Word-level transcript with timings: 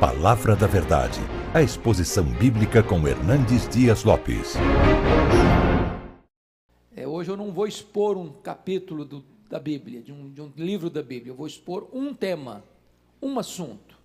Palavra 0.00 0.54
da 0.54 0.66
Verdade, 0.66 1.18
a 1.54 1.62
exposição 1.62 2.22
bíblica 2.22 2.82
com 2.82 3.08
Hernandes 3.08 3.66
Dias 3.66 4.04
Lopes. 4.04 4.52
É, 6.94 7.08
hoje 7.08 7.30
eu 7.30 7.36
não 7.36 7.50
vou 7.50 7.66
expor 7.66 8.18
um 8.18 8.30
capítulo 8.30 9.06
do, 9.06 9.24
da 9.48 9.58
Bíblia, 9.58 10.02
de 10.02 10.12
um, 10.12 10.30
de 10.30 10.42
um, 10.42 10.52
livro 10.54 10.90
da 10.90 11.02
Bíblia, 11.02 11.32
eu 11.32 11.34
vou 11.34 11.46
expor 11.46 11.88
um 11.94 12.12
tema, 12.12 12.62
um 13.22 13.38
assunto. 13.38 13.96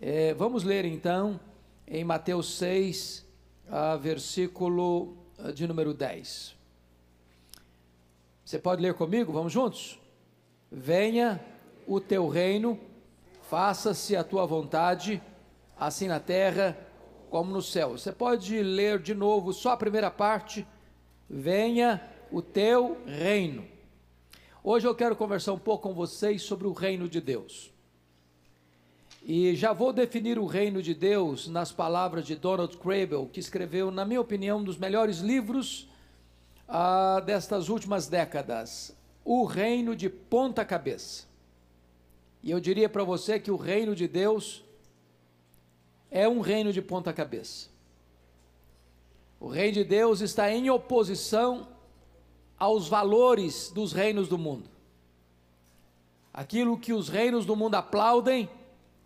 É, 0.00 0.32
vamos 0.34 0.62
ler 0.62 0.84
então 0.84 1.40
em 1.84 2.04
Mateus 2.04 2.56
6, 2.56 3.26
a 3.68 3.96
versículo 3.96 5.16
ah, 5.40 5.50
de 5.50 5.66
número 5.66 5.92
10. 5.92 6.54
Você 8.44 8.60
pode 8.60 8.80
ler 8.80 8.94
comigo? 8.94 9.32
Vamos 9.32 9.52
juntos? 9.52 9.98
Venha 10.70 11.44
o 11.84 11.98
teu 11.98 12.28
reino, 12.28 12.78
faça-se 13.52 14.16
a 14.16 14.24
tua 14.24 14.46
vontade, 14.46 15.22
assim 15.78 16.08
na 16.08 16.18
terra 16.18 16.74
como 17.28 17.52
no 17.52 17.60
céu. 17.60 17.90
Você 17.90 18.10
pode 18.10 18.62
ler 18.62 18.98
de 18.98 19.12
novo 19.14 19.52
só 19.52 19.72
a 19.72 19.76
primeira 19.76 20.10
parte. 20.10 20.66
Venha 21.28 22.00
o 22.30 22.40
teu 22.40 22.96
reino. 23.04 23.62
Hoje 24.64 24.88
eu 24.88 24.94
quero 24.94 25.14
conversar 25.14 25.52
um 25.52 25.58
pouco 25.58 25.86
com 25.86 25.92
vocês 25.92 26.40
sobre 26.40 26.66
o 26.66 26.72
reino 26.72 27.06
de 27.06 27.20
Deus. 27.20 27.70
E 29.22 29.54
já 29.54 29.74
vou 29.74 29.92
definir 29.92 30.38
o 30.38 30.46
reino 30.46 30.82
de 30.82 30.94
Deus 30.94 31.46
nas 31.46 31.70
palavras 31.70 32.24
de 32.24 32.34
Donald 32.34 32.74
Crabel, 32.78 33.28
que 33.30 33.38
escreveu, 33.38 33.90
na 33.90 34.06
minha 34.06 34.22
opinião, 34.22 34.60
um 34.60 34.64
dos 34.64 34.78
melhores 34.78 35.18
livros 35.18 35.90
ah, 36.66 37.20
destas 37.20 37.68
últimas 37.68 38.08
décadas, 38.08 38.96
O 39.22 39.44
Reino 39.44 39.94
de 39.94 40.08
Ponta 40.08 40.64
Cabeça. 40.64 41.30
E 42.42 42.50
eu 42.50 42.58
diria 42.58 42.88
para 42.88 43.04
você 43.04 43.38
que 43.38 43.50
o 43.50 43.56
reino 43.56 43.94
de 43.94 44.08
Deus 44.08 44.64
é 46.10 46.28
um 46.28 46.40
reino 46.40 46.72
de 46.72 46.82
ponta 46.82 47.12
cabeça. 47.12 47.68
O 49.38 49.48
reino 49.48 49.74
de 49.74 49.84
Deus 49.84 50.20
está 50.20 50.50
em 50.50 50.68
oposição 50.70 51.68
aos 52.58 52.88
valores 52.88 53.70
dos 53.70 53.92
reinos 53.92 54.28
do 54.28 54.38
mundo. 54.38 54.70
Aquilo 56.32 56.78
que 56.78 56.92
os 56.92 57.08
reinos 57.08 57.44
do 57.44 57.54
mundo 57.54 57.74
aplaudem, 57.74 58.48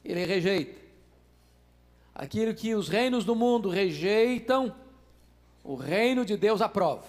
ele 0.05 0.25
rejeita. 0.25 0.81
Aquilo 2.15 2.55
que 2.55 2.75
os 2.75 2.89
reinos 2.89 3.25
do 3.25 3.34
mundo 3.34 3.69
rejeitam, 3.69 4.75
o 5.62 5.75
reino 5.75 6.25
de 6.25 6.37
Deus 6.37 6.62
aprova. 6.62 7.05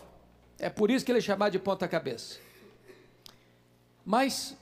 É 0.59 0.69
por 0.69 0.89
isso 0.89 1.05
que 1.05 1.11
ele 1.11 1.19
é 1.19 1.21
chamado 1.21 1.51
de 1.51 1.59
ponta 1.59 1.87
cabeça. 1.87 2.39
Mas 4.05 4.57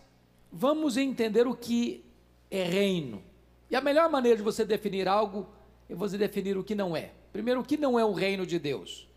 vamos 0.56 0.96
entender 0.96 1.46
o 1.46 1.54
que 1.54 2.04
é 2.50 2.64
reino. 2.64 3.22
E 3.70 3.76
a 3.76 3.82
melhor 3.82 4.10
maneira 4.10 4.38
de 4.38 4.44
você 4.44 4.64
definir 4.64 5.06
algo 5.06 5.50
é 5.90 5.94
você 5.94 6.18
definir 6.18 6.58
o 6.58 6.64
que 6.64 6.74
não 6.74 6.96
é. 6.96 7.12
Primeiro, 7.34 7.60
o 7.60 7.64
que 7.64 7.76
não 7.76 8.00
é 8.00 8.06
o 8.06 8.14
reino 8.14 8.46
de 8.46 8.58
Deus? 8.58 9.08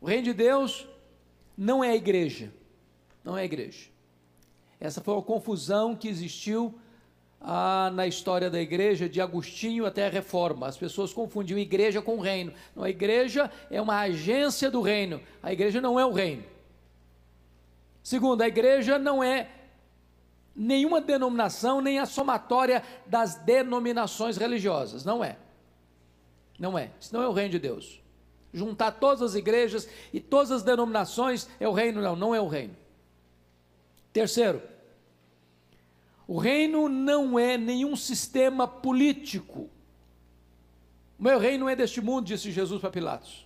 O 0.00 0.06
reino 0.06 0.24
de 0.24 0.32
Deus 0.32 0.88
não 1.56 1.84
é 1.84 1.90
a 1.90 1.96
igreja. 1.96 2.50
Não 3.22 3.36
é 3.36 3.42
a 3.42 3.44
igreja. 3.44 3.90
Essa 4.80 5.02
foi 5.02 5.12
uma 5.12 5.22
confusão 5.22 5.94
que 5.94 6.08
existiu 6.08 6.74
ah, 7.40 7.90
na 7.92 8.06
história 8.06 8.48
da 8.48 8.60
igreja, 8.60 9.08
de 9.08 9.20
Agostinho 9.20 9.84
até 9.84 10.06
a 10.06 10.10
reforma. 10.10 10.66
As 10.66 10.78
pessoas 10.78 11.12
confundiam 11.12 11.58
igreja 11.58 12.00
com 12.00 12.18
reino. 12.18 12.54
Não, 12.74 12.82
a 12.82 12.90
igreja 12.90 13.50
é 13.70 13.80
uma 13.80 14.00
agência 14.00 14.70
do 14.70 14.80
reino. 14.80 15.20
A 15.42 15.52
igreja 15.52 15.82
não 15.82 16.00
é 16.00 16.06
o 16.06 16.12
reino. 16.12 16.44
Segundo, 18.02 18.40
a 18.40 18.48
igreja 18.48 18.98
não 18.98 19.22
é 19.22 19.48
nenhuma 20.54 21.00
denominação, 21.00 21.80
nem 21.80 21.98
a 21.98 22.06
somatória 22.06 22.82
das 23.06 23.36
denominações 23.36 24.36
religiosas. 24.36 25.04
Não 25.04 25.24
é. 25.24 25.36
Não 26.58 26.78
é. 26.78 26.90
Isso 27.00 27.14
não 27.14 27.22
é 27.22 27.28
o 27.28 27.32
reino 27.32 27.50
de 27.50 27.58
Deus. 27.58 28.00
Juntar 28.52 28.92
todas 28.92 29.22
as 29.22 29.34
igrejas 29.34 29.88
e 30.12 30.20
todas 30.20 30.52
as 30.52 30.62
denominações 30.62 31.48
é 31.58 31.68
o 31.68 31.72
reino, 31.72 32.00
não, 32.00 32.14
não 32.14 32.34
é 32.34 32.40
o 32.40 32.46
reino. 32.46 32.76
Terceiro, 34.12 34.62
o 36.26 36.38
reino 36.38 36.88
não 36.88 37.38
é 37.38 37.58
nenhum 37.58 37.96
sistema 37.96 38.66
político. 38.68 39.68
O 41.18 41.22
meu 41.22 41.38
reino 41.38 41.64
não 41.64 41.68
é 41.68 41.76
deste 41.76 42.00
mundo, 42.00 42.26
disse 42.26 42.52
Jesus 42.52 42.80
para 42.80 42.90
Pilatos. 42.90 43.43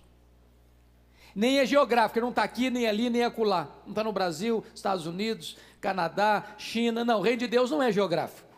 Nem 1.39 1.59
é 1.59 1.65
geográfico, 1.65 2.19
não 2.19 2.31
está 2.31 2.43
aqui, 2.43 2.69
nem 2.69 2.85
ali, 2.85 3.09
nem 3.09 3.23
acolá. 3.23 3.73
Não 3.85 3.91
está 3.91 4.03
no 4.03 4.11
Brasil, 4.11 4.61
Estados 4.75 5.05
Unidos, 5.05 5.55
Canadá, 5.79 6.53
China. 6.57 7.05
Não, 7.05 7.19
o 7.19 7.21
reino 7.21 7.39
de 7.39 7.47
Deus 7.47 7.71
não 7.71 7.81
é 7.81 7.93
geográfico. 7.93 8.53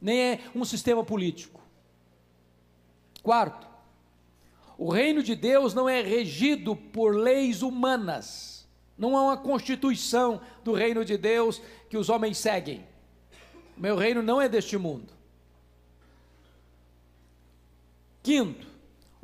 Nem 0.00 0.20
é 0.20 0.40
um 0.52 0.64
sistema 0.64 1.04
político. 1.04 1.62
Quarto, 3.22 3.68
o 4.76 4.90
reino 4.90 5.22
de 5.22 5.36
Deus 5.36 5.74
não 5.74 5.88
é 5.88 6.02
regido 6.02 6.74
por 6.74 7.14
leis 7.14 7.62
humanas. 7.62 8.68
Não 8.98 9.16
há 9.16 9.22
uma 9.22 9.36
constituição 9.36 10.40
do 10.64 10.72
reino 10.72 11.04
de 11.04 11.16
Deus 11.16 11.62
que 11.88 11.96
os 11.96 12.08
homens 12.08 12.36
seguem. 12.36 12.84
Meu 13.76 13.94
reino 13.94 14.24
não 14.24 14.42
é 14.42 14.48
deste 14.48 14.76
mundo. 14.76 15.12
Quinto, 18.24 18.73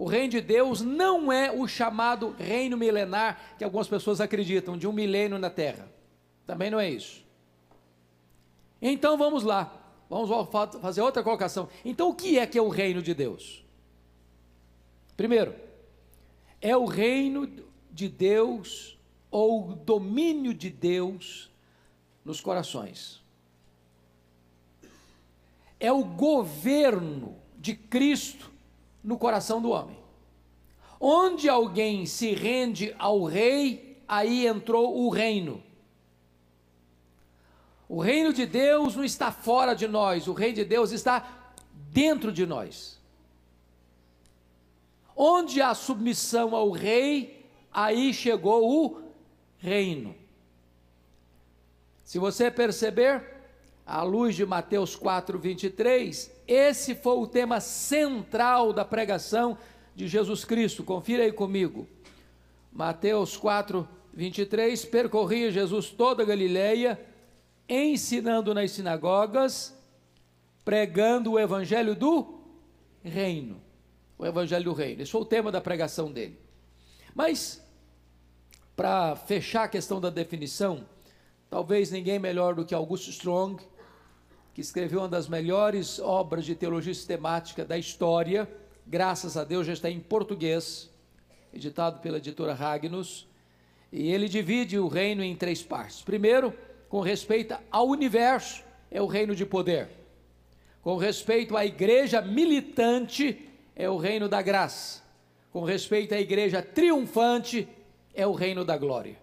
o 0.00 0.06
reino 0.06 0.30
de 0.30 0.40
Deus 0.40 0.80
não 0.80 1.30
é 1.30 1.52
o 1.52 1.68
chamado 1.68 2.30
reino 2.38 2.74
milenar 2.74 3.54
que 3.58 3.62
algumas 3.62 3.86
pessoas 3.86 4.18
acreditam, 4.18 4.78
de 4.78 4.88
um 4.88 4.94
milênio 4.94 5.38
na 5.38 5.50
terra. 5.50 5.92
Também 6.46 6.70
não 6.70 6.80
é 6.80 6.88
isso. 6.88 7.22
Então 8.80 9.18
vamos 9.18 9.42
lá, 9.42 9.70
vamos 10.08 10.30
fazer 10.80 11.02
outra 11.02 11.22
colocação. 11.22 11.68
Então 11.84 12.08
o 12.08 12.14
que 12.14 12.38
é 12.38 12.46
que 12.46 12.56
é 12.56 12.62
o 12.62 12.70
reino 12.70 13.02
de 13.02 13.12
Deus? 13.12 13.62
Primeiro, 15.18 15.54
é 16.62 16.74
o 16.74 16.86
reino 16.86 17.46
de 17.90 18.08
Deus 18.08 18.98
ou 19.30 19.68
o 19.68 19.74
domínio 19.74 20.54
de 20.54 20.70
Deus 20.70 21.50
nos 22.24 22.40
corações. 22.40 23.22
É 25.78 25.92
o 25.92 26.02
governo 26.02 27.36
de 27.58 27.74
Cristo 27.74 28.49
no 29.02 29.18
coração 29.18 29.60
do 29.60 29.70
homem. 29.70 29.98
Onde 31.00 31.48
alguém 31.48 32.04
se 32.04 32.32
rende 32.34 32.94
ao 32.98 33.24
rei, 33.24 34.02
aí 34.06 34.46
entrou 34.46 34.98
o 35.04 35.08
reino. 35.08 35.62
O 37.88 38.00
reino 38.00 38.32
de 38.32 38.46
Deus 38.46 38.94
não 38.94 39.02
está 39.02 39.32
fora 39.32 39.74
de 39.74 39.88
nós, 39.88 40.28
o 40.28 40.32
reino 40.32 40.56
de 40.56 40.64
Deus 40.64 40.92
está 40.92 41.52
dentro 41.72 42.30
de 42.30 42.46
nós. 42.46 42.98
Onde 45.16 45.60
há 45.60 45.74
submissão 45.74 46.54
ao 46.54 46.70
rei, 46.70 47.46
aí 47.72 48.14
chegou 48.14 48.70
o 48.70 49.02
reino. 49.58 50.14
Se 52.04 52.18
você 52.18 52.50
perceber, 52.50 53.29
à 53.90 54.04
luz 54.04 54.36
de 54.36 54.46
Mateus 54.46 54.94
4, 54.94 55.36
23, 55.36 56.30
esse 56.46 56.94
foi 56.94 57.16
o 57.16 57.26
tema 57.26 57.58
central 57.58 58.72
da 58.72 58.84
pregação 58.84 59.58
de 59.96 60.06
Jesus 60.06 60.44
Cristo. 60.44 60.84
Confira 60.84 61.24
aí 61.24 61.32
comigo. 61.32 61.88
Mateus 62.72 63.36
4, 63.36 63.86
23, 64.14 64.84
percorria 64.84 65.50
Jesus 65.50 65.90
toda 65.90 66.22
a 66.22 66.26
Galileia, 66.26 67.00
ensinando 67.68 68.54
nas 68.54 68.70
sinagogas, 68.70 69.76
pregando 70.64 71.32
o 71.32 71.38
evangelho 71.38 71.96
do 71.96 72.44
reino. 73.02 73.60
O 74.16 74.24
evangelho 74.24 74.66
do 74.66 74.72
reino. 74.72 75.02
Esse 75.02 75.10
foi 75.10 75.22
o 75.22 75.24
tema 75.24 75.50
da 75.50 75.60
pregação 75.60 76.12
dele. 76.12 76.38
Mas, 77.12 77.60
para 78.76 79.16
fechar 79.16 79.64
a 79.64 79.68
questão 79.68 80.00
da 80.00 80.10
definição, 80.10 80.86
Talvez 81.50 81.90
ninguém 81.90 82.16
melhor 82.20 82.54
do 82.54 82.64
que 82.64 82.72
Augusto 82.72 83.10
Strong, 83.10 83.60
que 84.60 84.66
escreveu 84.66 84.98
uma 84.98 85.08
das 85.08 85.26
melhores 85.26 85.98
obras 85.98 86.44
de 86.44 86.54
teologia 86.54 86.92
sistemática 86.92 87.64
da 87.64 87.78
história, 87.78 88.46
graças 88.86 89.34
a 89.38 89.42
Deus 89.42 89.66
já 89.66 89.72
está 89.72 89.88
em 89.88 89.98
português, 89.98 90.90
editado 91.50 92.00
pela 92.00 92.18
editora 92.18 92.52
Ragnus, 92.52 93.26
e 93.90 94.12
ele 94.12 94.28
divide 94.28 94.78
o 94.78 94.86
reino 94.86 95.24
em 95.24 95.34
três 95.34 95.62
partes. 95.62 96.02
Primeiro, 96.02 96.52
com 96.90 97.00
respeito 97.00 97.56
ao 97.70 97.88
universo, 97.88 98.62
é 98.90 99.00
o 99.00 99.06
reino 99.06 99.34
de 99.34 99.46
poder. 99.46 99.88
Com 100.82 100.98
respeito 100.98 101.56
à 101.56 101.64
igreja 101.64 102.20
militante, 102.20 103.48
é 103.74 103.88
o 103.88 103.96
reino 103.96 104.28
da 104.28 104.42
graça. 104.42 105.02
Com 105.50 105.64
respeito 105.64 106.14
à 106.14 106.20
igreja 106.20 106.60
triunfante, 106.60 107.66
é 108.12 108.26
o 108.26 108.34
reino 108.34 108.62
da 108.62 108.76
glória. 108.76 109.16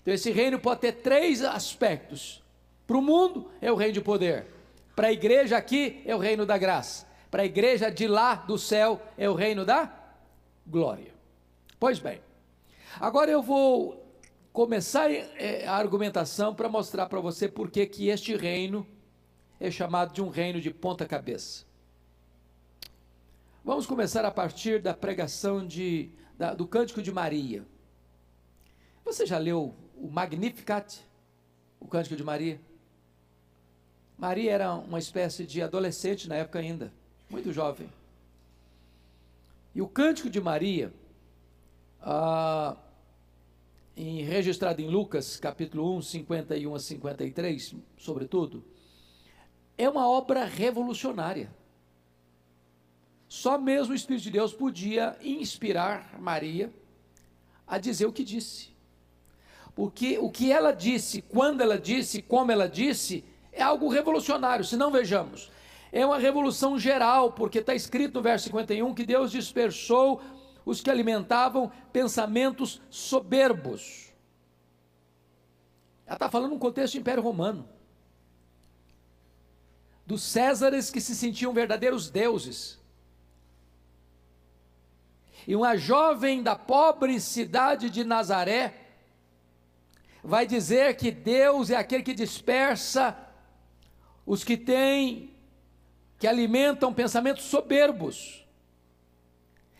Então, 0.00 0.14
esse 0.14 0.30
reino 0.30 0.58
pode 0.58 0.80
ter 0.80 0.92
três 0.92 1.44
aspectos. 1.44 2.42
Para 2.88 2.96
o 2.96 3.02
mundo, 3.02 3.50
é 3.60 3.70
o 3.70 3.74
reino 3.74 3.92
de 3.92 4.00
poder. 4.00 4.46
Para 4.96 5.08
a 5.08 5.12
igreja 5.12 5.58
aqui, 5.58 6.02
é 6.06 6.16
o 6.16 6.18
reino 6.18 6.46
da 6.46 6.56
graça. 6.56 7.06
Para 7.30 7.42
a 7.42 7.44
igreja 7.44 7.90
de 7.90 8.08
lá 8.08 8.34
do 8.34 8.56
céu, 8.56 8.98
é 9.18 9.28
o 9.28 9.34
reino 9.34 9.62
da 9.62 9.92
glória. 10.66 11.12
Pois 11.78 11.98
bem, 11.98 12.22
agora 12.98 13.30
eu 13.30 13.42
vou 13.42 14.10
começar 14.54 15.10
é, 15.10 15.66
a 15.66 15.74
argumentação 15.76 16.54
para 16.54 16.66
mostrar 16.66 17.04
para 17.10 17.20
você 17.20 17.46
por 17.46 17.70
que 17.70 18.08
este 18.08 18.34
reino 18.34 18.86
é 19.60 19.70
chamado 19.70 20.14
de 20.14 20.22
um 20.22 20.30
reino 20.30 20.58
de 20.58 20.70
ponta 20.70 21.04
cabeça. 21.04 21.66
Vamos 23.62 23.84
começar 23.84 24.24
a 24.24 24.30
partir 24.30 24.80
da 24.80 24.94
pregação 24.94 25.66
de, 25.66 26.10
da, 26.38 26.54
do 26.54 26.66
Cântico 26.66 27.02
de 27.02 27.12
Maria. 27.12 27.66
Você 29.04 29.26
já 29.26 29.36
leu 29.36 29.74
o 29.94 30.08
Magnificat, 30.10 31.00
o 31.78 31.86
Cântico 31.86 32.16
de 32.16 32.24
Maria? 32.24 32.58
Maria 34.18 34.52
era 34.52 34.74
uma 34.74 34.98
espécie 34.98 35.46
de 35.46 35.62
adolescente 35.62 36.28
na 36.28 36.34
época 36.34 36.58
ainda, 36.58 36.92
muito 37.30 37.52
jovem. 37.52 37.88
E 39.72 39.80
o 39.80 39.86
Cântico 39.86 40.28
de 40.28 40.40
Maria, 40.40 40.92
ah, 42.00 42.76
em, 43.96 44.24
registrado 44.24 44.82
em 44.82 44.88
Lucas, 44.88 45.36
capítulo 45.36 45.96
1, 45.98 46.02
51 46.02 46.74
a 46.74 46.80
53, 46.80 47.76
sobretudo, 47.96 48.64
é 49.76 49.88
uma 49.88 50.08
obra 50.08 50.44
revolucionária. 50.44 51.54
Só 53.28 53.56
mesmo 53.56 53.92
o 53.92 53.96
Espírito 53.96 54.24
de 54.24 54.30
Deus 54.32 54.52
podia 54.52 55.16
inspirar 55.22 56.18
Maria 56.20 56.72
a 57.64 57.78
dizer 57.78 58.06
o 58.06 58.12
que 58.12 58.24
disse. 58.24 58.70
Porque 59.76 60.18
o 60.18 60.28
que 60.28 60.50
ela 60.50 60.72
disse, 60.72 61.22
quando 61.22 61.60
ela 61.60 61.78
disse, 61.78 62.20
como 62.20 62.50
ela 62.50 62.68
disse, 62.68 63.24
é 63.58 63.62
algo 63.62 63.88
revolucionário. 63.88 64.64
Se 64.64 64.76
não 64.76 64.90
vejamos, 64.90 65.50
é 65.90 66.06
uma 66.06 66.18
revolução 66.18 66.78
geral, 66.78 67.32
porque 67.32 67.58
está 67.58 67.74
escrito 67.74 68.14
no 68.14 68.22
verso 68.22 68.44
51 68.46 68.94
que 68.94 69.04
Deus 69.04 69.30
dispersou 69.30 70.22
os 70.64 70.80
que 70.80 70.90
alimentavam 70.90 71.70
pensamentos 71.92 72.80
soberbos. 72.88 74.12
Ela 76.06 76.14
está 76.14 76.30
falando 76.30 76.52
num 76.52 76.58
contexto 76.58 76.94
do 76.94 77.00
Império 77.00 77.22
Romano. 77.22 77.68
Dos 80.06 80.22
Césares 80.22 80.90
que 80.90 81.00
se 81.00 81.14
sentiam 81.14 81.52
verdadeiros 81.52 82.08
deuses. 82.08 82.78
E 85.46 85.56
uma 85.56 85.76
jovem 85.76 86.42
da 86.42 86.54
pobre 86.54 87.18
cidade 87.20 87.90
de 87.90 88.04
Nazaré 88.04 88.74
vai 90.22 90.46
dizer 90.46 90.96
que 90.96 91.10
Deus 91.10 91.70
é 91.70 91.76
aquele 91.76 92.02
que 92.02 92.14
dispersa 92.14 93.27
os 94.28 94.44
que 94.44 94.58
têm, 94.58 95.30
que 96.18 96.26
alimentam 96.26 96.92
pensamentos 96.92 97.44
soberbos. 97.44 98.46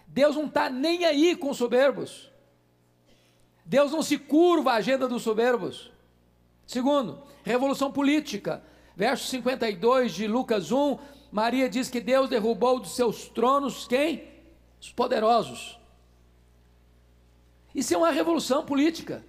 Deus 0.06 0.36
não 0.36 0.46
está 0.46 0.70
nem 0.70 1.04
aí 1.04 1.36
com 1.36 1.50
os 1.50 1.58
soberbos. 1.58 2.32
Deus 3.62 3.92
não 3.92 4.02
se 4.02 4.16
curva 4.16 4.72
à 4.72 4.76
agenda 4.76 5.06
dos 5.06 5.22
soberbos. 5.22 5.92
Segundo, 6.66 7.22
revolução 7.44 7.92
política. 7.92 8.64
Verso 8.96 9.26
52 9.26 10.14
de 10.14 10.26
Lucas 10.26 10.72
1, 10.72 10.98
Maria 11.30 11.68
diz 11.68 11.90
que 11.90 12.00
Deus 12.00 12.30
derrubou 12.30 12.80
dos 12.80 12.96
seus 12.96 13.28
tronos 13.28 13.86
quem? 13.86 14.26
Os 14.80 14.90
poderosos. 14.90 15.78
Isso 17.74 17.92
é 17.92 17.98
uma 17.98 18.10
revolução 18.10 18.64
política. 18.64 19.22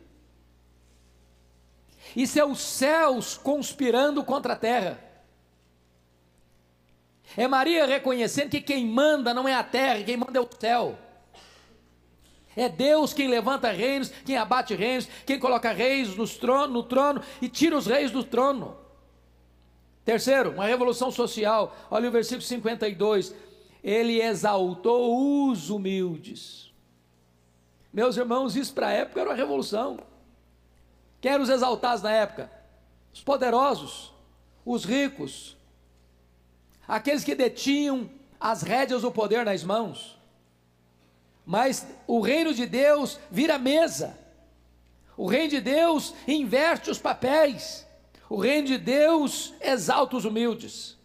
Isso 2.15 2.39
é 2.39 2.45
os 2.45 2.61
céus 2.61 3.37
conspirando 3.37 4.23
contra 4.23 4.53
a 4.53 4.55
terra. 4.55 5.08
É 7.37 7.47
Maria 7.47 7.85
reconhecendo 7.85 8.49
que 8.49 8.61
quem 8.61 8.85
manda 8.85 9.33
não 9.33 9.47
é 9.47 9.53
a 9.53 9.63
terra, 9.63 10.03
quem 10.03 10.17
manda 10.17 10.37
é 10.37 10.41
o 10.41 10.49
céu. 10.59 10.97
É 12.55 12.67
Deus 12.67 13.13
quem 13.13 13.27
levanta 13.27 13.71
reinos, 13.71 14.09
quem 14.25 14.35
abate 14.35 14.73
reinos, 14.75 15.07
quem 15.25 15.39
coloca 15.39 15.71
reis 15.71 16.15
no 16.15 16.27
trono, 16.27 16.73
no 16.73 16.83
trono 16.83 17.21
e 17.41 17.47
tira 17.47 17.77
os 17.77 17.85
reis 17.85 18.11
do 18.11 18.23
trono. 18.23 18.77
Terceiro, 20.03 20.51
uma 20.51 20.65
revolução 20.65 21.11
social. 21.11 21.75
Olha 21.89 22.09
o 22.09 22.11
versículo 22.11 22.41
52. 22.41 23.33
Ele 23.83 24.21
exaltou 24.21 25.49
os 25.49 25.69
humildes. 25.69 26.73
Meus 27.93 28.17
irmãos, 28.17 28.55
isso 28.55 28.73
para 28.73 28.87
a 28.87 28.91
época 28.91 29.21
era 29.21 29.29
uma 29.29 29.35
revolução. 29.35 29.99
Quem 31.21 31.31
eram 31.31 31.43
os 31.43 31.49
exaltados 31.49 32.01
na 32.01 32.11
época? 32.11 32.51
Os 33.13 33.21
poderosos, 33.21 34.13
os 34.65 34.83
ricos, 34.83 35.55
aqueles 36.89 37.23
que 37.23 37.35
detinham 37.35 38.09
as 38.39 38.63
rédeas 38.63 39.03
do 39.03 39.11
poder 39.11 39.45
nas 39.45 39.63
mãos. 39.63 40.19
Mas 41.45 41.87
o 42.07 42.19
reino 42.19 42.51
de 42.53 42.65
Deus 42.65 43.19
vira 43.29 43.59
mesa. 43.59 44.17
O 45.15 45.27
reino 45.27 45.49
de 45.49 45.61
Deus 45.61 46.15
inverte 46.27 46.89
os 46.89 46.97
papéis. 46.97 47.85
O 48.27 48.37
reino 48.37 48.67
de 48.67 48.77
Deus 48.77 49.53
exalta 49.61 50.17
os 50.17 50.25
humildes. 50.25 50.97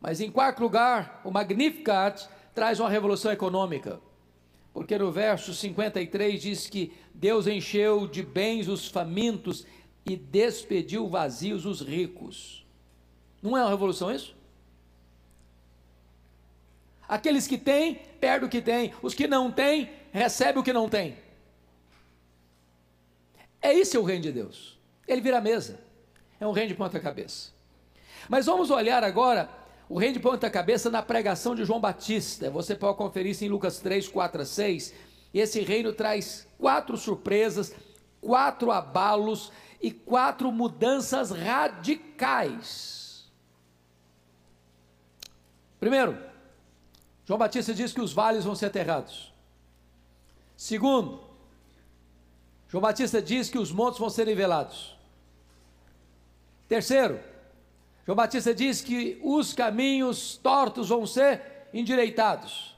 Mas 0.00 0.20
em 0.20 0.30
quarto 0.30 0.62
lugar, 0.62 1.20
o 1.24 1.30
Magnificat 1.30 2.28
traz 2.54 2.78
uma 2.78 2.88
revolução 2.88 3.32
econômica. 3.32 4.00
Porque 4.72 4.96
no 4.98 5.10
verso 5.10 5.52
53 5.54 6.40
diz 6.40 6.66
que 6.68 6.92
Deus 7.12 7.46
encheu 7.46 8.06
de 8.06 8.22
bens 8.22 8.68
os 8.68 8.86
famintos 8.86 9.66
e 10.04 10.16
despediu 10.16 11.08
vazios 11.08 11.64
os 11.64 11.80
ricos. 11.80 12.64
Não 13.42 13.56
é 13.56 13.62
uma 13.62 13.70
revolução 13.70 14.14
isso? 14.14 14.35
Aqueles 17.08 17.46
que 17.46 17.56
têm, 17.56 17.94
perdem 18.20 18.48
o 18.48 18.50
que 18.50 18.60
têm. 18.60 18.92
Os 19.02 19.14
que 19.14 19.26
não 19.26 19.50
têm, 19.50 19.90
recebem 20.12 20.60
o 20.60 20.64
que 20.64 20.72
não 20.72 20.88
têm. 20.88 21.16
É 23.62 23.72
isso 23.72 23.98
o 24.00 24.04
reino 24.04 24.22
de 24.22 24.32
Deus. 24.32 24.78
Ele 25.06 25.20
vira 25.20 25.38
a 25.38 25.40
mesa. 25.40 25.80
É 26.40 26.46
um 26.46 26.52
reino 26.52 26.68
de 26.68 26.74
ponta 26.74 26.98
cabeça. 27.00 27.50
Mas 28.28 28.46
vamos 28.46 28.70
olhar 28.70 29.04
agora 29.04 29.48
o 29.88 29.98
reino 29.98 30.14
de 30.14 30.20
ponta 30.20 30.50
cabeça 30.50 30.90
na 30.90 31.02
pregação 31.02 31.54
de 31.54 31.64
João 31.64 31.80
Batista. 31.80 32.50
Você 32.50 32.74
pode 32.74 32.98
conferir 32.98 33.30
isso 33.30 33.44
em 33.44 33.48
Lucas 33.48 33.78
3, 33.78 34.08
4 34.08 34.42
a 34.42 34.44
6. 34.44 34.94
Esse 35.32 35.60
reino 35.60 35.92
traz 35.92 36.46
quatro 36.58 36.96
surpresas, 36.96 37.74
quatro 38.20 38.72
abalos 38.72 39.52
e 39.80 39.90
quatro 39.90 40.50
mudanças 40.50 41.30
radicais. 41.30 43.26
Primeiro, 45.78 46.18
João 47.26 47.38
Batista 47.38 47.74
diz 47.74 47.92
que 47.92 48.00
os 48.00 48.12
vales 48.12 48.44
vão 48.44 48.54
ser 48.54 48.66
aterrados. 48.66 49.34
Segundo, 50.56 51.20
João 52.68 52.80
Batista 52.80 53.20
diz 53.20 53.50
que 53.50 53.58
os 53.58 53.72
montes 53.72 53.98
vão 53.98 54.08
ser 54.08 54.26
nivelados. 54.26 54.96
Terceiro, 56.68 57.20
João 58.06 58.14
Batista 58.14 58.54
diz 58.54 58.80
que 58.80 59.20
os 59.24 59.52
caminhos 59.52 60.36
tortos 60.36 60.88
vão 60.88 61.04
ser 61.04 61.68
endireitados. 61.74 62.76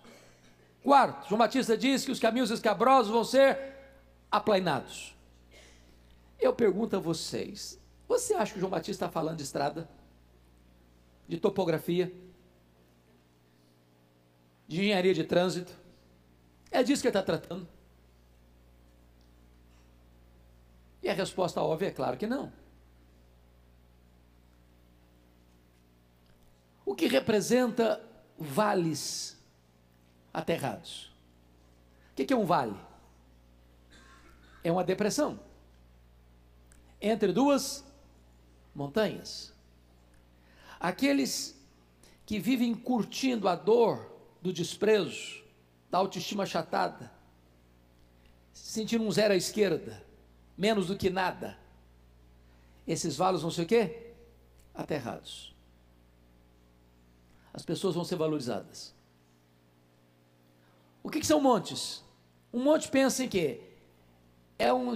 Quarto, 0.83 1.29
João 1.29 1.39
Batista 1.39 1.77
diz 1.77 2.07
que 2.07 2.11
os 2.11 2.19
caminhos 2.19 2.51
escabrosos 2.51 3.13
vão 3.13 3.25
ser 3.25 3.59
aplainados. 4.31 5.15
Eu 6.41 6.55
pergunto 6.55 6.97
a 6.97 6.99
vocês: 6.99 7.79
você 8.09 8.33
acha 8.33 8.55
que 8.55 8.61
João 8.61 8.71
Batista 8.71 9.05
está 9.05 9.11
falando 9.11 9.37
de 9.37 9.43
estrada? 9.43 9.87
De 11.29 11.39
topografia? 11.39 12.11
De 14.69 14.81
engenharia 14.81 15.15
de 15.15 15.25
trânsito. 15.25 15.73
É 16.71 16.83
disso 16.83 17.01
que 17.01 17.09
ele 17.09 17.19
está 17.19 17.23
tratando. 17.23 17.67
E 21.03 21.09
a 21.09 21.15
resposta 21.15 21.63
óbvia 21.63 21.89
é 21.89 21.91
claro 21.91 22.19
que 22.19 22.27
não. 22.27 22.53
O 26.85 26.95
que 26.95 27.07
representa 27.07 28.05
vales 28.39 29.37
aterrados? 30.33 31.11
O 32.13 32.15
que 32.15 32.33
é 32.33 32.37
um 32.37 32.45
vale? 32.45 32.77
É 34.63 34.71
uma 34.71 34.85
depressão 34.85 35.41
entre 37.01 37.33
duas 37.33 37.85
montanhas. 38.75 39.55
Aqueles 40.81 41.59
que 42.27 42.39
vivem 42.39 42.75
curtindo 42.75 43.49
a 43.49 43.55
dor 43.55 44.18
do 44.49 44.53
desprezo, 44.53 45.45
da 45.91 45.99
autoestima 45.99 46.45
achatada, 46.45 47.13
sentindo 48.53 49.05
um 49.05 49.11
zero 49.11 49.35
à 49.35 49.37
esquerda, 49.37 50.03
menos 50.57 50.87
do 50.87 50.97
que 50.97 51.11
nada, 51.11 51.59
esses 52.87 53.17
valos 53.17 53.43
vão 53.43 53.51
ser 53.51 53.63
o 53.63 53.67
quê? 53.67 54.15
Aterrados. 54.75 55.55
As 57.53 57.63
pessoas 57.63 57.95
vão 57.95 58.05
ser 58.05 58.17
valorizadas. 58.17 58.95
O 61.03 61.11
que, 61.11 61.21
que 61.21 61.27
são 61.27 61.41
montes? 61.41 62.03
Um 62.53 62.63
monte 62.63 62.89
pensa 62.89 63.25
em 63.25 63.29
quê? 63.29 63.61
É 64.59 64.73
um, 64.73 64.95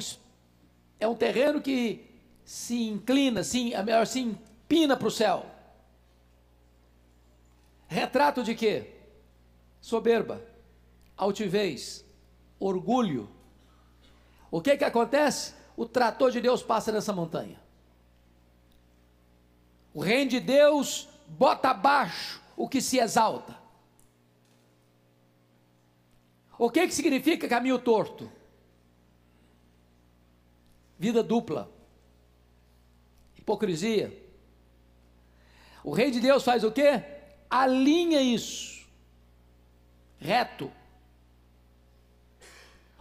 é 0.98 1.06
um 1.06 1.14
terreno 1.14 1.60
que 1.60 2.08
se 2.42 2.88
inclina, 2.88 3.44
se, 3.44 3.74
é 3.74 3.82
melhor, 3.82 4.06
se 4.06 4.20
empina 4.20 4.96
para 4.96 5.08
o 5.08 5.10
céu. 5.10 5.44
Retrato 7.86 8.42
de 8.42 8.54
quê? 8.54 9.01
Soberba, 9.82 10.40
altivez, 11.16 12.02
orgulho. 12.58 13.28
O 14.50 14.62
que 14.62 14.76
que 14.78 14.84
acontece? 14.84 15.54
O 15.76 15.84
trator 15.84 16.30
de 16.30 16.40
Deus 16.40 16.62
passa 16.62 16.92
nessa 16.92 17.12
montanha. 17.12 17.60
O 19.92 20.00
reino 20.00 20.30
de 20.30 20.40
Deus 20.40 21.08
bota 21.28 21.70
abaixo 21.70 22.40
o 22.56 22.68
que 22.68 22.80
se 22.80 22.98
exalta. 22.98 23.60
O 26.58 26.70
que, 26.70 26.86
que 26.86 26.94
significa 26.94 27.48
caminho 27.48 27.78
torto? 27.78 28.30
Vida 30.96 31.22
dupla, 31.22 31.68
hipocrisia. 33.36 34.16
O 35.82 35.90
rei 35.90 36.12
de 36.12 36.20
Deus 36.20 36.44
faz 36.44 36.62
o 36.62 36.70
quê? 36.70 37.02
Alinha 37.50 38.20
isso, 38.22 38.71
reto. 40.22 40.70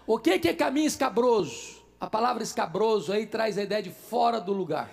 O 0.05 0.17
que, 0.17 0.39
que 0.39 0.49
é 0.49 0.53
caminho 0.53 0.87
escabroso? 0.87 1.81
A 1.99 2.07
palavra 2.07 2.41
escabroso 2.41 3.13
aí 3.13 3.27
traz 3.27 3.57
a 3.57 3.63
ideia 3.63 3.83
de 3.83 3.91
fora 3.91 4.41
do 4.41 4.51
lugar. 4.51 4.89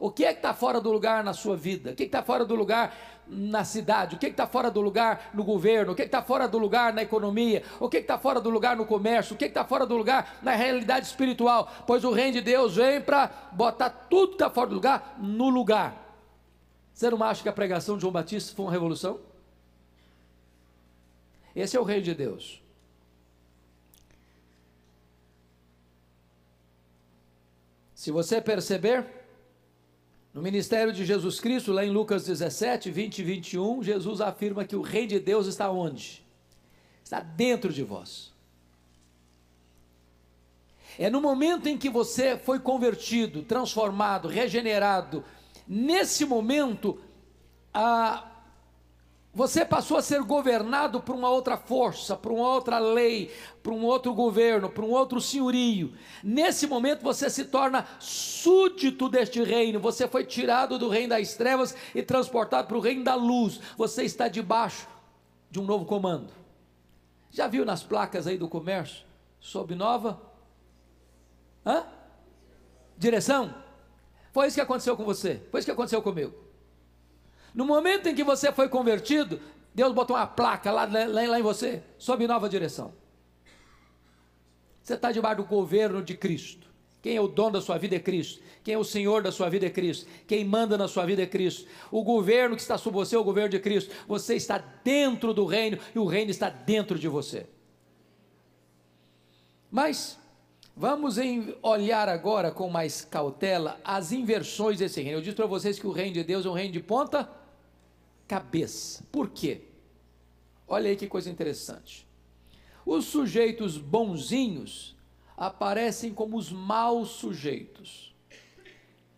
O 0.00 0.10
que 0.10 0.24
é 0.24 0.32
que 0.32 0.38
está 0.38 0.54
fora 0.54 0.80
do 0.80 0.92
lugar 0.92 1.24
na 1.24 1.34
sua 1.34 1.56
vida? 1.56 1.90
O 1.90 1.94
que 1.94 2.04
está 2.04 2.22
fora 2.22 2.44
do 2.44 2.54
lugar 2.54 2.96
na 3.26 3.64
cidade? 3.64 4.14
O 4.14 4.18
que 4.18 4.28
está 4.28 4.46
fora 4.46 4.70
do 4.70 4.80
lugar 4.80 5.30
no 5.34 5.42
governo? 5.42 5.92
O 5.92 5.96
que 5.96 6.02
está 6.02 6.22
fora 6.22 6.46
do 6.46 6.56
lugar 6.56 6.92
na 6.92 7.02
economia? 7.02 7.64
O 7.80 7.88
que 7.88 7.96
está 7.96 8.16
fora 8.16 8.40
do 8.40 8.48
lugar 8.48 8.76
no 8.76 8.86
comércio? 8.86 9.34
O 9.34 9.36
que 9.36 9.46
está 9.46 9.64
fora 9.64 9.84
do 9.84 9.96
lugar 9.96 10.38
na 10.40 10.52
realidade 10.52 11.06
espiritual? 11.06 11.68
Pois 11.84 12.04
o 12.04 12.12
reino 12.12 12.34
de 12.34 12.42
Deus 12.42 12.76
vem 12.76 13.00
para 13.00 13.28
botar 13.50 13.90
tudo 13.90 14.28
que 14.28 14.34
está 14.34 14.48
fora 14.48 14.68
do 14.68 14.76
lugar 14.76 15.16
no 15.18 15.48
lugar. 15.48 15.96
Você 16.94 17.10
não 17.10 17.22
acha 17.24 17.42
que 17.42 17.48
a 17.48 17.52
pregação 17.52 17.96
de 17.96 18.02
João 18.02 18.12
Batista 18.12 18.54
foi 18.54 18.64
uma 18.64 18.72
revolução? 18.72 19.27
Esse 21.58 21.76
é 21.76 21.80
o 21.80 21.82
reino 21.82 22.04
de 22.04 22.14
Deus. 22.14 22.62
Se 27.96 28.12
você 28.12 28.40
perceber, 28.40 29.04
no 30.32 30.40
ministério 30.40 30.92
de 30.92 31.04
Jesus 31.04 31.40
Cristo, 31.40 31.72
lá 31.72 31.84
em 31.84 31.90
Lucas 31.90 32.24
17, 32.24 32.92
20 32.92 33.18
e 33.18 33.22
21, 33.24 33.82
Jesus 33.82 34.20
afirma 34.20 34.64
que 34.64 34.76
o 34.76 34.82
reino 34.82 35.08
de 35.08 35.18
Deus 35.18 35.48
está 35.48 35.68
onde? 35.68 36.24
Está 37.02 37.18
dentro 37.18 37.72
de 37.72 37.82
vós. 37.82 38.32
É 40.96 41.10
no 41.10 41.20
momento 41.20 41.68
em 41.68 41.76
que 41.76 41.90
você 41.90 42.38
foi 42.38 42.60
convertido, 42.60 43.42
transformado, 43.42 44.28
regenerado, 44.28 45.24
nesse 45.66 46.24
momento, 46.24 47.00
a 47.74 48.37
você 49.32 49.64
passou 49.64 49.98
a 49.98 50.02
ser 50.02 50.22
governado 50.22 51.00
por 51.00 51.14
uma 51.14 51.28
outra 51.28 51.56
força, 51.56 52.16
por 52.16 52.32
uma 52.32 52.48
outra 52.48 52.78
lei, 52.78 53.30
por 53.62 53.72
um 53.72 53.84
outro 53.84 54.12
governo, 54.14 54.70
por 54.70 54.82
um 54.82 54.90
outro 54.90 55.20
senhorio. 55.20 55.92
Nesse 56.24 56.66
momento 56.66 57.02
você 57.02 57.28
se 57.28 57.44
torna 57.44 57.86
súdito 58.00 59.08
deste 59.08 59.42
reino. 59.42 59.78
Você 59.80 60.08
foi 60.08 60.24
tirado 60.24 60.78
do 60.78 60.88
reino 60.88 61.10
das 61.10 61.34
trevas 61.34 61.76
e 61.94 62.02
transportado 62.02 62.66
para 62.66 62.76
o 62.76 62.80
reino 62.80 63.04
da 63.04 63.14
luz. 63.14 63.60
Você 63.76 64.02
está 64.02 64.28
debaixo 64.28 64.88
de 65.50 65.60
um 65.60 65.64
novo 65.64 65.84
comando. 65.84 66.32
Já 67.30 67.46
viu 67.46 67.64
nas 67.64 67.82
placas 67.82 68.26
aí 68.26 68.38
do 68.38 68.48
comércio? 68.48 69.04
Sob 69.38 69.74
nova? 69.74 70.20
Hã? 71.64 71.84
Direção? 72.96 73.54
Foi 74.32 74.46
isso 74.46 74.56
que 74.56 74.60
aconteceu 74.60 74.96
com 74.96 75.04
você. 75.04 75.42
Foi 75.50 75.60
isso 75.60 75.66
que 75.66 75.72
aconteceu 75.72 76.00
comigo. 76.00 76.47
No 77.54 77.64
momento 77.64 78.08
em 78.08 78.14
que 78.14 78.24
você 78.24 78.52
foi 78.52 78.68
convertido, 78.68 79.40
Deus 79.74 79.92
botou 79.92 80.16
uma 80.16 80.26
placa 80.26 80.70
lá, 80.70 80.84
lá, 80.84 81.28
lá 81.28 81.38
em 81.38 81.42
você, 81.42 81.82
sob 81.98 82.26
nova 82.26 82.48
direção. 82.48 82.92
Você 84.82 84.94
está 84.94 85.12
debaixo 85.12 85.42
do 85.42 85.48
governo 85.48 86.02
de 86.02 86.16
Cristo. 86.16 86.66
Quem 87.02 87.16
é 87.16 87.20
o 87.20 87.28
dono 87.28 87.52
da 87.52 87.60
sua 87.60 87.78
vida 87.78 87.94
é 87.94 88.00
Cristo. 88.00 88.42
Quem 88.64 88.74
é 88.74 88.78
o 88.78 88.84
Senhor 88.84 89.22
da 89.22 89.30
sua 89.30 89.48
vida 89.48 89.66
é 89.66 89.70
Cristo. 89.70 90.06
Quem 90.26 90.44
manda 90.44 90.76
na 90.76 90.88
sua 90.88 91.06
vida 91.06 91.22
é 91.22 91.26
Cristo. 91.26 91.68
O 91.90 92.02
governo 92.02 92.56
que 92.56 92.62
está 92.62 92.76
sob 92.76 92.96
você 92.96 93.14
é 93.14 93.18
o 93.18 93.24
governo 93.24 93.50
de 93.50 93.60
Cristo. 93.60 93.94
Você 94.08 94.34
está 94.34 94.58
dentro 94.82 95.32
do 95.32 95.44
reino 95.44 95.78
e 95.94 95.98
o 95.98 96.06
reino 96.06 96.30
está 96.30 96.48
dentro 96.50 96.98
de 96.98 97.06
você. 97.06 97.46
Mas 99.70 100.18
vamos 100.76 101.16
olhar 101.62 102.08
agora 102.08 102.50
com 102.50 102.68
mais 102.68 103.04
cautela 103.04 103.80
as 103.84 104.10
inversões 104.10 104.78
desse 104.78 105.00
reino. 105.00 105.18
Eu 105.18 105.22
disse 105.22 105.36
para 105.36 105.46
vocês 105.46 105.78
que 105.78 105.86
o 105.86 105.92
reino 105.92 106.14
de 106.14 106.24
Deus 106.24 106.44
é 106.44 106.48
um 106.48 106.54
reino 106.54 106.72
de 106.72 106.80
ponta 106.80 107.28
cabeça. 108.28 109.02
Por 109.10 109.30
quê? 109.30 109.62
Olha 110.68 110.90
aí 110.90 110.96
que 110.96 111.08
coisa 111.08 111.30
interessante. 111.30 112.06
Os 112.84 113.06
sujeitos 113.06 113.78
bonzinhos 113.78 114.94
aparecem 115.36 116.12
como 116.12 116.36
os 116.36 116.52
maus 116.52 117.08
sujeitos. 117.10 118.14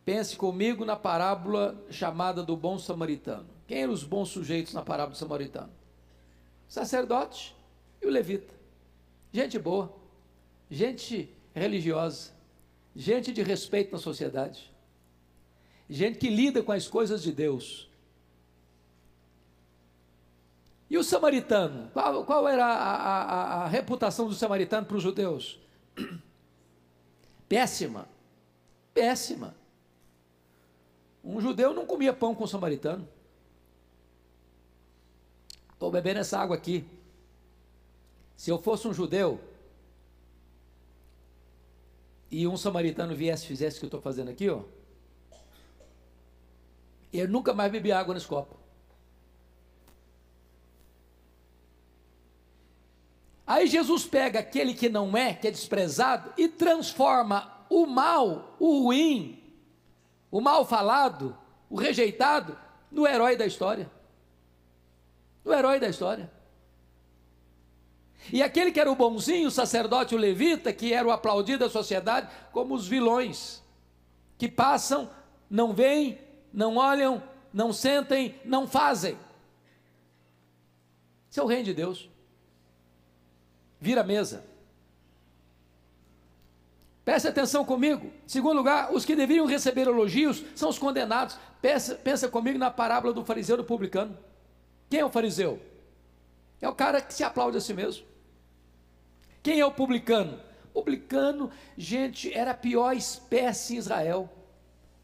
Pense 0.05 0.37
comigo 0.37 0.85
na 0.85 0.97
parábola 0.97 1.85
chamada 1.91 2.43
do 2.43 2.57
bom 2.57 2.79
samaritano. 2.79 3.49
Quem 3.67 3.83
eram 3.83 3.93
os 3.93 4.05
bons 4.05 4.29
sujeitos 4.29 4.73
na 4.73 4.83
parábola 4.83 5.13
do 5.13 5.19
samaritano? 5.19 5.73
O 6.69 6.73
sacerdote 6.73 7.55
e 8.01 8.07
o 8.07 8.11
levita. 8.11 8.55
Gente 9.33 9.59
boa, 9.59 9.93
gente 10.71 11.33
religiosa, 11.55 12.33
gente 12.95 13.33
de 13.33 13.43
respeito 13.43 13.93
na 13.93 13.99
sociedade, 13.99 14.73
gente 15.89 16.19
que 16.19 16.29
lida 16.29 16.63
com 16.63 16.73
as 16.73 16.89
coisas 16.89 17.23
de 17.23 17.33
Deus 17.33 17.90
e 20.91 20.99
o 20.99 21.05
samaritano? 21.05 21.89
Qual, 21.93 22.25
qual 22.25 22.49
era 22.49 22.67
a, 22.67 22.95
a, 22.97 23.65
a 23.65 23.69
reputação 23.69 24.27
do 24.27 24.35
samaritano 24.35 24.85
para 24.85 24.97
os 24.97 25.03
judeus? 25.03 25.61
Péssima. 27.49 28.09
Péssima. 28.93 29.55
Um 31.23 31.41
judeu 31.41 31.73
não 31.73 31.87
comia 31.87 32.13
pão 32.13 32.35
com 32.35 32.43
um 32.43 32.49
samaritano. 32.49 33.09
Estou 35.73 35.93
bebendo 35.93 36.19
essa 36.19 36.39
água 36.39 36.57
aqui. 36.57 36.85
Se 38.37 38.51
eu 38.51 38.61
fosse 38.61 38.89
um 38.89 38.93
judeu 38.93 39.41
e 42.31 42.49
um 42.49 42.57
samaritano 42.57 43.15
viesse 43.15 43.45
e 43.45 43.49
fizesse 43.49 43.77
o 43.77 43.81
que 43.81 43.85
eu 43.85 43.89
estou 43.89 44.01
fazendo 44.01 44.31
aqui, 44.31 44.49
ó, 44.51 44.63
eu 47.13 47.29
nunca 47.29 47.55
mais 47.55 47.71
bebi 47.71 47.93
água 47.93 48.15
nesse 48.15 48.27
copo. 48.27 48.60
Aí 53.51 53.67
Jesus 53.67 54.05
pega 54.05 54.39
aquele 54.39 54.73
que 54.73 54.89
não 54.89 55.17
é, 55.17 55.35
que 55.35 55.49
é 55.49 55.51
desprezado, 55.51 56.33
e 56.39 56.47
transforma 56.47 57.53
o 57.69 57.85
mal, 57.85 58.55
o 58.61 58.85
ruim, 58.85 59.43
o 60.31 60.41
mal 60.41 60.65
falado, 60.65 61.37
o 61.69 61.77
rejeitado, 61.77 62.57
no 62.93 63.05
herói 63.09 63.37
da 63.37 63.45
história. 63.45 63.91
No 65.45 65.53
herói 65.53 65.81
da 65.81 65.89
história. 65.89 66.31
E 68.33 68.41
aquele 68.41 68.71
que 68.71 68.79
era 68.79 68.89
o 68.89 68.95
bonzinho, 68.95 69.49
o 69.49 69.51
sacerdote, 69.51 70.15
o 70.15 70.19
levita, 70.19 70.73
que 70.73 70.93
era 70.93 71.09
o 71.09 71.11
aplaudido 71.11 71.65
da 71.65 71.69
sociedade, 71.69 72.31
como 72.53 72.73
os 72.73 72.87
vilões, 72.87 73.61
que 74.39 74.49
passam, 74.49 75.11
não 75.51 75.73
veem, 75.73 76.21
não 76.53 76.77
olham, 76.77 77.21
não 77.53 77.73
sentem, 77.73 78.41
não 78.45 78.69
fazem. 78.69 79.19
Isso 81.29 81.41
é 81.41 81.43
o 81.43 81.49
reino 81.49 81.65
de 81.65 81.75
Deus 81.75 82.10
vira 83.81 84.03
a 84.03 84.05
mesa. 84.05 84.45
Preste 87.05 87.27
atenção 87.27 87.65
comigo. 87.65 88.13
Segundo 88.27 88.57
lugar, 88.57 88.93
os 88.93 89.05
que 89.05 89.17
deveriam 89.17 89.47
receber 89.47 89.87
elogios 89.87 90.45
são 90.55 90.69
os 90.69 90.79
condenados. 90.79 91.39
Pensa, 91.61 91.95
pensa 91.95 92.29
comigo 92.29 92.59
na 92.59 92.71
parábola 92.71 93.13
do 93.13 93.25
fariseu 93.25 93.55
e 93.55 93.59
do 93.59 93.65
publicano. 93.65 94.17
Quem 94.89 95.01
é 95.01 95.05
o 95.05 95.11
fariseu? 95.11 95.61
É 96.61 96.69
o 96.69 96.75
cara 96.75 97.01
que 97.01 97.15
se 97.15 97.25
aplaude 97.25 97.57
a 97.57 97.61
si 97.61 97.73
mesmo. 97.73 98.05
Quem 99.43 99.59
é 99.59 99.67
o 99.67 99.73
publicano? 99.73 100.39
Publicano, 100.75 101.51
gente, 101.77 102.33
era 102.33 102.53
a 102.53 102.55
pior 102.55 102.95
espécie 102.95 103.75
em 103.75 103.79
Israel. 103.79 104.31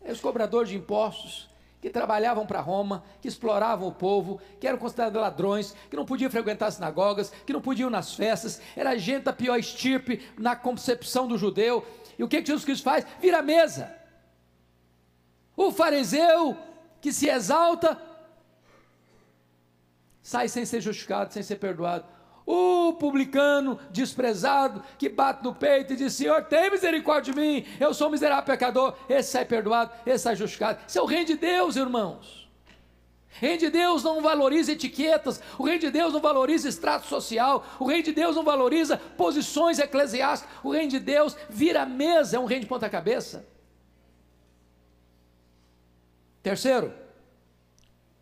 É 0.03 0.13
os 0.13 0.21
cobradores 0.21 0.69
de 0.69 0.77
impostos, 0.77 1.49
que 1.87 1.93
trabalhavam 1.93 2.45
para 2.45 2.61
Roma, 2.61 3.05
que 3.21 3.29
exploravam 3.29 3.87
o 3.87 3.93
povo, 3.93 4.41
que 4.59 4.67
eram 4.67 4.77
considerados 4.77 5.21
ladrões, 5.21 5.73
que 5.89 5.95
não 5.95 6.05
podiam 6.05 6.29
frequentar 6.29 6.73
sinagogas, 6.73 7.33
que 7.47 7.53
não 7.53 7.61
podiam 7.61 7.89
ir 7.89 7.93
nas 7.93 8.13
festas, 8.13 8.61
era 8.75 8.99
gente 8.99 9.23
da 9.23 9.33
pior 9.33 9.57
estirpe 9.57 10.29
na 10.37 10.57
concepção 10.57 11.29
do 11.29 11.39
judeu. 11.39 11.87
E 12.19 12.25
o 12.25 12.29
que, 12.29 12.41
que 12.41 12.49
Jesus 12.49 12.65
Cristo 12.65 12.83
faz? 12.83 13.07
Vira 13.21 13.39
a 13.39 13.43
mesa. 13.43 13.95
O 15.57 15.71
fariseu 15.71 16.57
que 17.01 17.13
se 17.13 17.29
exalta 17.29 17.97
sai 20.21 20.49
sem 20.49 20.65
ser 20.65 20.81
justificado, 20.81 21.33
sem 21.33 21.45
ser 21.45 21.55
perdoado. 21.55 22.05
O 22.47 22.93
publicano 22.93 23.77
desprezado 23.91 24.81
que 24.97 25.09
bate 25.09 25.43
no 25.43 25.53
peito 25.53 25.93
e 25.93 25.97
diz: 25.97 26.13
Senhor, 26.13 26.45
tem 26.45 26.71
misericórdia 26.71 27.35
de 27.35 27.41
mim, 27.41 27.67
eu 27.81 27.93
sou 27.93 28.07
um 28.07 28.13
miserável 28.13 28.45
pecador. 28.45 28.95
Esse 29.09 29.33
sai 29.33 29.45
perdoado, 29.45 29.91
esse 30.07 30.23
sai 30.23 30.37
justificado. 30.37 30.79
Isso 30.87 30.97
é 30.97 31.03
o 31.03 31.07
reino 31.07 31.27
de 31.27 31.37
Deus, 31.37 31.75
irmãos. 31.75 32.49
O 33.37 33.39
reino 33.41 33.59
de 33.59 33.69
Deus 33.69 34.03
não 34.05 34.23
valoriza 34.23 34.73
etiquetas, 34.73 35.43
o 35.59 35.65
reino 35.65 35.81
de 35.81 35.91
Deus 35.91 36.15
não 36.15 36.21
valoriza 36.21 36.69
extrato 36.69 37.07
social, 37.07 37.67
o 37.81 37.85
reino 37.85 38.05
de 38.05 38.13
Deus 38.13 38.37
não 38.37 38.45
valoriza 38.45 38.97
posições 38.97 39.79
eclesiásticas, 39.79 40.55
o 40.63 40.71
reino 40.71 40.91
de 40.91 41.01
Deus 41.01 41.37
vira 41.51 41.85
mesa, 41.85 42.37
é 42.37 42.41
um 42.41 42.47
reino 42.47 42.63
de 42.63 42.69
ponta-cabeça. 42.69 43.47
Terceiro, 46.43 46.95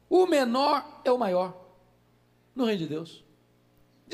o 0.09 0.27
menor 0.27 1.03
é 1.05 1.13
o 1.13 1.19
maior 1.19 1.55
no 2.55 2.65
reino 2.65 2.81
de 2.81 2.89
Deus. 2.89 3.24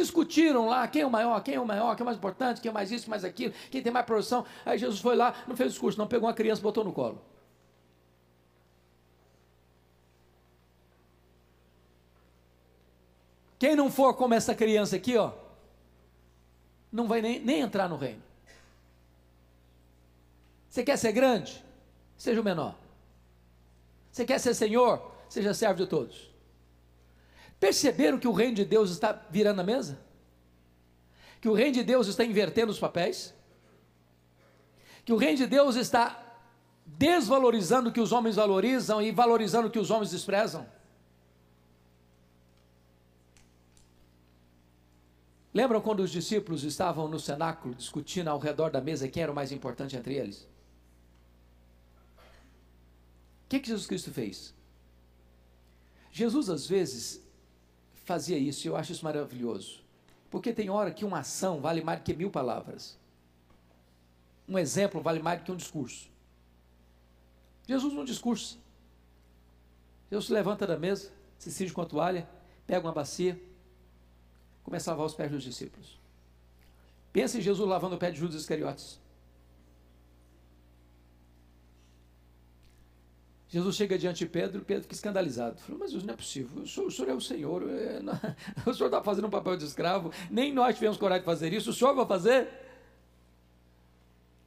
Discutiram 0.01 0.67
lá 0.67 0.89
quem 0.89 1.03
é 1.03 1.07
o 1.07 1.11
maior, 1.11 1.43
quem 1.43 1.55
é 1.55 1.61
o 1.61 1.67
maior, 1.67 1.95
quem 1.95 2.03
é 2.03 2.05
o 2.05 2.07
mais 2.07 2.17
importante, 2.17 2.61
quem 2.61 2.71
é 2.71 2.73
mais 2.73 2.91
isso, 2.91 3.11
mais 3.11 3.23
aquilo, 3.23 3.53
quem 3.71 3.83
tem 3.83 3.93
mais 3.93 4.07
produção. 4.07 4.47
Aí 4.65 4.79
Jesus 4.79 4.99
foi 4.99 5.15
lá, 5.15 5.35
não 5.47 5.55
fez 5.55 5.73
discurso, 5.73 5.99
não, 5.99 6.07
pegou 6.07 6.27
uma 6.27 6.35
criança 6.35 6.63
botou 6.63 6.83
no 6.83 6.93
colo. 6.93 7.21
Quem 13.59 13.77
não 13.77 13.91
for 13.91 14.15
como 14.15 14.33
essa 14.33 14.55
criança 14.55 14.97
aqui, 14.97 15.19
ó, 15.19 15.33
não 16.91 17.07
vai 17.07 17.21
nem, 17.21 17.39
nem 17.39 17.61
entrar 17.61 17.91
no 17.91 17.97
reino. 17.97 18.23
Você 20.71 20.83
quer 20.83 20.97
ser 20.97 21.13
grande? 21.13 21.63
Seja 22.17 22.41
o 22.41 22.45
menor. 22.45 22.75
Você 24.11 24.25
quer 24.25 24.39
ser 24.39 24.55
senhor? 24.55 25.13
Seja 25.29 25.53
servo 25.53 25.77
de 25.77 25.87
todos. 25.87 26.30
Perceberam 27.61 28.19
que 28.19 28.27
o 28.27 28.33
reino 28.33 28.55
de 28.57 28.65
Deus 28.65 28.91
está 28.91 29.13
virando 29.31 29.61
a 29.61 29.65
mesa? 29.65 30.01
Que 31.43 31.49
o 31.49 31.53
reino 31.53 31.75
de 31.75 31.85
Deus 31.85 32.07
está 32.09 32.25
invertendo 32.25 32.73
os 32.73 32.79
papéis? 32.79 33.35
Que 35.05 35.13
o 35.13 35.17
reino 35.17 35.37
de 35.37 35.47
Deus 35.47 35.77
está 35.77 36.27
desvalorizando 36.87 37.91
o 37.91 37.93
que 37.93 38.01
os 38.01 38.13
homens 38.13 38.37
valorizam 38.37 39.03
e 39.03 39.13
valorizando 39.13 39.69
o 39.69 39.71
que 39.71 39.79
os 39.79 39.91
homens 39.91 40.11
desprezam? 40.11 40.67
Lembram 45.53 45.81
quando 45.81 46.01
os 46.01 46.11
discípulos 46.11 46.65
estavam 46.65 47.09
no 47.09 47.19
cenáculo 47.19 47.75
discutindo 47.75 48.29
ao 48.29 48.39
redor 48.39 48.71
da 48.71 48.81
mesa 48.81 49.09
quem 49.09 49.23
era 49.23 49.33
o 49.33 49.35
mais 49.35 49.53
importante 49.53 49.97
entre 49.97 50.15
eles? 50.15 50.49
O 53.45 53.49
que, 53.51 53.61
que 53.61 53.69
Jesus 53.69 53.87
Cristo 53.87 54.13
fez? 54.13 54.55
Jesus, 56.13 56.49
às 56.49 56.67
vezes, 56.67 57.21
fazia 58.11 58.37
isso, 58.37 58.67
e 58.67 58.69
eu 58.69 58.77
acho 58.77 58.91
isso 58.91 59.05
maravilhoso. 59.05 59.85
Porque 60.33 60.53
tem 60.53 60.69
hora 60.69 60.91
que 60.91 61.05
uma 61.05 61.21
ação 61.21 61.61
vale 61.61 61.81
mais 61.81 62.01
do 62.01 62.03
que 62.03 62.13
mil 62.13 62.29
palavras. 62.29 62.99
Um 64.49 64.59
exemplo 64.59 65.01
vale 65.01 65.23
mais 65.23 65.39
do 65.39 65.45
que 65.45 65.53
um 65.53 65.57
discurso. 65.57 66.11
Jesus 67.69 67.95
não 67.95 68.05
discurso. 68.05 68.59
Jesus 70.11 70.27
se 70.27 70.33
levanta 70.33 70.67
da 70.67 70.77
mesa, 70.77 71.13
se 71.39 71.53
cinge 71.53 71.73
com 71.73 71.83
a 71.83 71.87
toalha, 71.87 72.29
pega 72.67 72.85
uma 72.85 72.93
bacia, 72.93 73.41
começa 74.65 74.91
a 74.91 74.93
lavar 74.93 75.07
os 75.07 75.15
pés 75.15 75.31
dos 75.31 75.45
discípulos. 75.45 75.97
Pensa 77.13 77.39
em 77.39 77.41
Jesus 77.41 77.69
lavando 77.69 77.95
o 77.95 77.99
pé 77.99 78.11
de 78.11 78.19
Judas 78.19 78.41
Iscariotes. 78.41 79.00
Jesus 83.51 83.77
chega 83.77 83.99
diante 83.99 84.21
de 84.21 84.27
Pedro, 84.27 84.65
Pedro 84.65 84.85
fica 84.85 84.95
escandalizado. 84.95 85.61
Falou, 85.61 85.81
mas 85.81 85.93
não 85.93 86.15
é 86.15 86.17
possível, 86.17 86.63
o 86.63 86.67
senhor, 86.67 86.87
o 86.87 86.91
senhor 86.91 87.11
é 87.11 87.15
o 87.15 87.21
Senhor, 87.21 87.69
é, 87.69 88.01
não, 88.01 88.15
o 88.65 88.73
senhor 88.73 88.87
está 88.87 89.03
fazendo 89.03 89.27
um 89.27 89.31
papel 89.31 89.57
de 89.57 89.65
escravo, 89.65 90.11
nem 90.31 90.53
nós 90.53 90.77
tivemos 90.77 90.97
coragem 90.97 91.21
de 91.21 91.27
fazer 91.27 91.53
isso, 91.53 91.71
o 91.71 91.75
senhor 91.75 91.95
vai 91.95 92.07
fazer? 92.07 92.49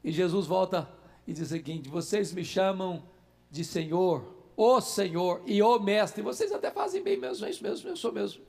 E 0.03 0.11
Jesus 0.11 0.47
volta 0.47 0.89
e 1.27 1.33
diz 1.33 1.43
o 1.43 1.49
seguinte: 1.49 1.89
vocês 1.89 2.33
me 2.33 2.43
chamam 2.43 3.03
de 3.51 3.63
Senhor, 3.63 4.25
o 4.57 4.81
Senhor 4.81 5.43
e 5.45 5.61
o 5.61 5.77
Mestre, 5.79 6.23
vocês 6.23 6.51
até 6.51 6.71
fazem 6.71 7.03
bem 7.03 7.19
mesmo, 7.19 7.45
é 7.45 7.49
isso 7.49 7.61
mesmo, 7.61 7.89
eu 7.89 7.95
sou 7.95 8.11
mesmo 8.11 8.43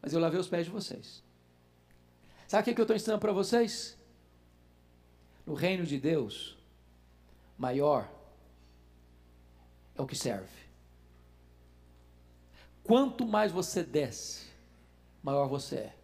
mas 0.00 0.12
eu 0.12 0.20
lavei 0.20 0.38
os 0.38 0.48
pés 0.48 0.66
de 0.66 0.72
vocês. 0.72 1.22
Sabe 2.46 2.62
o 2.62 2.64
que, 2.64 2.74
que 2.74 2.80
eu 2.80 2.84
estou 2.84 2.96
ensinando 2.96 3.20
para 3.20 3.32
vocês? 3.32 3.98
No 5.44 5.54
reino 5.54 5.84
de 5.84 5.98
Deus, 5.98 6.56
maior 7.56 8.08
é 9.98 10.02
o 10.02 10.06
que 10.06 10.16
serve. 10.16 10.48
Quanto 12.84 13.26
mais 13.26 13.52
você 13.52 13.82
desce, 13.82 14.46
maior 15.22 15.46
você 15.48 15.76
é. 15.76 15.94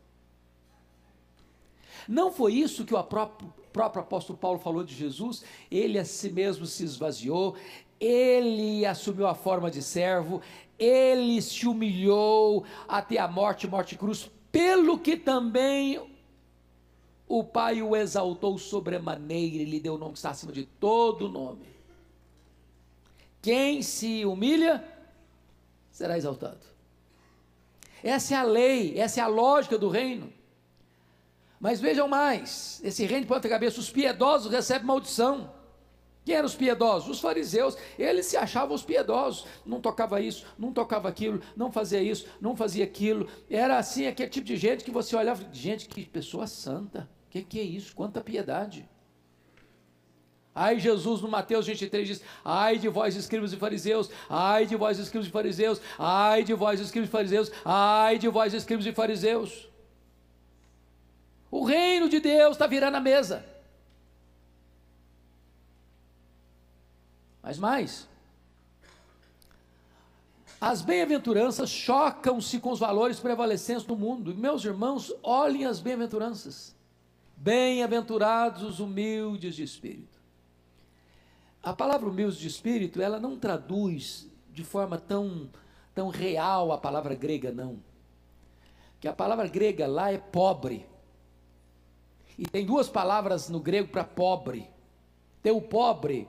Não 2.06 2.30
foi 2.30 2.54
isso 2.54 2.84
que 2.84 2.94
o 2.94 3.02
próprio, 3.02 3.54
próprio 3.72 4.02
apóstolo 4.02 4.38
Paulo 4.38 4.58
falou 4.58 4.84
de 4.84 4.94
Jesus? 4.94 5.42
Ele 5.70 5.98
a 5.98 6.04
si 6.04 6.28
mesmo 6.28 6.66
se 6.66 6.84
esvaziou, 6.84 7.56
ele 7.98 8.84
assumiu 8.84 9.26
a 9.26 9.34
forma 9.34 9.70
de 9.70 9.80
servo, 9.80 10.42
ele 10.78 11.40
se 11.40 11.66
humilhou 11.66 12.66
até 12.86 13.18
a 13.18 13.26
morte, 13.26 13.66
morte 13.66 13.96
cruz, 13.96 14.30
pelo 14.52 14.98
que 14.98 15.16
também 15.16 15.98
o 17.26 17.42
Pai 17.42 17.80
o 17.80 17.96
exaltou 17.96 18.58
sobremaneira 18.58 19.56
e 19.56 19.64
lhe 19.64 19.80
deu 19.80 19.94
o 19.94 19.98
nome 19.98 20.12
que 20.12 20.18
está 20.18 20.30
acima 20.30 20.52
de 20.52 20.66
todo 20.66 21.28
nome. 21.28 21.73
Quem 23.44 23.82
se 23.82 24.24
humilha 24.24 24.82
será 25.90 26.16
exaltado. 26.16 26.64
Essa 28.02 28.32
é 28.32 28.36
a 28.38 28.42
lei, 28.42 28.98
essa 28.98 29.20
é 29.20 29.22
a 29.22 29.26
lógica 29.26 29.76
do 29.76 29.90
reino. 29.90 30.32
Mas 31.60 31.78
vejam 31.78 32.08
mais: 32.08 32.80
esse 32.82 33.04
reino 33.04 33.20
de 33.20 33.28
ponta 33.28 33.46
cabeça, 33.46 33.78
os 33.78 33.90
piedosos 33.90 34.50
recebem 34.50 34.86
maldição. 34.86 35.52
Quem 36.24 36.36
eram 36.36 36.46
os 36.46 36.54
piedosos? 36.54 37.10
Os 37.10 37.20
fariseus. 37.20 37.76
Eles 37.98 38.24
se 38.24 38.38
achavam 38.38 38.74
os 38.74 38.82
piedosos. 38.82 39.44
Não 39.66 39.78
tocava 39.78 40.22
isso, 40.22 40.46
não 40.58 40.72
tocava 40.72 41.06
aquilo, 41.06 41.42
não 41.54 41.70
fazia 41.70 42.02
isso, 42.02 42.26
não 42.40 42.56
fazia 42.56 42.84
aquilo. 42.84 43.28
Era 43.50 43.76
assim, 43.76 44.06
aquele 44.06 44.30
tipo 44.30 44.46
de 44.46 44.56
gente 44.56 44.82
que 44.82 44.90
você 44.90 45.14
olhava, 45.14 45.46
gente, 45.52 45.86
que 45.86 46.06
pessoa 46.06 46.46
santa. 46.46 47.10
O 47.26 47.30
que, 47.30 47.42
que 47.42 47.60
é 47.60 47.62
isso? 47.62 47.94
Quanta 47.94 48.22
piedade. 48.22 48.88
Aí 50.54 50.78
Jesus 50.78 51.20
no 51.20 51.28
Mateus 51.28 51.66
23 51.66 52.06
diz: 52.06 52.22
Ai 52.44 52.78
de 52.78 52.88
vós, 52.88 53.16
escribas 53.16 53.52
e 53.52 53.56
fariseus, 53.56 54.08
ai 54.28 54.64
de 54.66 54.76
vós, 54.76 54.98
escribas 54.98 55.26
e 55.26 55.30
fariseus, 55.30 55.80
ai 55.98 56.44
de 56.44 56.54
vós, 56.54 56.80
escribas 56.80 57.08
e 57.08 57.12
fariseus, 57.12 57.50
ai 57.64 58.18
de 58.18 58.28
vós, 58.28 58.54
escribas 58.54 58.86
e 58.86 58.92
fariseus. 58.92 59.68
O 61.50 61.64
reino 61.64 62.08
de 62.08 62.20
Deus 62.20 62.52
está 62.52 62.66
virando 62.66 62.96
a 62.96 63.00
mesa. 63.00 63.44
Mas 67.42 67.58
mais, 67.58 68.08
as 70.60 70.80
bem-aventuranças 70.80 71.68
chocam-se 71.68 72.58
com 72.58 72.70
os 72.70 72.78
valores 72.78 73.20
prevalecentes 73.20 73.84
do 73.84 73.96
mundo. 73.96 74.34
Meus 74.34 74.64
irmãos, 74.64 75.12
olhem 75.22 75.66
as 75.66 75.78
bem-aventuranças. 75.78 76.74
Bem-aventurados 77.36 78.62
os 78.62 78.80
humildes 78.80 79.56
de 79.56 79.62
espírito. 79.62 80.13
A 81.64 81.72
palavra 81.72 82.08
humilde 82.08 82.38
de 82.38 82.46
espírito, 82.46 83.00
ela 83.00 83.18
não 83.18 83.38
traduz 83.38 84.28
de 84.52 84.62
forma 84.62 84.98
tão, 84.98 85.48
tão 85.94 86.08
real 86.08 86.70
a 86.70 86.78
palavra 86.78 87.14
grega, 87.14 87.50
não. 87.50 87.78
Que 89.00 89.08
a 89.08 89.12
palavra 89.14 89.48
grega 89.48 89.86
lá 89.86 90.12
é 90.12 90.18
pobre. 90.18 90.86
E 92.38 92.46
tem 92.46 92.66
duas 92.66 92.88
palavras 92.88 93.48
no 93.48 93.60
grego 93.60 93.88
para 93.88 94.04
pobre. 94.04 94.68
Tem 95.42 95.52
o 95.52 95.62
pobre 95.62 96.28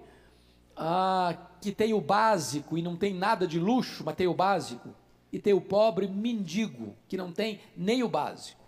ah, 0.76 1.36
que 1.62 1.72
tem 1.72 1.94
o 1.94 2.02
básico 2.02 2.78
e 2.78 2.82
não 2.82 2.96
tem 2.96 3.14
nada 3.14 3.48
de 3.48 3.60
luxo, 3.60 4.04
mas 4.06 4.16
tem 4.16 4.28
o 4.28 4.34
básico, 4.34 4.90
e 5.32 5.40
tem 5.40 5.54
o 5.54 5.62
pobre 5.62 6.08
mendigo, 6.08 6.96
que 7.08 7.18
não 7.18 7.32
tem 7.32 7.60
nem 7.76 8.04
o 8.04 8.10
básico. 8.10 8.65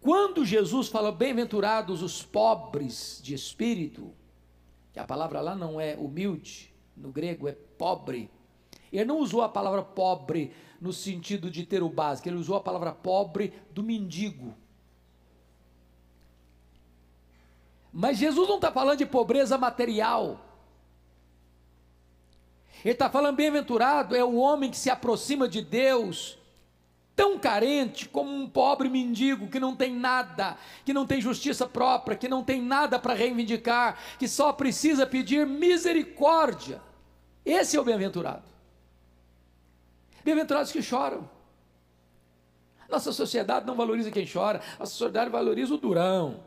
Quando 0.00 0.44
Jesus 0.44 0.88
fala 0.88 1.12
bem-aventurados 1.12 2.02
os 2.02 2.22
pobres 2.22 3.20
de 3.22 3.34
espírito, 3.34 4.14
que 4.92 4.98
a 4.98 5.04
palavra 5.04 5.40
lá 5.40 5.54
não 5.54 5.80
é 5.80 5.94
humilde, 5.94 6.72
no 6.96 7.10
grego 7.10 7.46
é 7.46 7.52
pobre. 7.52 8.30
Ele 8.92 9.04
não 9.04 9.18
usou 9.18 9.42
a 9.42 9.48
palavra 9.48 9.82
pobre 9.82 10.52
no 10.80 10.92
sentido 10.92 11.50
de 11.50 11.66
ter 11.66 11.82
o 11.82 11.90
básico, 11.90 12.28
ele 12.28 12.38
usou 12.38 12.56
a 12.56 12.60
palavra 12.60 12.92
pobre 12.92 13.52
do 13.72 13.82
mendigo. 13.82 14.54
Mas 17.92 18.16
Jesus 18.18 18.48
não 18.48 18.56
está 18.56 18.72
falando 18.72 18.98
de 18.98 19.06
pobreza 19.06 19.58
material. 19.58 20.40
Ele 22.82 22.94
está 22.94 23.10
falando 23.10 23.36
bem-aventurado 23.36 24.16
é 24.16 24.24
o 24.24 24.36
homem 24.36 24.70
que 24.70 24.76
se 24.76 24.88
aproxima 24.88 25.46
de 25.46 25.60
Deus, 25.60 26.38
tão 27.20 27.38
carente 27.38 28.08
como 28.08 28.34
um 28.34 28.48
pobre 28.48 28.88
mendigo 28.88 29.46
que 29.46 29.60
não 29.60 29.76
tem 29.76 29.94
nada, 29.94 30.56
que 30.86 30.94
não 30.94 31.06
tem 31.06 31.20
justiça 31.20 31.68
própria, 31.68 32.16
que 32.16 32.26
não 32.26 32.42
tem 32.42 32.62
nada 32.62 32.98
para 32.98 33.12
reivindicar, 33.12 33.98
que 34.18 34.26
só 34.26 34.54
precisa 34.54 35.06
pedir 35.06 35.46
misericórdia. 35.46 36.80
Esse 37.44 37.76
é 37.76 37.80
o 37.80 37.84
bem-aventurado. 37.84 38.44
Bem-aventurados 40.24 40.72
que 40.72 40.80
choram. 40.80 41.28
Nossa 42.88 43.12
sociedade 43.12 43.66
não 43.66 43.76
valoriza 43.76 44.10
quem 44.10 44.26
chora, 44.26 44.62
a 44.78 44.86
sociedade 44.86 45.28
valoriza 45.28 45.74
o 45.74 45.76
durão. 45.76 46.42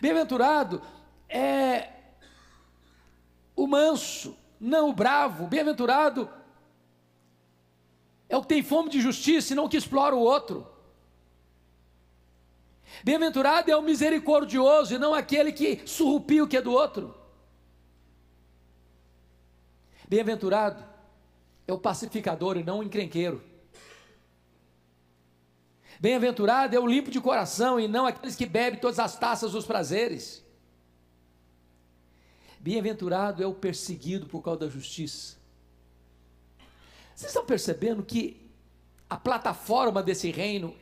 Bem-aventurado 0.00 0.80
é 1.28 1.90
o 3.54 3.66
manso, 3.66 4.34
não 4.60 4.90
o 4.90 4.92
bravo. 4.92 5.46
Bem-aventurado 5.46 6.28
é 8.28 8.36
o 8.36 8.42
que 8.42 8.48
tem 8.48 8.62
fome 8.62 8.90
de 8.90 9.00
justiça 9.00 9.52
e 9.52 9.56
não 9.56 9.64
o 9.64 9.68
que 9.68 9.76
explora 9.76 10.14
o 10.14 10.20
outro. 10.20 10.66
Bem-aventurado 13.04 13.70
é 13.70 13.76
o 13.76 13.82
misericordioso 13.82 14.94
e 14.94 14.98
não 14.98 15.14
aquele 15.14 15.52
que 15.52 15.82
surrupia 15.86 16.42
o 16.42 16.48
que 16.48 16.56
é 16.56 16.62
do 16.62 16.72
outro. 16.72 17.14
Bem-aventurado 20.08 20.84
é 21.66 21.72
o 21.72 21.78
pacificador 21.78 22.56
e 22.56 22.62
não 22.62 22.78
o 22.78 22.82
encrenqueiro. 22.82 23.42
Bem-aventurado 25.98 26.76
é 26.76 26.78
o 26.78 26.86
limpo 26.86 27.10
de 27.10 27.20
coração 27.20 27.80
e 27.80 27.88
não 27.88 28.06
aqueles 28.06 28.36
que 28.36 28.46
bebem 28.46 28.78
todas 28.78 28.98
as 28.98 29.18
taças 29.18 29.52
dos 29.52 29.66
prazeres. 29.66 30.45
Bem-aventurado 32.66 33.44
é 33.44 33.46
o 33.46 33.54
perseguido 33.54 34.26
por 34.26 34.42
causa 34.42 34.58
da 34.58 34.68
justiça. 34.68 35.36
Vocês 37.14 37.30
estão 37.30 37.46
percebendo 37.46 38.02
que 38.02 38.44
a 39.08 39.16
plataforma 39.16 40.02
desse 40.02 40.32
reino 40.32 40.74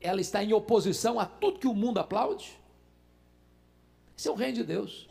ela 0.00 0.22
está 0.22 0.42
em 0.42 0.54
oposição 0.54 1.20
a 1.20 1.26
tudo 1.26 1.58
que 1.58 1.66
o 1.66 1.74
mundo 1.74 1.98
aplaude? 1.98 2.58
Esse 4.16 4.28
é 4.28 4.30
o 4.30 4.34
reino 4.34 4.54
de 4.54 4.64
Deus. 4.64 5.10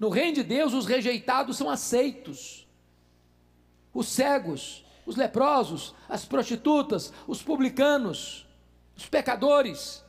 No 0.00 0.08
reino 0.08 0.36
de 0.36 0.44
Deus, 0.44 0.72
os 0.72 0.86
rejeitados 0.86 1.58
são 1.58 1.68
aceitos. 1.68 2.66
Os 3.92 4.08
cegos, 4.08 4.82
os 5.04 5.14
leprosos, 5.14 5.94
as 6.08 6.24
prostitutas, 6.24 7.12
os 7.26 7.42
publicanos, 7.42 8.46
os 8.96 9.06
pecadores. 9.06 10.02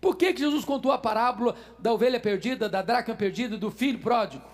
Por 0.00 0.16
que, 0.16 0.32
que 0.32 0.40
Jesus 0.40 0.64
contou 0.64 0.92
a 0.92 0.98
parábola 0.98 1.54
da 1.78 1.92
ovelha 1.92 2.18
perdida, 2.18 2.68
da 2.68 2.80
dracma 2.80 3.14
perdida, 3.14 3.58
do 3.58 3.70
filho 3.70 3.98
pródigo? 3.98 4.44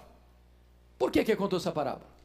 Por 0.98 1.10
que, 1.10 1.22
que 1.22 1.30
ele 1.30 1.38
contou 1.38 1.58
essa 1.58 1.70
parábola? 1.72 2.16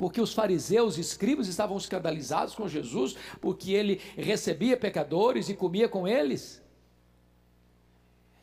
porque 0.00 0.18
os 0.18 0.32
fariseus 0.32 0.96
e 0.96 1.02
escribas 1.02 1.46
estavam 1.46 1.76
escandalizados 1.76 2.54
com 2.54 2.66
Jesus, 2.66 3.14
porque 3.38 3.72
ele 3.72 4.00
recebia 4.16 4.74
pecadores 4.74 5.50
e 5.50 5.54
comia 5.54 5.90
com 5.90 6.08
eles. 6.08 6.62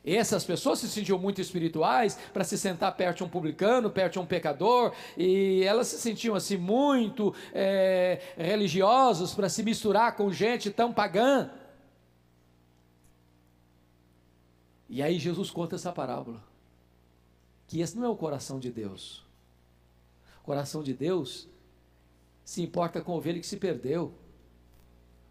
E 0.05 0.15
essas 0.15 0.43
pessoas 0.43 0.77
se 0.77 0.88
sentiam 0.88 1.17
muito 1.17 1.41
espirituais 1.41 2.15
para 2.31 2.43
se 2.43 2.60
sentar 2.60 2.95
perto 2.95 3.17
de 3.17 3.23
um 3.23 3.29
publicano, 3.29 3.89
perto 3.89 4.13
de 4.13 4.19
um 4.19 4.25
pecador, 4.27 4.93
e 5.17 5.63
elas 5.63 5.88
se 5.88 5.97
sentiam 5.97 6.36
assim 6.36 6.57
muito 6.57 7.33
é, 7.51 8.19
religiosas 8.38 9.33
para 9.33 9.49
se 9.49 9.63
misturar 9.63 10.15
com 10.15 10.31
gente 10.31 10.69
tão 10.69 10.93
pagã. 10.93 11.49
E 14.89 15.02
aí 15.02 15.19
Jesus 15.19 15.52
conta 15.52 15.76
essa 15.76 15.91
parábola, 15.91 16.43
que 17.67 17.82
esse 17.82 17.97
não 17.97 18.06
é 18.06 18.10
o 18.10 18.15
coração 18.15 18.60
de 18.60 18.71
Deus 18.71 19.28
coração 20.47 20.82
de 20.82 20.93
Deus 20.93 21.45
se 22.45 22.62
importa 22.62 23.02
com 23.02 23.12
a 23.12 23.15
ovelha 23.17 23.38
que 23.38 23.45
se 23.45 23.58
perdeu. 23.58 24.13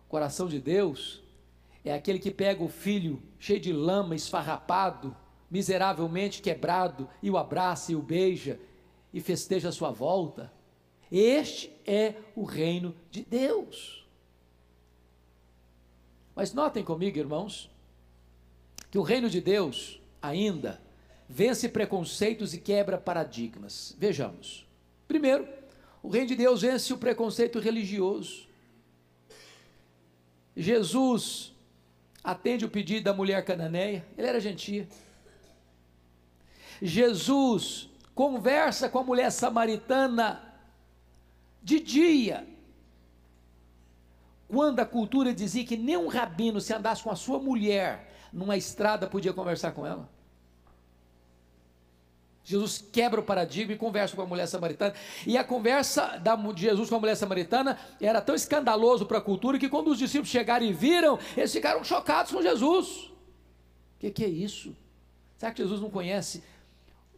O 0.05 0.11
coração 0.11 0.47
de 0.47 0.61
Deus 0.61 1.23
é 1.83 1.95
aquele 1.95 2.19
que 2.19 2.31
pega 2.31 2.63
o 2.63 2.69
filho 2.69 3.23
cheio 3.39 3.59
de 3.59 3.73
lama, 3.73 4.15
esfarrapado, 4.15 5.17
miseravelmente 5.51 6.43
quebrado, 6.43 7.09
e 7.23 7.31
o 7.31 7.39
abraça 7.39 7.93
e 7.93 7.97
o 7.97 8.03
beija 8.03 8.61
e 9.11 9.19
festeja 9.19 9.71
a 9.71 9.73
sua 9.73 9.91
volta. 9.91 10.53
Este 11.11 11.73
é 11.87 12.17
o 12.35 12.45
reino 12.45 12.95
de 13.11 13.25
Deus. 13.25 14.07
Mas 16.35 16.53
notem 16.53 16.85
comigo, 16.85 17.17
irmãos, 17.17 17.71
que 18.91 18.99
o 18.99 19.03
reino 19.03 19.29
de 19.29 19.41
Deus 19.41 20.01
ainda 20.23 20.81
vence 21.29 21.69
preconceitos 21.69 22.55
e 22.55 22.59
quebra 22.59 22.99
paradigmas. 22.99 23.95
Vejamos. 23.99 24.67
Primeiro, 25.09 25.47
o 26.03 26.09
reino 26.09 26.29
de 26.29 26.37
Deus 26.37 26.63
vence 26.63 26.93
o 26.93 26.99
preconceito 26.99 27.59
religioso. 27.59 28.47
Jesus 30.57 31.53
atende 32.23 32.65
o 32.65 32.71
pedido 32.71 33.05
da 33.05 33.13
mulher 33.13 33.45
cananeia, 33.45 34.05
ele 34.17 34.27
era 34.27 34.41
gentil. 34.41 34.87
Jesus 36.81 37.89
conversa 38.15 38.89
com 38.89 38.99
a 38.99 39.05
mulher 39.05 39.31
samaritana 39.31 40.43
de 41.63 41.81
dia, 41.81 42.47
quando 44.49 44.81
a 44.81 44.87
cultura 44.87 45.35
dizia 45.35 45.65
que 45.65 45.77
nem 45.77 45.97
um 45.97 46.07
rabino, 46.07 46.61
se 46.61 46.73
andasse 46.73 47.03
com 47.03 47.11
a 47.11 47.17
sua 47.17 47.39
mulher 47.39 48.16
numa 48.33 48.57
estrada, 48.57 49.07
podia 49.07 49.33
conversar 49.33 49.73
com 49.73 49.87
ela. 49.87 50.09
Jesus 52.47 52.85
quebra 52.93 53.21
o 53.21 53.25
paradigma 53.25 53.73
e 53.73 53.77
conversa 53.77 54.15
com 54.15 54.23
a 54.23 54.27
mulher 54.27 54.47
samaritana. 54.47 54.95
E 55.27 55.37
a 55.37 55.43
conversa 55.43 56.23
de 56.55 56.63
Jesus 56.63 56.89
com 56.89 56.95
a 56.95 57.01
mulher 57.01 57.17
samaritana 57.17 57.77
era 58.01 58.21
tão 58.21 58.37
escandaloso 58.37 59.05
para 59.05 59.19
a 59.19 59.21
cultura 59.21 59.59
que 59.59 59.69
quando 59.69 59.89
os 59.89 59.99
discípulos 59.99 60.29
chegaram 60.29 60.65
e 60.65 60.73
viram, 60.73 61.19
eles 61.37 61.53
ficaram 61.53 61.83
chocados 61.83 62.31
com 62.31 62.41
Jesus. 62.41 62.87
O 62.87 63.99
que, 63.99 64.13
que, 64.13 64.25
é 64.25 64.29
isso? 64.29 64.77
Será 65.37 65.51
que 65.51 65.61
Jesus 65.61 65.81
não 65.81 65.91
conhece 65.91 66.45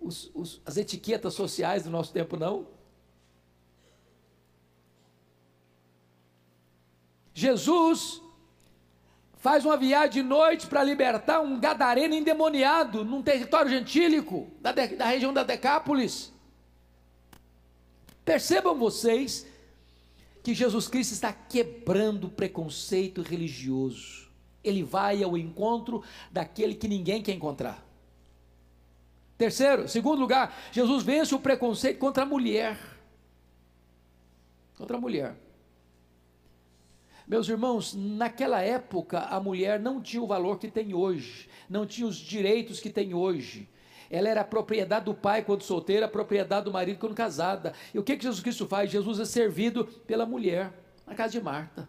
os, 0.00 0.30
os, 0.34 0.62
as 0.64 0.78
etiquetas 0.78 1.34
sociais 1.34 1.82
do 1.82 1.90
nosso 1.90 2.10
tempo, 2.10 2.34
não? 2.38 2.66
Jesus 7.34 8.22
faz 9.38 9.64
uma 9.64 9.76
viagem 9.76 10.22
de 10.22 10.22
noite 10.22 10.66
para 10.66 10.82
libertar 10.82 11.40
um 11.40 11.58
gadareno 11.58 12.14
endemoniado 12.14 13.04
num 13.04 13.22
território 13.22 13.70
gentílico, 13.70 14.50
da, 14.60 14.72
da 14.72 15.06
região 15.06 15.32
da 15.32 15.42
Decápolis. 15.42 16.32
Percebam 18.24 18.76
vocês 18.76 19.46
que 20.42 20.54
Jesus 20.54 20.88
Cristo 20.88 21.12
está 21.12 21.32
quebrando 21.32 22.26
o 22.26 22.30
preconceito 22.30 23.22
religioso. 23.22 24.28
Ele 24.62 24.82
vai 24.82 25.22
ao 25.22 25.36
encontro 25.36 26.02
daquele 26.30 26.74
que 26.74 26.88
ninguém 26.88 27.22
quer 27.22 27.32
encontrar. 27.32 27.86
Terceiro, 29.38 29.88
segundo 29.88 30.18
lugar, 30.18 30.52
Jesus 30.72 31.04
vence 31.04 31.32
o 31.32 31.38
preconceito 31.38 31.98
contra 31.98 32.24
a 32.24 32.26
mulher. 32.26 32.76
Contra 34.76 34.96
a 34.96 35.00
mulher. 35.00 35.47
Meus 37.28 37.46
irmãos, 37.46 37.94
naquela 37.94 38.62
época 38.62 39.18
a 39.20 39.38
mulher 39.38 39.78
não 39.78 40.00
tinha 40.00 40.22
o 40.22 40.26
valor 40.26 40.58
que 40.58 40.68
tem 40.68 40.94
hoje, 40.94 41.46
não 41.68 41.84
tinha 41.84 42.06
os 42.06 42.16
direitos 42.16 42.80
que 42.80 42.88
tem 42.88 43.12
hoje. 43.12 43.68
Ela 44.10 44.30
era 44.30 44.42
propriedade 44.42 45.04
do 45.04 45.12
pai 45.12 45.42
quando 45.42 45.62
solteira, 45.62 46.08
propriedade 46.08 46.64
do 46.64 46.72
marido 46.72 46.98
quando 46.98 47.14
casada. 47.14 47.74
E 47.92 47.98
o 47.98 48.02
que, 48.02 48.16
que 48.16 48.22
Jesus 48.22 48.42
Cristo 48.42 48.66
faz? 48.66 48.90
Jesus 48.90 49.20
é 49.20 49.26
servido 49.26 49.84
pela 50.06 50.24
mulher, 50.24 50.72
na 51.06 51.14
casa 51.14 51.32
de 51.32 51.40
Marta. 51.42 51.86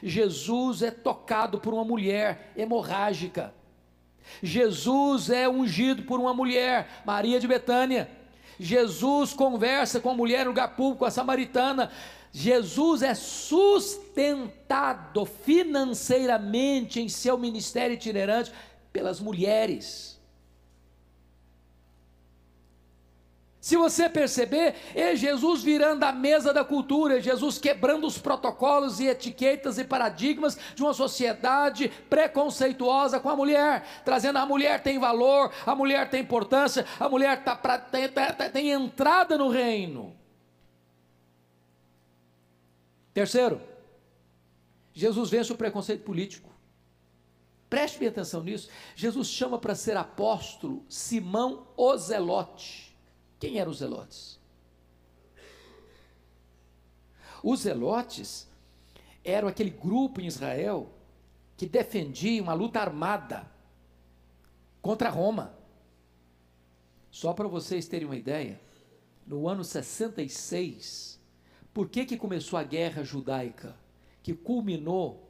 Jesus 0.00 0.82
é 0.82 0.92
tocado 0.92 1.58
por 1.58 1.74
uma 1.74 1.84
mulher 1.84 2.52
hemorrágica. 2.56 3.52
Jesus 4.40 5.30
é 5.30 5.48
ungido 5.48 6.04
por 6.04 6.20
uma 6.20 6.32
mulher, 6.32 7.02
Maria 7.04 7.40
de 7.40 7.48
Betânia. 7.48 8.08
Jesus 8.60 9.32
conversa 9.32 9.98
com 9.98 10.10
a 10.10 10.14
mulher 10.14 10.44
no 10.44 10.50
lugar 10.50 10.76
público, 10.76 11.04
a 11.04 11.10
samaritana. 11.10 11.90
Jesus 12.32 13.02
é 13.02 13.14
sustentado 13.14 15.24
financeiramente 15.24 17.00
em 17.00 17.08
seu 17.08 17.36
ministério 17.36 17.94
itinerante 17.94 18.52
pelas 18.92 19.20
mulheres. 19.20 20.20
Se 23.60 23.76
você 23.76 24.08
perceber, 24.08 24.74
é 24.94 25.14
Jesus 25.14 25.62
virando 25.62 26.02
a 26.04 26.12
mesa 26.12 26.52
da 26.52 26.64
cultura, 26.64 27.18
é 27.18 27.20
Jesus 27.20 27.58
quebrando 27.58 28.06
os 28.06 28.16
protocolos 28.16 29.00
e 29.00 29.06
etiquetas 29.06 29.76
e 29.76 29.84
paradigmas 29.84 30.56
de 30.74 30.82
uma 30.82 30.94
sociedade 30.94 31.92
preconceituosa 32.08 33.20
com 33.20 33.28
a 33.28 33.36
mulher, 33.36 33.84
trazendo 34.02 34.38
a 34.38 34.46
mulher 34.46 34.82
tem 34.82 34.98
valor, 34.98 35.52
a 35.66 35.74
mulher 35.74 36.08
tem 36.08 36.22
importância, 36.22 36.86
a 36.98 37.06
mulher 37.06 37.44
tá 37.44 37.54
pra, 37.54 37.76
tem, 37.76 38.08
tem, 38.08 38.50
tem 38.50 38.70
entrada 38.70 39.36
no 39.36 39.50
reino. 39.50 40.19
Terceiro, 43.12 43.60
Jesus 44.92 45.30
vence 45.30 45.52
o 45.52 45.56
preconceito 45.56 46.04
político. 46.04 46.50
Preste 47.68 47.98
bem 47.98 48.08
atenção 48.08 48.42
nisso. 48.42 48.68
Jesus 48.96 49.28
chama 49.28 49.58
para 49.58 49.74
ser 49.74 49.96
apóstolo 49.96 50.84
Simão 50.88 51.68
o 51.76 51.96
Zelote. 51.96 52.96
Quem 53.38 53.58
eram 53.58 53.70
os 53.70 53.78
zelotes? 53.78 54.38
Os 57.42 57.60
zelotes 57.60 58.48
eram 59.24 59.48
aquele 59.48 59.70
grupo 59.70 60.20
em 60.20 60.26
Israel 60.26 60.90
que 61.56 61.66
defendia 61.66 62.42
uma 62.42 62.52
luta 62.52 62.80
armada 62.80 63.50
contra 64.82 65.08
Roma. 65.08 65.54
Só 67.10 67.32
para 67.32 67.48
vocês 67.48 67.86
terem 67.86 68.06
uma 68.06 68.16
ideia, 68.16 68.60
no 69.26 69.48
ano 69.48 69.62
66, 69.62 71.19
por 71.72 71.88
que, 71.88 72.04
que 72.04 72.16
começou 72.16 72.58
a 72.58 72.62
guerra 72.62 73.04
judaica, 73.04 73.76
que 74.22 74.34
culminou 74.34 75.28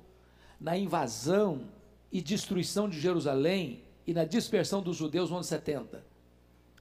na 0.59 0.77
invasão 0.77 1.69
e 2.11 2.21
destruição 2.21 2.89
de 2.89 2.99
Jerusalém 2.99 3.85
e 4.07 4.15
na 4.15 4.25
dispersão 4.25 4.83
dos 4.83 4.97
judeus 4.97 5.31
no 5.31 5.37
ano 5.37 5.45
70? 5.45 6.05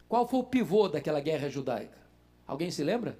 Qual 0.07 0.27
foi 0.27 0.39
o 0.39 0.43
pivô 0.43 0.87
daquela 0.87 1.19
guerra 1.19 1.49
judaica? 1.49 1.97
Alguém 2.47 2.71
se 2.71 2.83
lembra? 2.83 3.17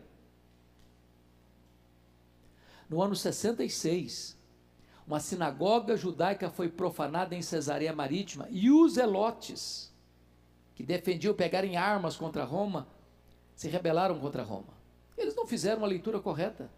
No 2.90 3.02
ano 3.02 3.16
66, 3.16 4.36
uma 5.06 5.20
sinagoga 5.20 5.96
judaica 5.96 6.50
foi 6.50 6.70
profanada 6.70 7.36
em 7.36 7.42
Cesareia 7.42 7.94
Marítima 7.94 8.48
e 8.50 8.72
os 8.72 8.98
elotes, 8.98 9.94
que 10.74 10.82
defendiam 10.82 11.34
pegarem 11.34 11.78
armas 11.78 12.16
contra 12.16 12.44
Roma, 12.44 12.88
se 13.56 13.68
rebelaram 13.68 14.20
contra 14.20 14.42
Roma. 14.42 14.79
Eles 15.20 15.36
não 15.36 15.46
fizeram 15.46 15.84
a 15.84 15.88
leitura 15.88 16.20
correta. 16.20 16.72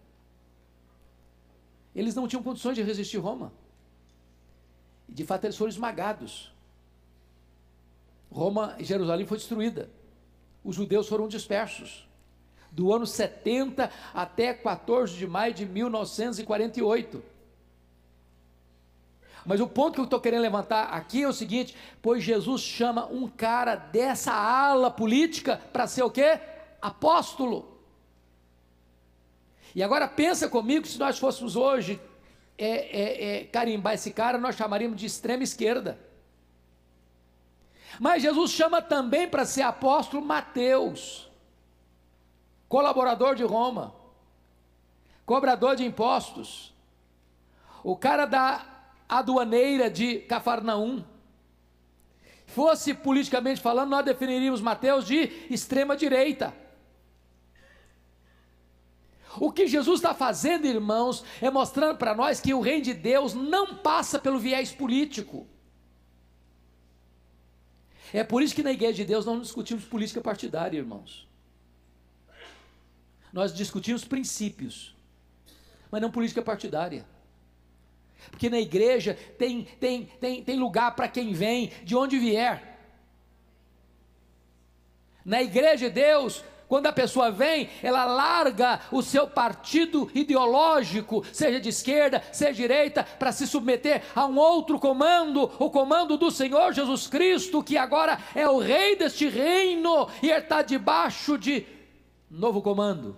Eles 1.96 2.16
não 2.16 2.28
tinham 2.28 2.42
condições 2.42 2.76
de 2.76 2.82
resistir 2.82 3.18
Roma. 3.18 3.54
E 5.08 5.14
de 5.14 5.24
fato 5.24 5.46
eles 5.46 5.56
foram 5.56 5.70
esmagados. 5.70 6.52
Roma 8.32 8.76
e 8.80 8.84
Jerusalém 8.84 9.28
foi 9.28 9.38
destruída. 9.38 9.90
Os 10.64 10.76
judeus 10.76 11.08
foram 11.08 11.28
dispersos. 11.28 12.08
Do 12.72 12.94
ano 12.94 13.06
70 13.06 13.92
até 14.14 14.54
14 14.54 15.16
de 15.16 15.28
maio 15.28 15.54
de 15.54 15.66
1948. 15.66 17.24
Mas 19.46 19.60
o 19.60 19.68
ponto 19.68 19.96
que 19.96 20.00
eu 20.00 20.06
estou 20.06 20.22
querendo 20.22 20.42
levantar 20.42 20.86
aqui 20.86 21.24
é 21.24 21.28
o 21.28 21.34
seguinte: 21.34 21.76
pois 22.02 22.24
Jesus 22.24 22.62
chama 22.62 23.06
um 23.08 23.28
cara 23.28 23.76
dessa 23.76 24.32
ala 24.32 24.90
política 24.90 25.62
para 25.74 25.88
ser 25.88 26.04
o 26.04 26.10
quê? 26.10 26.40
Apóstolo. 26.82 27.71
E 29.76 29.82
agora 29.82 30.08
pensa 30.08 30.50
comigo, 30.50 30.86
se 30.86 31.00
nós 31.00 31.18
fôssemos 31.18 31.56
hoje 31.56 32.00
é, 32.58 32.68
é, 32.68 33.26
é, 33.26 33.44
carimbar 33.46 33.94
esse 33.94 34.12
cara, 34.12 34.38
nós 34.38 34.56
chamaríamos 34.56 35.00
de 35.00 35.06
extrema 35.06 35.44
esquerda. 35.44 36.00
Mas 38.00 38.22
Jesus 38.22 38.52
chama 38.52 38.82
também 38.82 39.28
para 39.28 39.46
ser 39.46 39.64
apóstolo 39.64 40.26
Mateus, 40.26 41.30
colaborador 42.68 43.36
de 43.36 43.44
Roma, 43.44 43.94
cobrador 45.26 45.76
de 45.76 45.86
impostos, 45.86 46.74
o 47.84 47.96
cara 47.96 48.26
da 48.26 48.66
aduaneira 49.08 49.90
de 49.90 50.20
Cafarnaum. 50.20 51.04
Fosse 52.46 52.94
politicamente 52.94 53.62
falando, 53.62 53.90
nós 53.90 54.06
definiríamos 54.06 54.62
Mateus 54.62 55.06
de 55.06 55.48
extrema 55.50 55.96
direita. 55.96 56.54
O 59.40 59.52
que 59.52 59.68
Jesus 59.68 60.00
está 60.00 60.14
fazendo, 60.14 60.66
irmãos, 60.66 61.24
é 61.42 61.50
mostrando 61.50 61.98
para 61.98 62.14
nós 62.14 62.42
que 62.42 62.54
o 62.54 62.62
reino 62.62 62.84
de 62.84 62.94
Deus 62.94 63.34
não 63.34 63.76
passa 63.78 64.20
pelo 64.20 64.40
viés 64.40 64.72
político. 64.72 65.48
É 68.14 68.24
por 68.24 68.42
isso 68.42 68.54
que 68.54 68.64
na 68.64 68.72
igreja 68.72 68.96
de 68.96 69.06
Deus 69.06 69.26
não 69.26 69.40
discutimos 69.40 69.86
política 69.86 70.20
partidária, 70.20 70.78
irmãos. 70.78 71.28
Nós 73.32 73.54
discutimos 73.54 74.04
princípios, 74.04 74.94
mas 75.90 76.02
não 76.02 76.12
política 76.12 76.42
partidária. 76.42 77.06
Porque 78.30 78.50
na 78.50 78.60
igreja 78.60 79.18
tem, 79.38 79.64
tem, 79.80 80.06
tem, 80.06 80.44
tem 80.44 80.60
lugar 80.60 80.96
para 80.96 81.08
quem 81.08 81.32
vem, 81.34 81.72
de 81.84 81.96
onde 81.96 82.20
vier. 82.20 82.80
Na 85.24 85.42
igreja 85.42 85.88
de 85.88 85.96
Deus, 85.96 86.44
quando 86.72 86.88
a 86.88 86.94
pessoa 86.94 87.30
vem, 87.30 87.70
ela 87.84 88.06
larga 88.06 88.80
o 88.94 89.02
seu 89.02 89.28
partido 89.28 90.10
ideológico, 90.16 91.22
seja 91.34 91.60
de 91.60 91.68
esquerda, 91.68 92.24
seja 92.32 92.54
direita, 92.54 93.04
para 93.04 93.34
se 93.34 93.46
submeter 93.46 94.02
a 94.16 94.26
um 94.26 94.38
outro 94.38 94.80
comando, 94.80 95.52
o 95.60 95.70
comando 95.70 96.16
do 96.16 96.32
Senhor 96.32 96.72
Jesus 96.72 97.08
Cristo, 97.08 97.62
que 97.62 97.76
agora 97.78 98.18
é 98.34 98.48
o 98.48 98.58
rei 98.58 98.96
deste 98.96 99.28
reino 99.28 100.08
e 100.24 100.30
está 100.30 100.62
debaixo 100.62 101.38
de 101.38 101.66
novo 102.30 102.62
comando, 102.62 103.18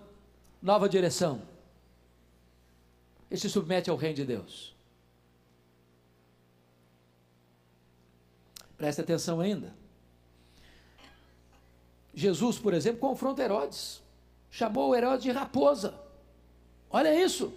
nova 0.60 0.90
direção. 0.90 1.44
Ele 3.30 3.40
se 3.40 3.52
submete 3.52 3.88
ao 3.88 3.96
reino 3.96 4.16
de 4.16 4.26
Deus. 4.26 4.76
Preste 8.76 9.02
atenção 9.02 9.40
ainda. 9.40 9.83
Jesus, 12.14 12.60
por 12.60 12.74
exemplo, 12.74 13.00
confronta 13.00 13.44
Herodes. 13.44 14.02
Chamou 14.50 14.96
Herodes 14.96 15.24
de 15.24 15.32
raposa. 15.32 16.00
Olha 16.90 17.14
isso. 17.14 17.54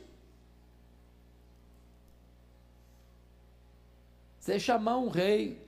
Você 4.41 4.59
chamar 4.59 4.97
um 4.97 5.09
rei 5.09 5.61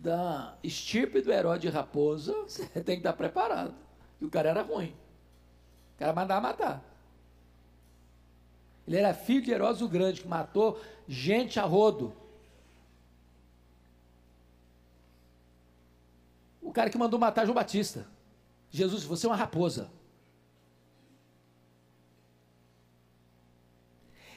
da 0.00 0.54
estirpe 0.62 1.20
do 1.20 1.32
Herodes 1.32 1.62
de 1.62 1.68
raposa, 1.68 2.34
você 2.46 2.66
tem 2.82 2.96
que 2.96 3.00
estar 3.00 3.12
preparado. 3.12 3.74
E 4.20 4.24
o 4.24 4.30
cara 4.30 4.50
era 4.50 4.62
ruim. 4.62 4.94
O 5.94 5.98
cara 5.98 6.12
mandava 6.12 6.40
matar. 6.40 6.84
Ele 8.86 8.96
era 8.96 9.14
filho 9.14 9.42
de 9.42 9.50
Herodes 9.50 9.80
o 9.80 9.88
Grande, 9.88 10.22
que 10.22 10.28
matou 10.28 10.80
gente 11.06 11.60
a 11.60 11.64
rodo. 11.64 12.12
O 16.68 16.72
cara 16.72 16.90
que 16.90 16.98
mandou 16.98 17.18
matar 17.18 17.46
João 17.46 17.54
Batista. 17.54 18.06
Jesus, 18.70 19.02
você 19.02 19.26
é 19.26 19.30
uma 19.30 19.36
raposa. 19.36 19.90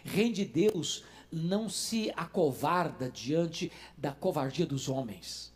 Reino 0.03 0.33
de 0.33 0.45
Deus 0.45 1.03
não 1.29 1.69
se 1.69 2.11
acovarda 2.15 3.09
diante 3.09 3.69
da 3.97 4.13
covardia 4.13 4.65
dos 4.65 4.87
homens. 4.87 5.53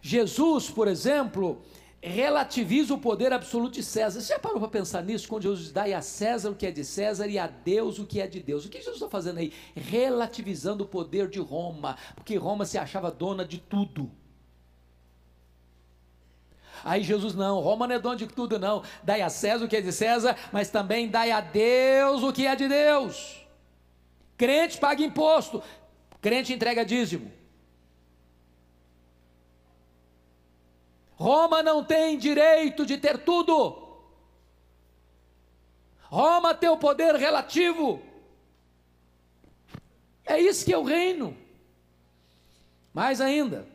Jesus, 0.00 0.70
por 0.70 0.88
exemplo, 0.88 1.62
relativiza 2.08 2.92
o 2.92 2.98
poder 2.98 3.32
absoluto 3.32 3.74
de 3.74 3.82
César. 3.82 4.20
Você 4.20 4.34
já 4.34 4.38
parou 4.38 4.58
para 4.58 4.68
pensar 4.68 5.02
nisso? 5.02 5.26
Quando 5.26 5.44
Jesus 5.44 5.72
dá 5.72 5.84
a 5.84 6.02
César 6.02 6.50
o 6.50 6.54
que 6.54 6.66
é 6.66 6.70
de 6.70 6.84
César 6.84 7.26
e 7.26 7.38
a 7.38 7.46
Deus 7.46 7.98
o 7.98 8.04
que 8.04 8.20
é 8.20 8.26
de 8.26 8.40
Deus. 8.40 8.66
O 8.66 8.68
que 8.68 8.76
Jesus 8.78 8.96
está 8.96 9.08
fazendo 9.08 9.38
aí? 9.38 9.52
Relativizando 9.74 10.84
o 10.84 10.86
poder 10.86 11.28
de 11.28 11.40
Roma, 11.40 11.96
porque 12.14 12.36
Roma 12.36 12.66
se 12.66 12.76
achava 12.76 13.10
dona 13.10 13.44
de 13.44 13.58
tudo. 13.58 14.10
Aí 16.84 17.02
Jesus, 17.02 17.34
não, 17.34 17.58
Roma 17.60 17.86
não 17.86 17.94
é 17.94 17.98
dono 17.98 18.16
de 18.16 18.26
tudo, 18.26 18.58
não. 18.58 18.82
Dai 19.02 19.22
a 19.22 19.30
César 19.30 19.64
o 19.64 19.68
que 19.68 19.76
é 19.76 19.80
de 19.80 19.92
César, 19.92 20.36
mas 20.52 20.68
também 20.68 21.08
dai 21.08 21.30
a 21.30 21.40
Deus 21.40 22.22
o 22.22 22.32
que 22.34 22.46
é 22.46 22.54
de 22.54 22.68
Deus. 22.68 23.46
Crente 24.36 24.76
paga 24.76 25.02
imposto, 25.02 25.62
crente 26.20 26.52
entrega 26.52 26.84
dízimo. 26.84 27.32
Roma 31.24 31.62
não 31.62 31.82
tem 31.82 32.18
direito 32.18 32.84
de 32.84 32.98
ter 32.98 33.16
tudo. 33.16 33.82
Roma 36.02 36.54
tem 36.54 36.68
o 36.68 36.76
poder 36.76 37.14
relativo. 37.14 38.02
É 40.22 40.38
isso 40.38 40.66
que 40.66 40.72
é 40.74 40.76
o 40.76 40.84
reino. 40.84 41.34
Mais 42.92 43.22
ainda, 43.22 43.66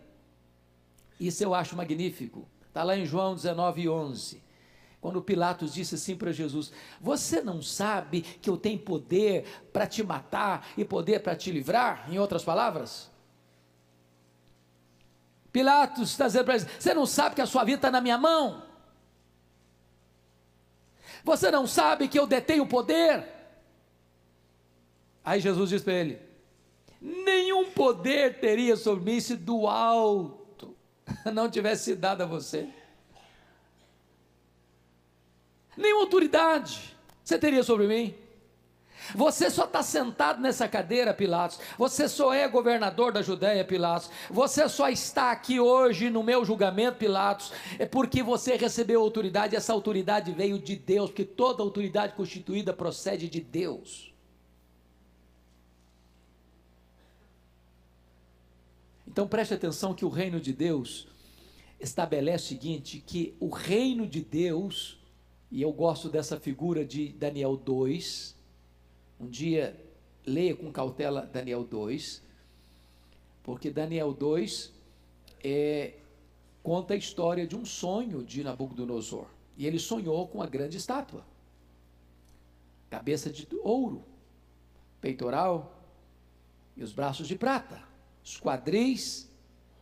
isso 1.19 1.43
eu 1.43 1.55
acho 1.55 1.75
magnífico. 1.75 2.47
Está 2.67 2.83
lá 2.83 2.95
em 2.95 3.03
João 3.03 3.33
19, 3.33 3.89
11. 3.89 4.43
Quando 5.01 5.19
Pilatos 5.19 5.73
disse 5.73 5.95
assim 5.95 6.15
para 6.15 6.31
Jesus: 6.31 6.71
Você 7.01 7.41
não 7.41 7.63
sabe 7.63 8.21
que 8.21 8.47
eu 8.47 8.57
tenho 8.57 8.77
poder 8.77 9.45
para 9.73 9.87
te 9.87 10.03
matar 10.03 10.67
e 10.77 10.85
poder 10.85 11.21
para 11.21 11.35
te 11.35 11.49
livrar? 11.49 12.13
Em 12.13 12.19
outras 12.19 12.43
palavras, 12.43 13.08
Pilatos 15.51 16.11
está 16.11 16.27
dizendo 16.27 16.45
para 16.45 16.55
ele: 16.55 16.67
Você 16.79 16.93
não 16.93 17.05
sabe 17.05 17.35
que 17.35 17.41
a 17.41 17.45
sua 17.45 17.63
vida 17.63 17.77
está 17.77 17.91
na 17.91 18.01
minha 18.01 18.17
mão? 18.17 18.63
Você 21.23 21.51
não 21.51 21.67
sabe 21.67 22.07
que 22.07 22.19
eu 22.19 22.27
detenho 22.27 22.63
o 22.63 22.67
poder? 22.67 23.25
Aí 25.23 25.39
Jesus 25.39 25.69
diz 25.69 25.81
para 25.81 25.93
ele: 25.93 26.21
Nenhum 27.01 27.71
poder 27.71 28.39
teria 28.39 28.75
sobre 28.75 29.11
mim 29.11 29.19
se 29.19 29.35
do 29.35 29.67
alto 29.67 30.75
não 31.33 31.49
tivesse 31.49 31.95
dado 31.95 32.21
a 32.21 32.25
você. 32.25 32.69
Nenhuma 35.75 36.03
autoridade 36.03 36.95
você 37.23 37.37
teria 37.37 37.63
sobre 37.63 37.87
mim. 37.87 38.15
Você 39.15 39.49
só 39.49 39.65
está 39.65 39.81
sentado 39.81 40.41
nessa 40.41 40.67
cadeira, 40.67 41.13
Pilatos. 41.13 41.59
Você 41.77 42.07
só 42.07 42.33
é 42.33 42.47
governador 42.47 43.11
da 43.11 43.21
Judéia, 43.21 43.65
Pilatos. 43.65 44.09
Você 44.29 44.67
só 44.69 44.89
está 44.89 45.31
aqui 45.31 45.59
hoje 45.59 46.09
no 46.09 46.23
meu 46.23 46.45
julgamento, 46.45 46.97
Pilatos, 46.97 47.51
é 47.77 47.85
porque 47.85 48.21
você 48.21 48.55
recebeu 48.55 49.01
autoridade. 49.01 49.55
Essa 49.55 49.73
autoridade 49.73 50.31
veio 50.31 50.59
de 50.59 50.75
Deus, 50.75 51.09
porque 51.09 51.25
toda 51.25 51.63
autoridade 51.63 52.13
constituída 52.13 52.73
procede 52.73 53.27
de 53.27 53.41
Deus. 53.41 54.13
Então 59.07 59.27
preste 59.27 59.53
atenção 59.53 59.93
que 59.93 60.05
o 60.05 60.09
reino 60.09 60.39
de 60.39 60.53
Deus 60.53 61.07
estabelece 61.79 62.45
o 62.45 62.47
seguinte: 62.49 63.03
que 63.05 63.35
o 63.39 63.49
reino 63.49 64.07
de 64.07 64.21
Deus, 64.21 64.99
e 65.51 65.61
eu 65.61 65.71
gosto 65.71 66.09
dessa 66.09 66.39
figura 66.39 66.85
de 66.85 67.09
Daniel 67.09 67.57
2, 67.57 68.38
um 69.19 69.27
dia 69.27 69.75
leia 70.25 70.55
com 70.55 70.71
cautela 70.71 71.25
Daniel 71.25 71.63
2, 71.63 72.21
porque 73.43 73.69
Daniel 73.69 74.13
2 74.13 74.71
é, 75.43 75.93
conta 76.63 76.93
a 76.93 76.97
história 76.97 77.47
de 77.47 77.55
um 77.55 77.65
sonho 77.65 78.23
de 78.23 78.43
Nabucodonosor. 78.43 79.27
E 79.57 79.65
ele 79.65 79.79
sonhou 79.79 80.27
com 80.27 80.37
uma 80.37 80.47
grande 80.47 80.77
estátua, 80.77 81.25
cabeça 82.89 83.29
de 83.29 83.47
ouro. 83.61 84.03
peitoral 85.01 85.75
e 86.75 86.83
os 86.83 86.91
braços 86.91 87.27
de 87.27 87.35
prata, 87.35 87.81
os 88.23 88.37
quadris 88.37 89.29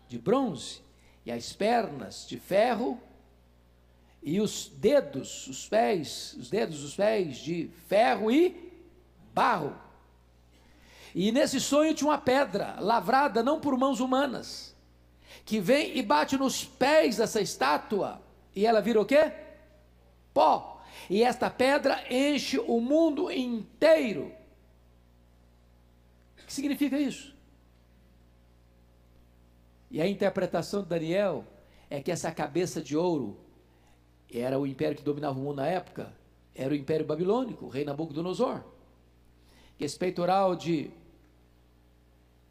de 0.07 0.17
bronze 0.17 0.81
e 1.25 1.31
as 1.31 1.53
pernas 1.53 2.25
de 2.27 2.39
ferro 2.39 2.99
e 4.21 4.39
os 4.39 4.67
dedos, 4.67 5.47
os 5.47 5.67
pés, 5.67 6.35
os 6.39 6.49
dedos 6.49 6.81
dos 6.81 6.95
pés 6.95 7.37
de 7.37 7.69
ferro 7.87 8.31
e 8.31 8.66
barro. 9.37 9.75
E 11.13 11.31
nesse 11.31 11.59
sonho 11.59 11.93
tinha 11.93 12.09
uma 12.09 12.17
pedra 12.17 12.77
lavrada 12.79 13.43
não 13.43 13.59
por 13.59 13.77
mãos 13.77 13.99
humanas, 13.99 14.75
que 15.45 15.59
vem 15.59 15.95
e 15.95 16.01
bate 16.01 16.35
nos 16.37 16.65
pés 16.65 17.17
dessa 17.17 17.39
estátua 17.39 18.19
e 18.55 18.65
ela 18.65 18.81
vira 18.81 18.99
o 18.99 19.05
quê? 19.05 19.31
Pó. 20.33 20.81
E 21.07 21.21
esta 21.23 21.49
pedra 21.49 22.03
enche 22.09 22.57
o 22.57 22.81
mundo 22.81 23.31
inteiro. 23.31 24.31
O 26.41 26.45
que 26.47 26.53
significa 26.53 26.99
isso? 26.99 27.35
E 29.91 30.01
a 30.01 30.07
interpretação 30.07 30.81
de 30.81 30.89
Daniel 30.89 31.45
é 31.89 32.01
que 32.01 32.11
essa 32.11 32.31
cabeça 32.31 32.81
de 32.81 32.97
ouro 32.97 33.39
era 34.33 34.59
o 34.59 34.65
império 34.65 34.97
que 34.97 35.03
dominava 35.03 35.39
o 35.39 35.41
mundo 35.41 35.57
na 35.57 35.67
época, 35.67 36.11
era 36.53 36.73
o 36.73 36.75
império 36.75 37.05
babilônico, 37.05 37.65
o 37.65 37.69
rei 37.69 37.85
Nabucodonosor. 37.85 38.76
Que 39.77 39.85
esse 39.85 39.97
peitoral 39.97 40.55
de 40.55 40.91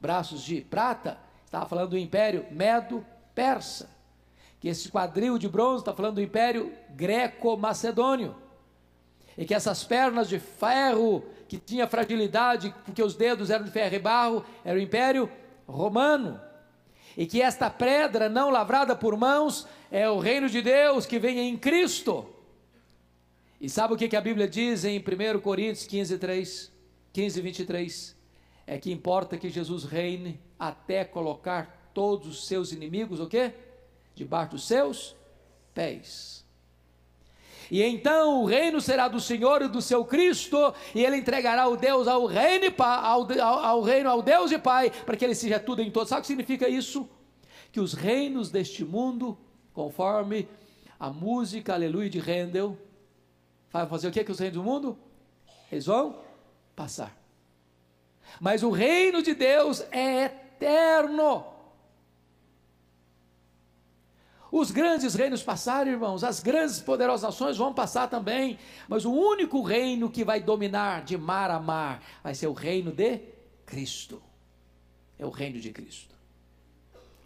braços 0.01 0.43
de 0.43 0.61
prata 0.61 1.19
estava 1.45 1.67
falando 1.67 1.91
do 1.91 1.99
império 1.99 2.47
medo-persa. 2.51 3.91
Que 4.61 4.69
esse 4.69 4.89
quadril 4.89 5.39
de 5.39 5.49
bronze 5.49 5.83
está 5.83 5.93
falando 5.93 6.17
do 6.17 6.23
império 6.23 6.73
greco-macedônio. 6.91 8.35
E 9.37 9.45
que 9.45 9.55
essas 9.55 9.85
pernas 9.85 10.29
de 10.29 10.39
ferro, 10.39 11.25
que 11.49 11.59
tinha 11.59 11.87
fragilidade, 11.87 12.75
porque 12.85 13.03
os 13.03 13.15
dedos 13.15 13.51
eram 13.51 13.65
de 13.65 13.71
ferro 13.71 13.95
e 13.95 13.99
barro, 13.99 14.45
era 14.65 14.79
o 14.79 14.81
império 14.81 15.31
romano 15.67 16.41
e 17.17 17.25
que 17.27 17.41
esta 17.41 17.71
pedra 17.71 18.29
não 18.29 18.51
lavrada 18.51 18.95
por 18.95 19.17
mãos 19.17 19.67
é 19.91 20.09
o 20.09 20.19
reino 20.19 20.49
de 20.49 20.61
Deus 20.61 21.07
que 21.07 21.19
vem 21.19 21.39
em 21.39 21.57
Cristo. 21.57 22.29
E 23.59 23.71
sabe 23.71 23.95
o 23.95 23.97
que, 23.97 24.15
a 24.15 24.21
Bíblia 24.21 24.47
diz 24.47 24.85
em 24.85 24.99
1 24.99 25.41
Coríntios 25.41 25.87
15, 25.87 26.19
3, 26.19 26.73
15, 27.17 27.41
23? 27.41 28.15
É 28.67 28.77
que 28.77 28.93
importa 28.93 29.39
que 29.39 29.49
Jesus 29.49 29.85
reine 29.85 30.39
até 30.59 31.03
colocar 31.03 31.91
todos 31.95 32.29
os 32.29 32.47
seus 32.47 32.73
inimigos, 32.73 33.21
o 33.21 33.27
quê? 33.27 33.55
Debaixo 34.15 34.51
dos 34.51 34.67
seus 34.67 35.17
pés. 35.73 36.45
E 37.71 37.83
então 37.83 38.43
o 38.43 38.45
reino 38.45 38.83
será 38.83 39.09
do 39.09 39.19
Senhor 39.19 39.63
e 39.63 39.69
do 39.69 39.81
seu 39.81 40.05
Cristo, 40.05 40.75
e 40.95 41.03
ele 41.03 41.17
entregará 41.17 41.67
o 41.67 41.75
Deus 41.79 42.07
ao 42.07 42.27
reino, 42.27 42.67
ao, 42.79 43.27
ao, 43.41 43.81
reino, 43.81 44.11
ao 44.11 44.21
Deus 44.21 44.53
e 44.53 44.59
Pai, 44.59 44.91
para 44.91 45.17
que 45.17 45.25
ele 45.25 45.35
seja 45.35 45.59
tudo 45.59 45.81
em 45.81 45.91
todos. 45.91 46.11
Sabe 46.11 46.19
o 46.19 46.23
que 46.23 46.27
significa 46.27 46.69
isso? 46.69 47.09
Que 47.73 47.81
os 47.81 47.95
reinos 47.95 48.51
deste 48.51 48.85
mundo, 48.85 49.39
conforme 49.73 50.47
a 51.01 51.09
música 51.09 51.73
Aleluia 51.73 52.11
de 52.11 52.19
Handel, 52.19 52.77
vai 53.73 53.87
fazer 53.87 54.09
o 54.09 54.13
que 54.13 54.23
com 54.23 54.33
os 54.33 54.39
reinos 54.39 54.59
do 54.59 54.63
mundo? 54.63 54.99
Eles 55.73 55.87
vão 55.87 56.26
passar. 56.77 57.17
Mas 58.41 58.63
o 58.63 58.71
reino 58.71 59.23
de 59.23 59.35
Deus 59.35 59.81
é 59.91 60.27
eterno. 60.27 61.57
Os 64.53 64.71
grandes 64.71 65.15
reinos 65.15 65.43
passaram, 65.43 65.91
irmãos, 65.91 66.23
as 66.23 66.41
grandes 66.41 66.81
poderosas 66.81 67.23
nações 67.23 67.57
vão 67.57 67.75
passar 67.75 68.09
também, 68.09 68.59
mas 68.89 69.05
o 69.05 69.13
único 69.13 69.61
reino 69.63 70.09
que 70.09 70.25
vai 70.25 70.41
dominar 70.41 71.03
de 71.03 71.17
mar 71.17 71.51
a 71.51 71.59
mar 71.59 72.03
vai 72.23 72.35
ser 72.35 72.47
o 72.47 72.53
reino 72.53 72.93
de 72.93 73.21
Cristo. 73.65 74.23
É 75.19 75.27
o 75.27 75.31
reino 75.31 75.59
de 75.59 75.73
Cristo. 75.73 76.15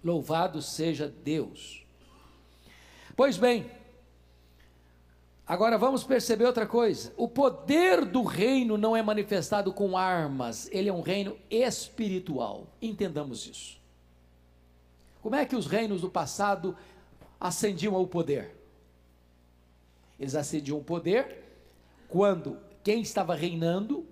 Louvado 0.02 0.62
seja 0.62 1.08
Deus. 1.08 1.84
Pois 3.14 3.36
bem, 3.36 3.70
agora 5.50 5.76
vamos 5.76 6.04
perceber 6.04 6.44
outra 6.44 6.66
coisa: 6.66 7.12
o 7.16 7.26
poder 7.26 8.04
do 8.04 8.22
reino 8.22 8.78
não 8.78 8.96
é 8.96 9.02
manifestado 9.02 9.72
com 9.72 9.96
armas, 9.96 10.68
ele 10.70 10.88
é 10.88 10.92
um 10.92 11.00
reino 11.00 11.36
espiritual. 11.50 12.68
Entendamos 12.80 13.46
isso. 13.46 13.80
Como 15.20 15.34
é 15.34 15.44
que 15.44 15.56
os 15.56 15.66
reinos 15.66 16.00
do 16.00 16.08
passado 16.08 16.76
ascendiam 17.38 17.96
ao 17.96 18.06
poder? 18.06 18.56
Eles 20.18 20.34
ascendiam 20.34 20.78
ao 20.78 20.84
poder 20.84 21.44
quando 22.08 22.58
quem 22.84 23.02
estava 23.02 23.34
reinando 23.34 24.06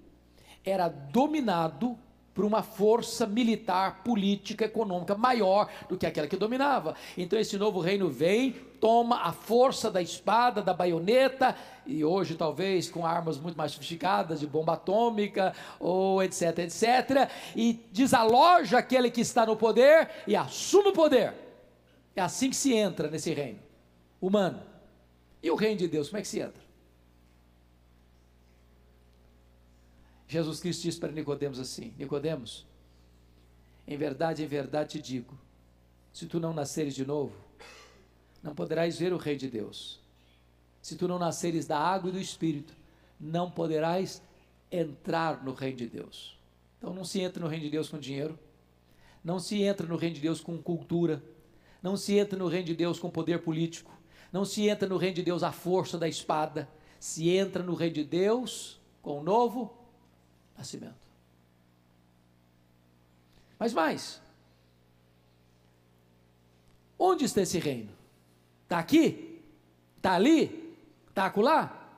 era 0.64 0.88
dominado 0.88 1.96
por 2.34 2.44
uma 2.44 2.62
força 2.62 3.26
militar, 3.26 4.04
política, 4.04 4.64
econômica 4.64 5.16
maior 5.16 5.68
do 5.88 5.96
que 5.96 6.06
aquela 6.06 6.28
que 6.28 6.36
dominava. 6.36 6.94
Então 7.16 7.38
esse 7.38 7.58
novo 7.58 7.80
reino 7.80 8.08
vem, 8.08 8.54
toma 8.80 9.22
a 9.22 9.32
força 9.32 9.90
da 9.90 10.00
espada, 10.00 10.62
da 10.62 10.72
baioneta, 10.74 11.56
e 11.86 12.04
hoje 12.04 12.34
talvez 12.34 12.90
com 12.90 13.06
armas 13.06 13.38
muito 13.38 13.56
mais 13.56 13.72
sofisticadas, 13.72 14.40
de 14.40 14.46
bomba 14.46 14.74
atômica, 14.74 15.54
ou 15.78 16.22
etc, 16.22 16.58
etc, 16.58 17.30
e 17.56 17.84
desaloja 17.92 18.78
aquele 18.78 19.10
que 19.10 19.20
está 19.20 19.46
no 19.46 19.56
poder 19.56 20.10
e 20.26 20.36
assume 20.36 20.90
o 20.90 20.92
poder. 20.92 21.34
É 22.14 22.20
assim 22.20 22.50
que 22.50 22.56
se 22.56 22.74
entra 22.74 23.08
nesse 23.08 23.32
reino 23.32 23.60
humano. 24.20 24.62
E 25.42 25.50
o 25.50 25.54
reino 25.54 25.78
de 25.78 25.88
Deus, 25.88 26.08
como 26.08 26.18
é 26.18 26.22
que 26.22 26.28
se 26.28 26.40
entra? 26.40 26.68
Jesus 30.26 30.60
Cristo 30.60 30.82
disse 30.82 31.00
para 31.00 31.10
Nicodemos 31.10 31.58
assim: 31.58 31.94
Nicodemos, 31.96 32.66
em 33.86 33.96
verdade, 33.96 34.42
em 34.42 34.46
verdade 34.46 35.00
te 35.00 35.00
digo, 35.00 35.38
se 36.12 36.26
tu 36.26 36.38
não 36.38 36.52
nasceres 36.52 36.94
de 36.94 37.06
novo, 37.06 37.47
não 38.42 38.54
poderás 38.54 38.98
ver 38.98 39.12
o 39.12 39.16
Rei 39.16 39.36
de 39.36 39.48
Deus. 39.48 40.00
Se 40.80 40.96
tu 40.96 41.08
não 41.08 41.18
nasceres 41.18 41.66
da 41.66 41.78
água 41.78 42.10
e 42.10 42.12
do 42.12 42.20
Espírito, 42.20 42.74
não 43.18 43.50
poderás 43.50 44.22
entrar 44.70 45.42
no 45.44 45.52
Reino 45.52 45.78
de 45.78 45.86
Deus. 45.88 46.38
Então 46.78 46.94
não 46.94 47.04
se 47.04 47.20
entra 47.20 47.42
no 47.42 47.48
Reino 47.48 47.64
de 47.64 47.70
Deus 47.70 47.88
com 47.88 47.98
dinheiro, 47.98 48.38
não 49.24 49.38
se 49.38 49.62
entra 49.62 49.86
no 49.86 49.96
Reino 49.96 50.14
de 50.14 50.20
Deus 50.20 50.40
com 50.40 50.56
cultura, 50.56 51.22
não 51.82 51.96
se 51.96 52.16
entra 52.18 52.38
no 52.38 52.48
reino 52.48 52.66
de 52.66 52.74
Deus 52.74 52.98
com 52.98 53.10
poder 53.10 53.42
político. 53.42 53.90
Não 54.32 54.44
se 54.44 54.68
entra 54.68 54.88
no 54.88 54.96
reino 54.96 55.16
de 55.16 55.22
Deus 55.22 55.42
à 55.42 55.52
força 55.52 55.96
da 55.96 56.08
espada. 56.08 56.68
Se 56.98 57.28
entra 57.30 57.62
no 57.62 57.74
reino 57.74 57.94
de 57.94 58.04
Deus 58.04 58.80
com 59.00 59.20
o 59.20 59.22
novo 59.22 59.72
nascimento. 60.56 60.96
Mas 63.58 63.72
mais. 63.72 64.20
Onde 66.98 67.24
está 67.24 67.42
esse 67.42 67.58
reino? 67.58 67.90
Está 68.68 68.80
aqui? 68.80 69.40
Está 69.96 70.12
ali? 70.12 70.76
Está 71.08 71.24
acolá? 71.24 71.88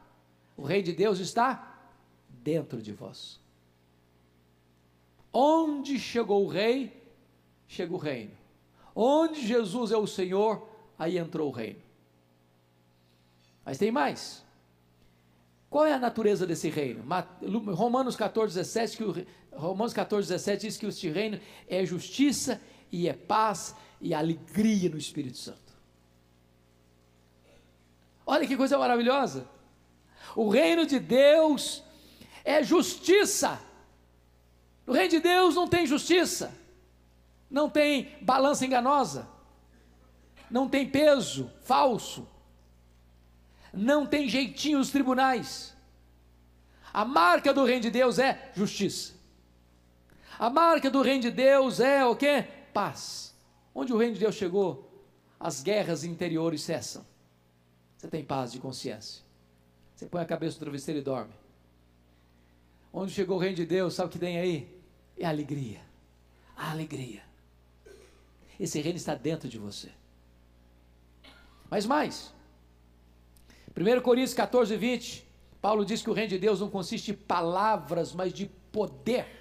O 0.56 0.62
reino 0.62 0.84
de 0.84 0.92
Deus 0.92 1.18
está 1.18 1.80
dentro 2.28 2.80
de 2.80 2.92
vós. 2.92 3.40
Onde 5.32 5.98
chegou 5.98 6.44
o 6.44 6.48
rei, 6.48 7.02
chega 7.66 7.92
o 7.92 7.96
reino. 7.96 8.30
Onde 8.94 9.44
Jesus 9.44 9.90
é 9.90 9.96
o 9.96 10.06
Senhor, 10.06 10.68
aí 10.96 11.18
entrou 11.18 11.48
o 11.48 11.52
reino. 11.52 11.80
Mas 13.64 13.76
tem 13.76 13.90
mais. 13.90 14.44
Qual 15.68 15.84
é 15.84 15.92
a 15.92 15.98
natureza 15.98 16.46
desse 16.46 16.70
reino? 16.70 17.02
Romanos 17.74 18.14
14, 18.14 18.54
17, 18.54 18.96
que 18.96 19.02
o, 19.02 19.26
Romanos 19.52 19.92
14, 19.92 20.28
17 20.28 20.66
diz 20.68 20.76
que 20.76 20.86
este 20.86 21.10
reino 21.10 21.40
é 21.68 21.84
justiça 21.84 22.60
e 22.92 23.08
é 23.08 23.12
paz 23.12 23.74
e 24.00 24.14
alegria 24.14 24.88
no 24.88 24.98
Espírito 24.98 25.36
Santo. 25.36 25.69
Olha 28.32 28.46
que 28.46 28.56
coisa 28.56 28.78
maravilhosa. 28.78 29.40
O 30.36 30.48
reino 30.48 30.86
de 30.86 30.98
Deus 30.98 31.82
é 32.44 32.62
justiça. 32.62 33.60
No 34.86 34.92
reino 34.92 35.10
de 35.10 35.20
Deus 35.20 35.54
não 35.54 35.66
tem 35.66 35.86
justiça 35.86 36.60
não 37.50 37.68
tem 37.68 38.16
balança 38.20 38.64
enganosa, 38.64 39.28
não 40.48 40.68
tem 40.68 40.88
peso 40.88 41.50
falso, 41.62 42.26
não 43.72 44.06
tem 44.06 44.28
jeitinho 44.28 44.78
nos 44.78 44.90
tribunais. 44.90 45.76
A 46.92 47.04
marca 47.04 47.52
do 47.52 47.64
reino 47.64 47.82
de 47.82 47.90
Deus 47.90 48.18
é 48.18 48.50
justiça. 48.54 49.14
A 50.38 50.48
marca 50.48 50.90
do 50.90 51.02
reino 51.02 51.22
de 51.22 51.30
Deus 51.30 51.80
é 51.80 52.04
o 52.04 52.16
que? 52.16 52.42
Paz. 52.72 53.34
Onde 53.74 53.92
o 53.92 53.96
reino 53.96 54.14
de 54.14 54.20
Deus 54.20 54.34
chegou, 54.34 54.90
as 55.38 55.62
guerras 55.62 56.02
interiores 56.02 56.62
cessam. 56.62 57.04
Você 58.00 58.08
tem 58.08 58.24
paz 58.24 58.50
de 58.50 58.58
consciência. 58.58 59.22
Você 59.94 60.06
põe 60.06 60.22
a 60.22 60.24
cabeça 60.24 60.54
no 60.54 60.60
travesseiro 60.60 61.00
e 61.00 61.02
dorme. 61.02 61.34
Onde 62.90 63.12
chegou 63.12 63.36
o 63.36 63.38
reino 63.38 63.56
de 63.56 63.66
Deus, 63.66 63.92
sabe 63.92 64.08
o 64.08 64.10
que 64.10 64.18
tem 64.18 64.38
aí? 64.38 64.74
É 65.18 65.26
alegria. 65.26 65.82
A 66.56 66.70
alegria. 66.70 67.22
Esse 68.58 68.80
reino 68.80 68.96
está 68.96 69.14
dentro 69.14 69.50
de 69.50 69.58
você. 69.58 69.90
Mas 71.68 71.84
mais. 71.84 72.32
1 73.76 74.00
Coríntios 74.00 74.32
14, 74.32 74.74
20. 74.78 75.26
Paulo 75.60 75.84
diz 75.84 76.00
que 76.00 76.08
o 76.08 76.14
reino 76.14 76.30
de 76.30 76.38
Deus 76.38 76.58
não 76.58 76.70
consiste 76.70 77.10
em 77.10 77.14
palavras, 77.14 78.14
mas 78.14 78.32
de 78.32 78.46
poder. 78.72 79.39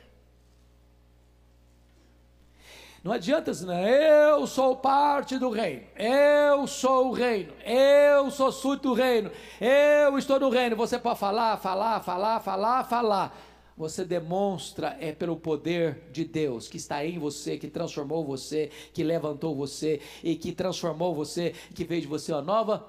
Não 3.02 3.14
adianta 3.14 3.52
dizer, 3.52 3.68
eu 3.68 4.46
sou 4.46 4.76
parte 4.76 5.38
do 5.38 5.50
reino, 5.50 5.84
eu 5.96 6.68
sou 6.68 7.08
o 7.08 7.12
reino, 7.14 7.54
eu 7.66 8.30
sou 8.30 8.52
súdito 8.52 8.90
do 8.90 8.94
reino, 8.94 9.32
eu 9.62 10.18
estou 10.18 10.38
no 10.38 10.50
reino. 10.50 10.76
Você 10.76 11.00
pode 11.00 11.18
falar, 11.18 11.56
falar, 11.58 12.02
falar, 12.02 12.42
falar, 12.42 12.84
falar. 12.84 13.38
Você 13.78 14.04
demonstra 14.04 14.98
é 15.00 15.14
pelo 15.14 15.38
poder 15.38 16.10
de 16.12 16.26
Deus 16.26 16.68
que 16.68 16.76
está 16.76 17.06
em 17.06 17.18
você, 17.18 17.58
que 17.58 17.70
transformou 17.70 18.26
você, 18.26 18.70
que 18.94 19.02
levantou 19.02 19.56
você 19.56 20.02
e 20.22 20.36
que 20.36 20.52
transformou 20.52 21.16
você, 21.16 21.56
que 21.74 21.86
fez 21.86 22.02
de 22.02 22.08
você 22.08 22.34
uma 22.34 22.42
nova 22.42 22.86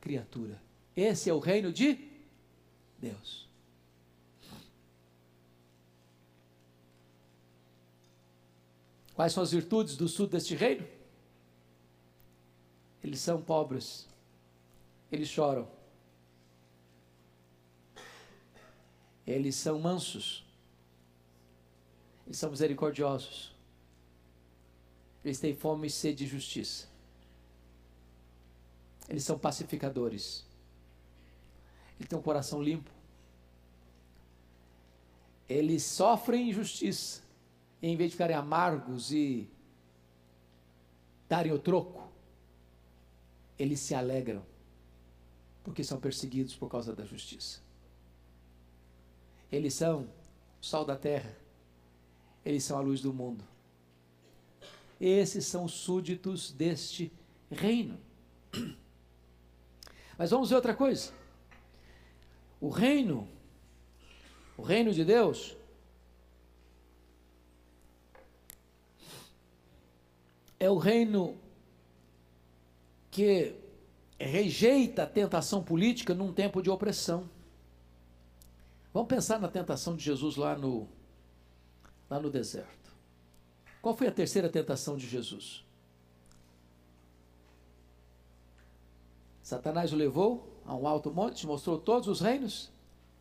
criatura. 0.00 0.62
Esse 0.96 1.28
é 1.28 1.34
o 1.34 1.40
reino 1.40 1.72
de 1.72 1.98
Deus. 2.96 3.47
Quais 9.18 9.32
são 9.32 9.42
as 9.42 9.50
virtudes 9.50 9.96
do 9.96 10.06
sul 10.06 10.28
deste 10.28 10.54
reino? 10.54 10.86
Eles 13.02 13.18
são 13.18 13.42
pobres, 13.42 14.06
eles 15.10 15.26
choram, 15.26 15.68
eles 19.26 19.56
são 19.56 19.80
mansos, 19.80 20.46
eles 22.26 22.38
são 22.38 22.48
misericordiosos, 22.48 23.56
eles 25.24 25.40
têm 25.40 25.52
fome 25.52 25.88
e 25.88 25.90
sede 25.90 26.18
de 26.18 26.26
justiça, 26.28 26.86
eles 29.08 29.24
são 29.24 29.36
pacificadores, 29.36 30.46
eles 31.98 32.08
têm 32.08 32.16
um 32.16 32.22
coração 32.22 32.62
limpo, 32.62 32.92
eles 35.48 35.82
sofrem 35.82 36.50
injustiça, 36.50 37.26
em 37.82 37.96
vez 37.96 38.10
de 38.10 38.16
ficarem 38.16 38.36
amargos 38.36 39.12
e 39.12 39.48
darem 41.28 41.52
o 41.52 41.58
troco, 41.58 42.08
eles 43.58 43.80
se 43.80 43.94
alegram, 43.94 44.42
porque 45.62 45.84
são 45.84 46.00
perseguidos 46.00 46.54
por 46.54 46.70
causa 46.70 46.94
da 46.94 47.04
justiça. 47.04 47.60
Eles 49.50 49.74
são 49.74 50.08
o 50.60 50.64
sal 50.64 50.84
da 50.84 50.96
terra, 50.96 51.36
eles 52.44 52.64
são 52.64 52.78
a 52.78 52.80
luz 52.80 53.00
do 53.00 53.12
mundo. 53.12 53.44
Esses 55.00 55.46
são 55.46 55.64
os 55.64 55.72
súditos 55.72 56.50
deste 56.50 57.12
reino. 57.50 57.98
Mas 60.16 60.30
vamos 60.30 60.50
ver 60.50 60.56
outra 60.56 60.74
coisa. 60.74 61.12
O 62.60 62.68
reino, 62.68 63.28
o 64.56 64.62
reino 64.62 64.92
de 64.92 65.04
Deus, 65.04 65.56
é 70.58 70.70
o 70.70 70.76
reino 70.76 71.36
que 73.10 73.54
rejeita 74.18 75.04
a 75.04 75.06
tentação 75.06 75.62
política 75.62 76.14
num 76.14 76.32
tempo 76.32 76.60
de 76.60 76.70
opressão. 76.70 77.28
Vamos 78.92 79.08
pensar 79.08 79.38
na 79.38 79.48
tentação 79.48 79.94
de 79.94 80.02
Jesus 80.02 80.36
lá 80.36 80.56
no, 80.56 80.88
lá 82.10 82.18
no 82.18 82.30
deserto. 82.30 82.90
Qual 83.80 83.96
foi 83.96 84.08
a 84.08 84.12
terceira 84.12 84.48
tentação 84.48 84.96
de 84.96 85.06
Jesus? 85.06 85.64
Satanás 89.42 89.92
o 89.92 89.96
levou 89.96 90.60
a 90.66 90.74
um 90.74 90.86
alto 90.86 91.10
monte, 91.10 91.46
mostrou 91.46 91.78
todos 91.78 92.08
os 92.08 92.20
reinos 92.20 92.70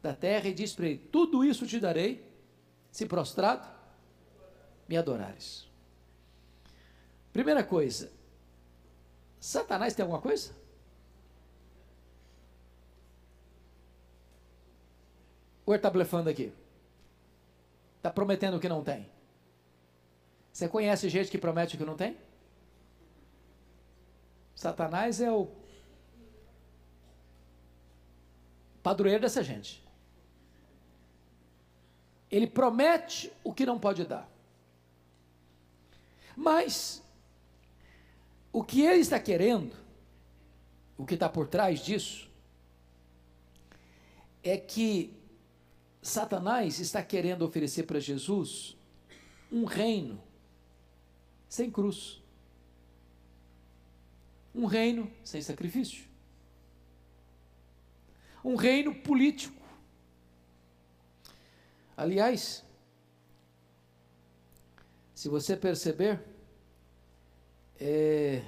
da 0.02 0.14
terra 0.14 0.50
e 0.50 0.54
disse 0.54 0.76
para 0.76 0.88
ele: 0.88 0.98
Tudo 0.98 1.46
isso 1.46 1.66
te 1.66 1.80
darei, 1.80 2.30
se 2.92 3.06
prostrado 3.06 3.68
me 4.90 4.98
adorares. 4.98 5.68
Primeira 7.38 7.64
coisa, 7.64 8.12
Satanás 9.40 9.94
tem 9.94 10.02
alguma 10.02 10.20
coisa? 10.20 10.56
Ou 15.64 15.76
está 15.76 15.88
blefando 15.88 16.32
aqui? 16.32 16.52
Está 17.98 18.10
prometendo 18.10 18.58
o 18.58 18.60
que 18.60 18.68
não 18.68 18.84
tem? 18.84 19.08
Você 20.52 20.68
conhece 20.68 21.08
gente 21.10 21.30
que 21.30 21.38
promete 21.38 21.76
o 21.76 21.78
que 21.78 21.86
não 21.86 21.96
tem? 21.96 22.18
Satanás 24.56 25.22
é 25.22 25.32
o 25.32 25.48
padroeiro 28.82 29.22
dessa 29.22 29.44
gente. 29.44 29.88
Ele 32.32 32.48
promete 32.48 33.32
o 33.44 33.54
que 33.54 33.64
não 33.64 33.80
pode 33.80 34.06
dar. 34.06 34.28
Mas 36.36 37.06
o 38.58 38.64
que 38.64 38.82
ele 38.82 39.02
está 39.02 39.20
querendo, 39.20 39.76
o 40.98 41.06
que 41.06 41.14
está 41.14 41.30
por 41.30 41.48
trás 41.48 41.80
disso, 41.80 42.28
é 44.44 44.58
que 44.58 45.16
Satanás 46.02 46.80
está 46.80 47.04
querendo 47.04 47.44
oferecer 47.44 47.84
para 47.84 48.00
Jesus 48.00 48.76
um 49.52 49.64
reino 49.64 50.20
sem 51.48 51.70
cruz, 51.70 52.20
um 54.56 54.66
reino 54.66 55.12
sem 55.24 55.40
sacrifício, 55.40 56.06
um 58.44 58.56
reino 58.56 58.96
político. 58.96 59.62
Aliás, 61.96 62.66
se 65.14 65.30
você 65.30 65.56
perceber, 65.56 66.37
é, 67.80 68.44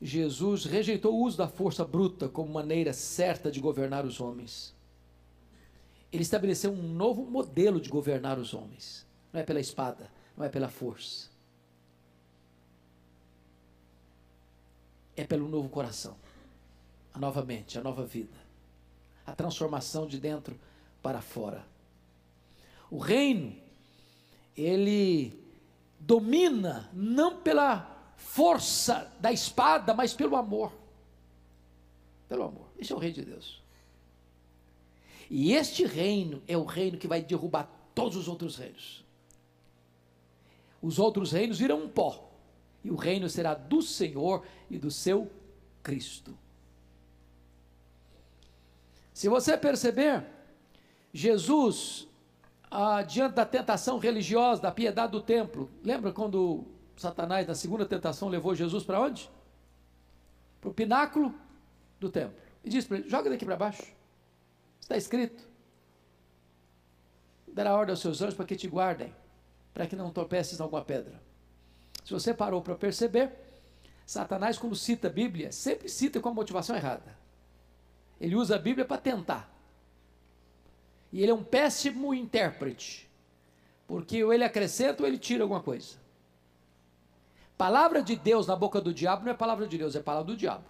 Jesus 0.00 0.64
rejeitou 0.64 1.14
o 1.14 1.24
uso 1.24 1.36
da 1.36 1.48
força 1.48 1.84
bruta 1.84 2.28
como 2.28 2.52
maneira 2.52 2.92
certa 2.92 3.50
de 3.50 3.60
governar 3.60 4.04
os 4.04 4.20
homens. 4.20 4.74
Ele 6.12 6.22
estabeleceu 6.22 6.70
um 6.70 6.82
novo 6.82 7.24
modelo 7.24 7.80
de 7.80 7.88
governar 7.88 8.38
os 8.38 8.54
homens. 8.54 9.06
Não 9.32 9.40
é 9.40 9.42
pela 9.42 9.60
espada, 9.60 10.10
não 10.36 10.44
é 10.44 10.48
pela 10.48 10.68
força. 10.68 11.28
É 15.16 15.24
pelo 15.24 15.48
novo 15.48 15.68
coração, 15.68 16.16
a 17.12 17.18
nova 17.18 17.44
mente, 17.44 17.76
a 17.76 17.82
nova 17.82 18.06
vida, 18.06 18.36
a 19.26 19.32
transformação 19.32 20.06
de 20.06 20.20
dentro 20.20 20.58
para 21.02 21.20
fora. 21.20 21.66
O 22.88 22.98
reino, 22.98 23.54
ele 24.56 25.36
domina 25.98 26.88
não 26.92 27.40
pela 27.40 27.97
força 28.18 29.10
da 29.20 29.32
espada, 29.32 29.94
mas 29.94 30.12
pelo 30.12 30.36
amor. 30.36 30.72
Pelo 32.28 32.42
amor. 32.42 32.66
Esse 32.76 32.92
é 32.92 32.96
o 32.96 32.98
rei 32.98 33.12
de 33.12 33.24
Deus. 33.24 33.62
E 35.30 35.54
este 35.54 35.86
reino 35.86 36.42
é 36.46 36.56
o 36.56 36.64
reino 36.64 36.98
que 36.98 37.06
vai 37.06 37.22
derrubar 37.22 37.70
todos 37.94 38.16
os 38.16 38.28
outros 38.28 38.56
reinos. 38.56 39.04
Os 40.82 40.98
outros 40.98 41.32
reinos 41.32 41.58
virão 41.58 41.84
um 41.84 41.88
pó. 41.88 42.28
E 42.82 42.90
o 42.90 42.96
reino 42.96 43.28
será 43.28 43.54
do 43.54 43.80
Senhor 43.80 44.44
e 44.68 44.78
do 44.78 44.90
seu 44.90 45.30
Cristo. 45.82 46.36
Se 49.14 49.28
você 49.28 49.56
perceber, 49.56 50.24
Jesus, 51.12 52.06
ah, 52.70 53.02
diante 53.02 53.34
da 53.34 53.44
tentação 53.44 53.98
religiosa, 53.98 54.62
da 54.62 54.72
piedade 54.72 55.12
do 55.12 55.20
templo, 55.20 55.70
lembra 55.82 56.12
quando 56.12 56.66
Satanás, 56.98 57.46
na 57.46 57.54
segunda 57.54 57.86
tentação, 57.86 58.28
levou 58.28 58.54
Jesus 58.54 58.82
para 58.82 59.00
onde? 59.00 59.30
Para 60.60 60.70
o 60.70 60.74
pináculo 60.74 61.32
do 62.00 62.10
templo. 62.10 62.36
E 62.64 62.68
disse 62.68 62.88
para 62.88 62.98
ele: 62.98 63.08
joga 63.08 63.30
daqui 63.30 63.44
para 63.44 63.56
baixo. 63.56 63.84
Está 64.80 64.96
escrito. 64.96 65.46
Dará 67.46 67.74
ordem 67.74 67.92
aos 67.92 68.00
seus 68.00 68.20
anjos 68.20 68.34
para 68.34 68.46
que 68.46 68.56
te 68.56 68.66
guardem, 68.66 69.14
para 69.72 69.86
que 69.86 69.94
não 69.94 70.10
tropeces 70.10 70.58
em 70.58 70.62
alguma 70.62 70.84
pedra. 70.84 71.22
Se 72.04 72.12
você 72.12 72.34
parou 72.34 72.60
para 72.62 72.74
perceber, 72.74 73.32
Satanás, 74.04 74.58
quando 74.58 74.74
cita 74.74 75.06
a 75.06 75.10
Bíblia, 75.10 75.52
sempre 75.52 75.88
cita 75.88 76.20
com 76.20 76.30
a 76.30 76.34
motivação 76.34 76.74
errada. 76.74 77.16
Ele 78.20 78.34
usa 78.34 78.56
a 78.56 78.58
Bíblia 78.58 78.84
para 78.84 79.00
tentar. 79.00 79.54
E 81.12 81.22
ele 81.22 81.30
é 81.30 81.34
um 81.34 81.44
péssimo 81.44 82.12
intérprete. 82.12 83.08
Porque 83.86 84.22
ou 84.24 84.32
ele 84.32 84.44
acrescenta 84.44 85.02
ou 85.02 85.08
ele 85.08 85.18
tira 85.18 85.44
alguma 85.44 85.62
coisa. 85.62 85.96
Palavra 87.58 88.00
de 88.00 88.14
Deus 88.14 88.46
na 88.46 88.54
boca 88.54 88.80
do 88.80 88.94
diabo 88.94 89.24
não 89.24 89.32
é 89.32 89.34
palavra 89.34 89.66
de 89.66 89.76
Deus, 89.76 89.96
é 89.96 90.00
palavra 90.00 90.28
do 90.28 90.36
diabo. 90.36 90.64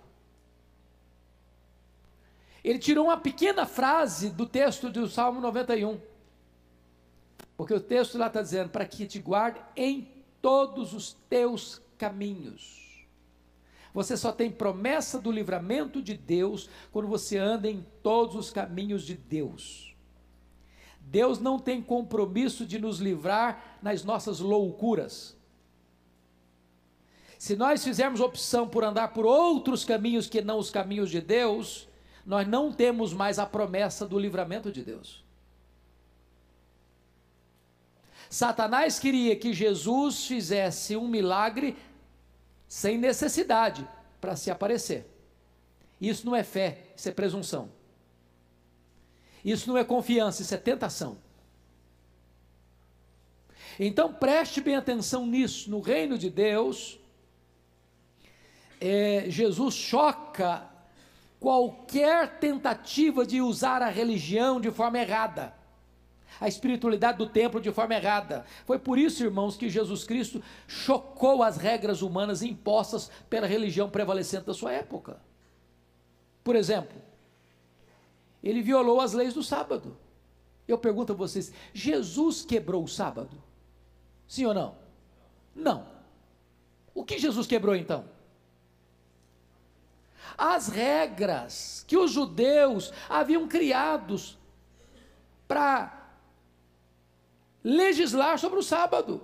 Ele 2.65 2.79
tirou 2.79 3.05
uma 3.05 3.19
pequena 3.19 3.67
frase 3.67 4.31
do 4.31 4.47
texto 4.47 4.89
do 4.89 5.07
Salmo 5.07 5.39
91. 5.39 6.01
Porque 7.59 7.75
o 7.75 7.81
texto 7.81 8.17
lá 8.17 8.29
está 8.29 8.41
dizendo: 8.41 8.71
para 8.71 8.87
que 8.87 9.07
te 9.07 9.19
guarde 9.19 9.61
em 9.77 10.09
todos 10.41 10.95
os 10.95 11.13
teus 11.29 11.81
caminhos. 11.99 13.07
Você 13.93 14.17
só 14.17 14.33
tem 14.33 14.51
promessa 14.51 15.21
do 15.21 15.31
livramento 15.31 16.01
de 16.01 16.15
Deus 16.15 16.71
quando 16.91 17.09
você 17.09 17.37
anda 17.37 17.69
em 17.69 17.85
todos 18.03 18.35
os 18.35 18.51
caminhos 18.51 19.03
de 19.03 19.15
Deus. 19.15 19.95
Deus 21.01 21.39
não 21.39 21.59
tem 21.59 21.83
compromisso 21.83 22.67
de 22.67 22.79
nos 22.79 22.99
livrar 22.99 23.79
nas 23.83 24.05
nossas 24.05 24.41
loucuras. 24.41 25.38
Se 27.39 27.55
nós 27.55 27.85
fizermos 27.85 28.21
opção 28.21 28.69
por 28.69 28.83
andar 28.83 29.09
por 29.09 29.25
outros 29.25 29.85
caminhos 29.85 30.27
que 30.27 30.43
não 30.43 30.59
os 30.59 30.71
caminhos 30.71 31.09
de 31.09 31.21
Deus, 31.21 31.89
nós 32.27 32.47
não 32.47 32.73
temos 32.73 33.13
mais 33.13 33.39
a 33.39 33.47
promessa 33.47 34.05
do 34.05 34.19
livramento 34.19 34.73
de 34.73 34.83
Deus. 34.83 35.25
Satanás 38.29 38.99
queria 38.99 39.37
que 39.37 39.55
Jesus 39.55 40.27
fizesse 40.27 40.97
um 40.97 41.07
milagre 41.07 41.77
sem 42.67 42.99
necessidade 42.99 43.89
para 44.21 44.35
se 44.35 44.51
aparecer. 44.51 45.07
Isso 46.01 46.27
não 46.27 46.35
é 46.35 46.43
fé, 46.43 46.89
isso 46.97 47.09
é 47.09 47.13
presunção. 47.13 47.71
Isso 49.45 49.69
não 49.69 49.79
é 49.79 49.85
confiança, 49.85 50.43
isso 50.43 50.55
é 50.55 50.59
tentação. 50.59 51.17
Então 53.79 54.13
preste 54.13 54.61
bem 54.61 54.75
atenção 54.75 55.25
nisso. 55.25 55.71
No 55.71 55.81
reino 55.81 56.19
de 56.19 56.29
Deus, 56.29 56.98
é, 58.81 59.25
Jesus 59.29 59.75
choca 59.75 60.69
qualquer 61.39 62.39
tentativa 62.39 63.25
de 63.25 63.41
usar 63.41 63.83
a 63.83 63.89
religião 63.89 64.61
de 64.61 64.71
forma 64.71 64.99
errada 64.99 65.59
a 66.41 66.47
espiritualidade 66.47 67.19
do 67.19 67.29
templo 67.29 67.61
de 67.61 67.73
forma 67.73 67.95
errada. 67.95 68.45
Foi 68.65 68.79
por 68.79 68.99
isso, 68.99 69.25
irmãos, 69.25 69.57
que 69.57 69.69
Jesus 69.69 70.05
Cristo 70.05 70.43
chocou 70.67 71.43
as 71.43 71.57
regras 71.57 72.03
humanas 72.03 72.43
impostas 72.43 73.11
pela 73.29 73.47
religião 73.47 73.91
prevalecente 73.91 74.47
da 74.47 74.55
sua 74.55 74.73
época. 74.73 75.21
Por 76.45 76.55
exemplo, 76.55 76.97
ele 78.43 78.63
violou 78.63 79.01
as 79.01 79.13
leis 79.13 79.35
do 79.35 79.43
sábado. 79.43 79.97
Eu 80.67 80.79
pergunto 80.79 81.13
a 81.13 81.17
vocês: 81.17 81.53
Jesus 81.73 82.45
quebrou 82.45 82.85
o 82.85 82.89
sábado? 82.89 83.43
Sim 84.27 84.47
ou 84.47 84.55
não? 84.55 84.77
Não. 85.55 85.87
O 86.95 87.05
que 87.05 87.19
Jesus 87.19 87.47
quebrou 87.47 87.75
então? 87.75 88.05
As 90.37 90.69
regras 90.69 91.85
que 91.87 91.97
os 91.97 92.11
judeus 92.11 92.93
haviam 93.09 93.49
criados 93.49 94.39
para 95.47 96.11
legislar 97.65 98.39
sobre 98.39 98.59
o 98.59 98.63
sábado. 98.63 99.23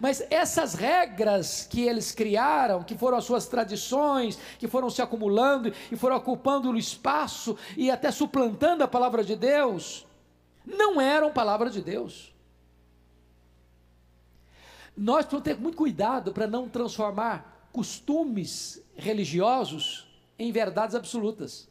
Mas 0.00 0.22
essas 0.30 0.74
regras 0.74 1.66
que 1.68 1.82
eles 1.82 2.12
criaram, 2.12 2.82
que 2.82 2.96
foram 2.96 3.16
as 3.16 3.24
suas 3.24 3.46
tradições, 3.46 4.38
que 4.58 4.68
foram 4.68 4.90
se 4.90 5.00
acumulando 5.00 5.72
e 5.90 5.96
foram 5.96 6.16
ocupando 6.16 6.70
o 6.70 6.76
espaço 6.76 7.56
e 7.76 7.90
até 7.90 8.10
suplantando 8.10 8.84
a 8.84 8.88
palavra 8.88 9.24
de 9.24 9.34
Deus, 9.34 10.06
não 10.66 11.00
eram 11.00 11.32
palavra 11.32 11.70
de 11.70 11.80
Deus. 11.80 12.34
Nós 14.96 15.24
precisamos 15.24 15.44
ter 15.44 15.58
muito 15.58 15.76
cuidado 15.76 16.32
para 16.32 16.46
não 16.46 16.68
transformar 16.68 17.68
costumes 17.72 18.82
religiosos 19.00 20.06
em 20.38 20.52
verdades 20.52 20.94
absolutas. 20.94 21.68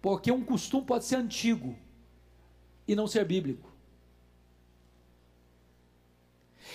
Porque 0.00 0.32
um 0.32 0.44
costume 0.44 0.84
pode 0.84 1.04
ser 1.04 1.16
antigo 1.16 1.78
e 2.86 2.94
não 2.94 3.06
ser 3.06 3.24
bíblico. 3.24 3.70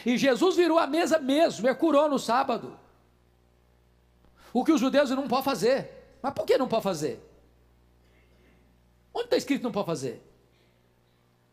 E 0.05 0.17
Jesus 0.17 0.55
virou 0.55 0.79
a 0.79 0.87
mesa 0.87 1.19
mesmo, 1.19 1.67
e 1.67 1.75
curou 1.75 2.07
no 2.09 2.17
sábado. 2.17 2.79
O 4.53 4.63
que 4.63 4.71
os 4.71 4.79
judeus 4.79 5.09
não 5.09 5.27
podem 5.27 5.43
fazer. 5.43 6.17
Mas 6.21 6.33
por 6.33 6.45
que 6.45 6.57
não 6.57 6.67
pode 6.67 6.83
fazer? 6.83 7.19
Onde 9.13 9.25
está 9.25 9.37
escrito 9.37 9.63
não 9.63 9.71
pode 9.71 9.87
fazer? 9.87 10.21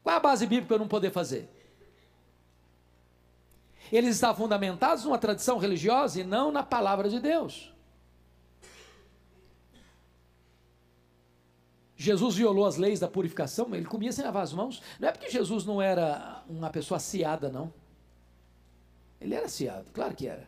Qual 0.03 0.15
é 0.15 0.19
a 0.19 0.21
base 0.21 0.47
bíblica 0.47 0.69
para 0.69 0.79
não 0.79 0.89
poder 0.89 1.11
fazer? 1.11 1.49
Eles 3.93 4.17
estavam 4.17 4.37
fundamentados 4.45 5.05
numa 5.05 5.19
tradição 5.19 5.59
religiosa 5.59 6.21
e 6.21 6.25
não 6.25 6.51
na 6.51 6.63
palavra 6.63 7.09
de 7.09 7.21
Deus. 7.21 7.73
Jesus 11.97 12.35
violou 12.35 12.67
as 12.67 12.77
leis 12.77 13.01
da 13.01 13.09
purificação, 13.09 13.75
ele 13.75 13.87
comia 13.87 14.13
sem 14.13 14.25
lavar 14.25 14.43
as 14.43 14.53
mãos. 14.53 14.83
Não 14.99 15.09
é 15.09 15.13
porque 15.13 15.31
Jesus 15.31 15.65
não 15.65 15.81
era 15.81 16.43
uma 16.49 16.69
pessoa 16.69 16.97
aciada, 16.97 17.49
não. 17.49 17.73
Ele 19.21 19.35
era 19.35 19.47
aciado, 19.47 19.91
claro 19.93 20.15
que 20.15 20.27
era. 20.27 20.47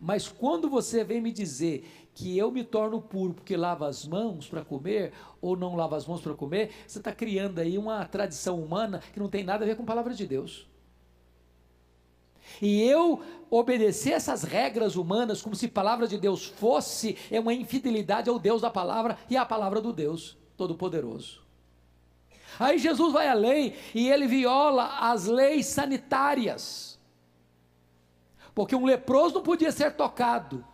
Mas 0.00 0.26
quando 0.26 0.70
você 0.70 1.04
vem 1.04 1.20
me 1.20 1.30
dizer 1.30 2.08
que 2.14 2.38
eu 2.38 2.50
me 2.50 2.64
torno 2.64 3.02
puro 3.02 3.34
porque 3.34 3.56
lavo 3.56 3.84
as 3.84 4.06
mãos 4.06 4.48
para 4.48 4.64
comer, 4.64 5.12
ou 5.40 5.54
não 5.56 5.76
lavo 5.76 5.94
as 5.94 6.06
mãos 6.06 6.22
para 6.22 6.34
comer, 6.34 6.70
você 6.86 6.98
está 6.98 7.12
criando 7.12 7.58
aí 7.58 7.76
uma 7.76 8.06
tradição 8.06 8.62
humana 8.62 9.02
que 9.12 9.20
não 9.20 9.28
tem 9.28 9.44
nada 9.44 9.64
a 9.64 9.68
ver 9.68 9.76
com 9.76 9.82
a 9.82 9.86
palavra 9.86 10.14
de 10.14 10.26
Deus. 10.26 10.69
E 12.60 12.82
eu 12.82 13.22
obedecer 13.50 14.12
essas 14.12 14.42
regras 14.42 14.96
humanas 14.96 15.42
como 15.42 15.56
se 15.56 15.68
palavra 15.68 16.06
de 16.06 16.16
Deus 16.16 16.46
fosse, 16.46 17.16
é 17.30 17.40
uma 17.40 17.52
infidelidade 17.52 18.30
ao 18.30 18.38
Deus 18.38 18.62
da 18.62 18.70
palavra 18.70 19.18
e 19.28 19.36
à 19.36 19.44
palavra 19.44 19.80
do 19.80 19.92
Deus 19.92 20.36
Todo-Poderoso. 20.56 21.42
Aí 22.58 22.78
Jesus 22.78 23.12
vai 23.12 23.28
além 23.28 23.74
e 23.94 24.08
ele 24.08 24.26
viola 24.26 24.98
as 25.00 25.26
leis 25.26 25.66
sanitárias. 25.66 26.98
Porque 28.54 28.74
um 28.74 28.84
leproso 28.84 29.36
não 29.36 29.42
podia 29.42 29.72
ser 29.72 29.92
tocado, 29.92 30.64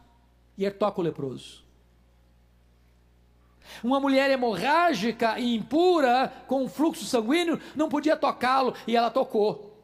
e 0.56 0.64
ele 0.64 0.74
toca 0.74 1.00
o 1.00 1.04
leproso. 1.04 1.64
Uma 3.84 4.00
mulher 4.00 4.30
hemorrágica 4.30 5.38
e 5.38 5.54
impura, 5.54 6.32
com 6.46 6.68
fluxo 6.68 7.04
sanguíneo, 7.04 7.60
não 7.74 7.88
podia 7.88 8.16
tocá-lo, 8.16 8.74
e 8.86 8.96
ela 8.96 9.10
tocou. 9.10 9.75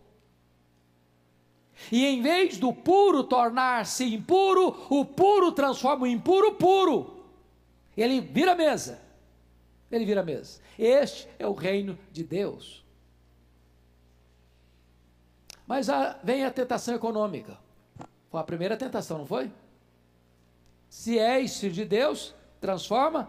E 1.90 2.04
em 2.04 2.22
vez 2.22 2.58
do 2.58 2.72
puro 2.72 3.24
tornar-se 3.24 4.04
impuro, 4.04 4.86
o 4.90 5.04
puro 5.04 5.52
transforma 5.52 6.04
o 6.04 6.06
impuro 6.06 6.54
puro. 6.54 7.24
Ele 7.96 8.20
vira 8.20 8.54
mesa. 8.54 9.00
Ele 9.90 10.04
vira 10.04 10.22
mesa. 10.22 10.60
Este 10.78 11.28
é 11.38 11.46
o 11.46 11.52
reino 11.52 11.98
de 12.10 12.24
Deus. 12.24 12.84
Mas 15.66 15.88
a, 15.88 16.18
vem 16.22 16.44
a 16.44 16.50
tentação 16.50 16.94
econômica. 16.94 17.58
Foi 18.30 18.40
a 18.40 18.44
primeira 18.44 18.76
tentação, 18.76 19.18
não 19.18 19.26
foi? 19.26 19.52
Se 20.88 21.18
és 21.18 21.58
filho 21.58 21.72
de 21.72 21.84
Deus, 21.84 22.34
transforma 22.60 23.28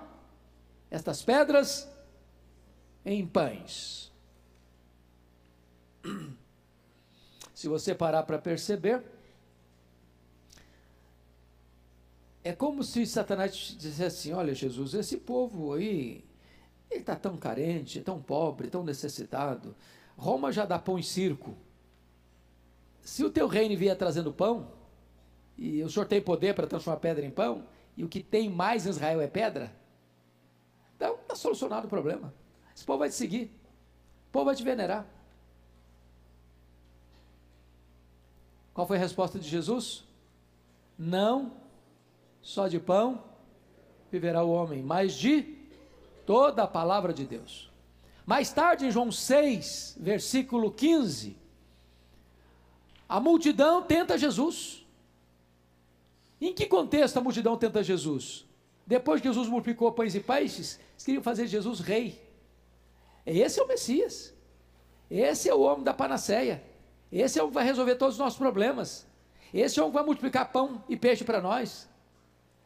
estas 0.90 1.22
pedras 1.22 1.90
em 3.06 3.26
pães. 3.26 4.12
Se 7.64 7.70
você 7.70 7.96
parar 7.96 8.24
para 8.24 8.38
perceber, 8.38 9.02
é 12.44 12.52
como 12.52 12.84
se 12.84 13.06
Satanás 13.06 13.54
dissesse 13.56 14.04
assim: 14.04 14.34
Olha, 14.34 14.54
Jesus, 14.54 14.94
esse 14.94 15.16
povo 15.16 15.72
aí, 15.72 16.26
ele 16.92 17.00
está 17.00 17.16
tão 17.16 17.38
carente, 17.38 18.02
tão 18.02 18.22
pobre, 18.22 18.68
tão 18.68 18.84
necessitado. 18.84 19.74
Roma 20.18 20.52
já 20.52 20.66
dá 20.66 20.78
pão 20.78 21.00
em 21.00 21.02
circo. 21.02 21.56
Se 23.02 23.24
o 23.24 23.30
teu 23.30 23.48
reino 23.48 23.78
vier 23.78 23.98
trazendo 23.98 24.34
pão, 24.34 24.70
e 25.58 25.82
o 25.84 25.90
senhor 25.90 26.06
tem 26.06 26.22
poder 26.22 26.54
para 26.54 26.68
transformar 26.68 27.00
pedra 27.00 27.26
em 27.26 27.32
pão, 27.32 27.66
e 27.96 28.04
o 28.04 28.10
que 28.10 28.22
tem 28.22 28.50
mais 28.50 28.86
em 28.86 28.90
Israel 28.90 29.22
é 29.22 29.28
pedra, 29.28 29.74
então 30.98 31.16
está 31.16 31.34
solucionado 31.34 31.88
o 31.88 31.90
problema. 31.90 32.34
Esse 32.76 32.84
povo 32.84 33.00
vai 33.00 33.08
te 33.08 33.16
seguir, 33.16 33.58
o 34.28 34.32
povo 34.34 34.48
vai 34.48 34.56
te 34.56 34.66
venerar. 34.66 35.23
Qual 38.74 38.88
foi 38.88 38.98
a 38.98 39.00
resposta 39.00 39.38
de 39.38 39.48
Jesus? 39.48 40.04
Não 40.98 41.54
só 42.42 42.68
de 42.68 42.80
pão 42.80 43.24
viverá 44.12 44.44
o 44.44 44.52
homem, 44.52 44.82
mas 44.82 45.14
de 45.14 45.56
toda 46.26 46.64
a 46.64 46.68
palavra 46.68 47.14
de 47.14 47.26
Deus. 47.26 47.72
Mais 48.26 48.52
tarde, 48.52 48.86
em 48.86 48.92
João 48.92 49.12
6, 49.12 49.98
versículo 50.00 50.72
15, 50.72 51.36
a 53.08 53.20
multidão 53.20 53.84
tenta 53.84 54.18
Jesus. 54.18 54.86
Em 56.40 56.54
que 56.54 56.66
contexto 56.66 57.18
a 57.18 57.22
multidão 57.22 57.58
tenta 57.58 57.84
Jesus? 57.84 58.46
Depois 58.86 59.22
que 59.22 59.28
Jesus 59.28 59.48
multiplicou 59.48 59.92
pães 59.92 60.16
e 60.16 60.20
peixes, 60.20 60.80
eles 60.94 61.06
queriam 61.06 61.24
fazer 61.24 61.48
Jesus 61.48 61.80
rei. 61.80 62.22
Esse 63.26 63.60
é 63.60 63.64
o 63.64 63.68
Messias. 63.68 64.34
Esse 65.10 65.48
é 65.48 65.54
o 65.54 65.62
homem 65.62 65.84
da 65.84 65.94
panaceia. 65.94 66.64
Esse 67.14 67.38
é 67.38 67.44
o 67.44 67.48
que 67.48 67.54
vai 67.54 67.64
resolver 67.64 67.94
todos 67.94 68.16
os 68.16 68.20
nossos 68.20 68.40
problemas. 68.40 69.06
Esse 69.54 69.80
é 69.80 69.84
o 69.84 69.88
que 69.88 69.94
vai 69.94 70.04
multiplicar 70.04 70.52
pão 70.52 70.84
e 70.90 70.98
peixe 70.98 71.24
para 71.24 71.40
nós. 71.40 71.88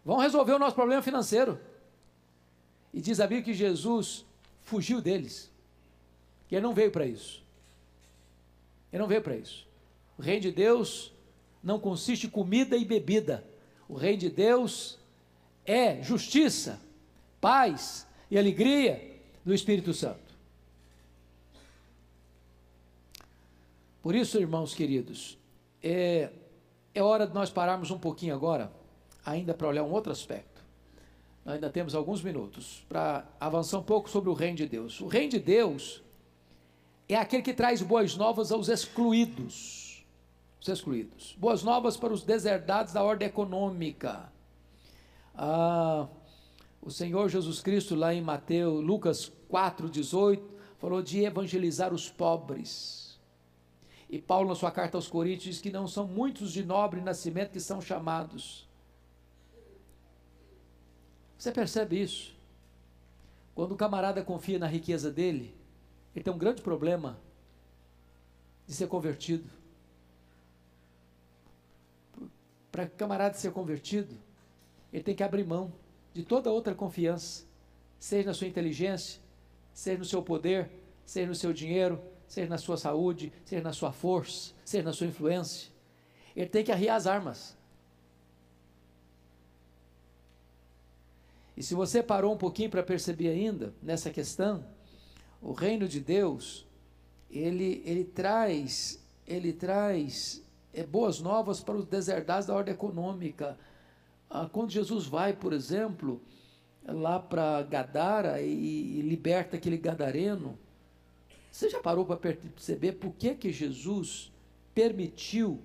Vão 0.05 0.17
resolver 0.17 0.53
o 0.53 0.59
nosso 0.59 0.73
problema 0.73 1.01
financeiro. 1.01 1.59
E 2.93 3.01
diz 3.01 3.19
a 3.19 3.27
Bíblia 3.27 3.43
que 3.43 3.53
Jesus 3.53 4.25
fugiu 4.61 5.01
deles. 5.01 5.51
Que 6.47 6.55
ele 6.55 6.63
não 6.63 6.73
veio 6.73 6.89
para 6.91 7.05
isso. 7.05 7.43
Ele 8.91 9.01
não 9.01 9.07
veio 9.07 9.21
para 9.21 9.35
isso. 9.35 9.67
O 10.17 10.21
reino 10.21 10.43
de 10.43 10.51
Deus 10.53 11.11
não 11.61 11.77
consiste 11.77 12.27
em 12.27 12.29
comida 12.29 12.77
e 12.77 12.85
bebida. 12.85 13.45
O 13.89 13.95
reino 13.95 14.19
de 14.19 14.29
Deus 14.29 14.97
é 15.65 16.01
justiça, 16.01 16.79
paz 17.41 18.07
e 18.31 18.37
alegria 18.37 19.19
do 19.43 19.53
Espírito 19.53 19.93
Santo. 19.93 20.26
Por 24.07 24.15
isso, 24.15 24.39
irmãos 24.39 24.73
queridos, 24.73 25.37
é, 25.83 26.29
é 26.95 27.03
hora 27.03 27.27
de 27.27 27.33
nós 27.33 27.49
pararmos 27.49 27.91
um 27.91 27.99
pouquinho 27.99 28.33
agora, 28.33 28.71
ainda 29.25 29.53
para 29.53 29.67
olhar 29.67 29.83
um 29.83 29.91
outro 29.91 30.13
aspecto. 30.13 30.63
Nós 31.43 31.55
ainda 31.55 31.69
temos 31.69 31.93
alguns 31.93 32.23
minutos 32.23 32.85
para 32.87 33.27
avançar 33.37 33.79
um 33.79 33.83
pouco 33.83 34.09
sobre 34.09 34.29
o 34.29 34.33
reino 34.33 34.55
de 34.55 34.65
Deus. 34.65 35.01
O 35.01 35.07
reino 35.07 35.31
de 35.31 35.39
Deus 35.39 36.01
é 37.09 37.17
aquele 37.17 37.43
que 37.43 37.53
traz 37.53 37.81
boas 37.81 38.15
novas 38.15 38.49
aos 38.49 38.69
excluídos. 38.69 40.05
Os 40.61 40.69
excluídos. 40.69 41.35
Boas 41.37 41.61
novas 41.61 41.97
para 41.97 42.13
os 42.13 42.23
deserdados 42.23 42.93
da 42.93 43.03
ordem 43.03 43.27
econômica. 43.27 44.31
Ah, 45.35 46.07
o 46.81 46.89
Senhor 46.89 47.27
Jesus 47.27 47.59
Cristo, 47.59 47.93
lá 47.93 48.13
em 48.13 48.21
Mateus, 48.21 48.81
Lucas 48.81 49.29
4,18, 49.51 50.41
falou 50.77 51.01
de 51.01 51.25
evangelizar 51.25 51.93
os 51.93 52.09
pobres. 52.09 53.06
E 54.09 54.19
Paulo, 54.19 54.47
na 54.49 54.55
sua 54.55 54.71
carta 54.71 54.97
aos 54.97 55.07
Coríntios, 55.07 55.55
diz 55.55 55.61
que 55.61 55.71
não 55.71 55.87
são 55.87 56.07
muitos 56.07 56.51
de 56.51 56.63
nobre 56.63 57.01
nascimento 57.01 57.51
que 57.51 57.59
são 57.59 57.81
chamados. 57.81 58.67
Você 61.37 61.51
percebe 61.51 62.01
isso? 62.01 62.35
Quando 63.53 63.73
o 63.73 63.77
camarada 63.77 64.23
confia 64.23 64.57
na 64.57 64.67
riqueza 64.67 65.11
dele, 65.11 65.55
ele 66.15 66.23
tem 66.23 66.33
um 66.33 66.37
grande 66.37 66.61
problema 66.61 67.19
de 68.65 68.73
ser 68.73 68.87
convertido. 68.87 69.49
Para 72.71 72.85
o 72.85 72.89
camarada 72.91 73.35
ser 73.35 73.51
convertido, 73.51 74.15
ele 74.91 75.03
tem 75.03 75.15
que 75.15 75.23
abrir 75.23 75.43
mão 75.43 75.73
de 76.13 76.23
toda 76.23 76.51
outra 76.51 76.73
confiança, 76.73 77.45
seja 77.99 78.27
na 78.27 78.33
sua 78.33 78.47
inteligência, 78.47 79.21
seja 79.73 79.97
no 79.97 80.05
seu 80.05 80.21
poder, 80.21 80.69
seja 81.05 81.27
no 81.27 81.35
seu 81.35 81.53
dinheiro, 81.53 82.01
seja 82.27 82.49
na 82.49 82.57
sua 82.57 82.77
saúde, 82.77 83.31
seja 83.45 83.61
na 83.61 83.73
sua 83.73 83.91
força, 83.91 84.53
seja 84.65 84.83
na 84.83 84.93
sua 84.93 85.07
influência. 85.07 85.71
Ele 86.35 86.49
tem 86.49 86.63
que 86.63 86.71
arriar 86.71 86.95
as 86.95 87.07
armas. 87.07 87.57
E 91.55 91.63
se 91.63 91.73
você 91.73 92.03
parou 92.03 92.33
um 92.33 92.37
pouquinho 92.37 92.69
para 92.69 92.83
perceber 92.83 93.29
ainda 93.29 93.73
nessa 93.81 94.11
questão, 94.11 94.63
o 95.41 95.53
reino 95.53 95.87
de 95.87 95.99
Deus, 95.99 96.67
ele, 97.31 97.81
ele 97.83 98.03
traz, 98.03 99.03
ele 99.25 99.51
traz 99.51 100.43
é, 100.71 100.83
boas 100.83 101.19
novas 101.19 101.61
para 101.61 101.75
os 101.75 101.85
deserdados 101.85 102.45
da 102.45 102.53
ordem 102.53 102.73
econômica. 102.73 103.57
Ah, 104.29 104.47
quando 104.51 104.69
Jesus 104.69 105.07
vai, 105.07 105.33
por 105.33 105.51
exemplo, 105.51 106.21
lá 106.85 107.19
para 107.19 107.63
Gadara 107.63 108.39
e, 108.41 108.99
e 108.99 109.01
liberta 109.01 109.57
aquele 109.57 109.77
gadareno, 109.77 110.59
você 111.57 111.71
já 111.71 111.79
parou 111.79 112.05
para 112.05 112.17
perceber 112.17 112.91
por 112.93 113.11
que, 113.13 113.33
que 113.33 113.51
Jesus 113.51 114.31
permitiu 114.75 115.59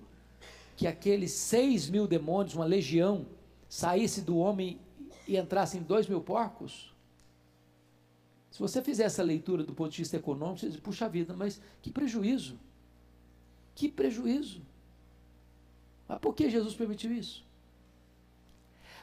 que 0.74 0.86
aqueles 0.86 1.32
seis 1.32 1.90
mil 1.90 2.06
demônios, 2.06 2.54
uma 2.54 2.64
legião, 2.64 3.26
saísse 3.68 4.22
do 4.22 4.38
homem 4.38 4.80
e 5.28 5.36
entrasse 5.36 5.76
em 5.76 5.82
dois 5.82 6.06
mil 6.06 6.22
porcos? 6.22 6.94
Se 8.50 8.58
você 8.58 8.80
fizer 8.80 9.04
essa 9.04 9.22
leitura 9.22 9.64
do 9.64 9.74
ponto 9.74 9.90
de 9.90 9.98
vista 9.98 10.16
econômico, 10.16 10.60
você 10.60 10.70
diz, 10.70 10.80
puxa 10.80 11.06
vida, 11.10 11.34
mas 11.36 11.60
que 11.82 11.92
prejuízo. 11.92 12.58
Que 13.74 13.86
prejuízo. 13.86 14.62
Mas 16.08 16.18
por 16.20 16.34
que 16.34 16.48
Jesus 16.48 16.74
permitiu 16.74 17.12
isso? 17.12 17.44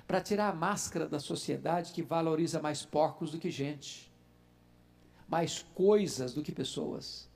Para 0.07 0.21
tirar 0.21 0.49
a 0.49 0.55
máscara 0.55 1.07
da 1.07 1.19
sociedade 1.19 1.93
que 1.93 2.01
valoriza 2.01 2.59
mais 2.59 2.83
porcos 2.83 3.29
do 3.29 3.37
que 3.37 3.51
gente, 3.51 4.08
mais 5.29 5.61
coisas 5.75 6.33
do 6.33 6.41
que 6.41 6.51
pessoas. 6.51 7.29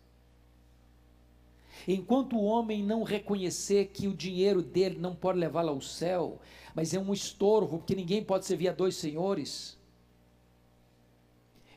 Enquanto 1.87 2.35
o 2.35 2.43
homem 2.43 2.83
não 2.83 3.03
reconhecer 3.03 3.87
que 3.87 4.07
o 4.07 4.13
dinheiro 4.13 4.61
dele 4.61 4.97
não 4.99 5.15
pode 5.15 5.39
levá-lo 5.39 5.69
ao 5.69 5.81
céu, 5.81 6.39
mas 6.73 6.93
é 6.93 6.99
um 6.99 7.13
estorvo, 7.13 7.77
porque 7.77 7.95
ninguém 7.95 8.23
pode 8.23 8.45
servir 8.45 8.69
a 8.69 8.73
dois 8.73 8.95
senhores, 8.95 9.77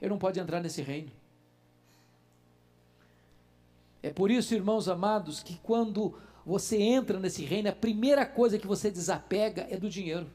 ele 0.01 0.11
não 0.11 0.19
pode 0.19 0.39
entrar 0.39 0.61
nesse 0.61 0.83
reino. 0.83 1.11
É 4.03 4.11
por 4.11 4.31
isso, 4.31 4.55
irmãos 4.55 4.89
amados, 4.89 5.43
que 5.43 5.59
quando 5.59 6.17
você 6.45 6.81
entra 6.81 7.19
nesse 7.19 7.45
reino, 7.45 7.69
a 7.69 7.73
primeira 7.73 8.25
coisa 8.25 8.59
que 8.59 8.67
você 8.67 8.91
desapega 8.91 9.67
é 9.69 9.77
do 9.77 9.91
dinheiro. 9.91 10.31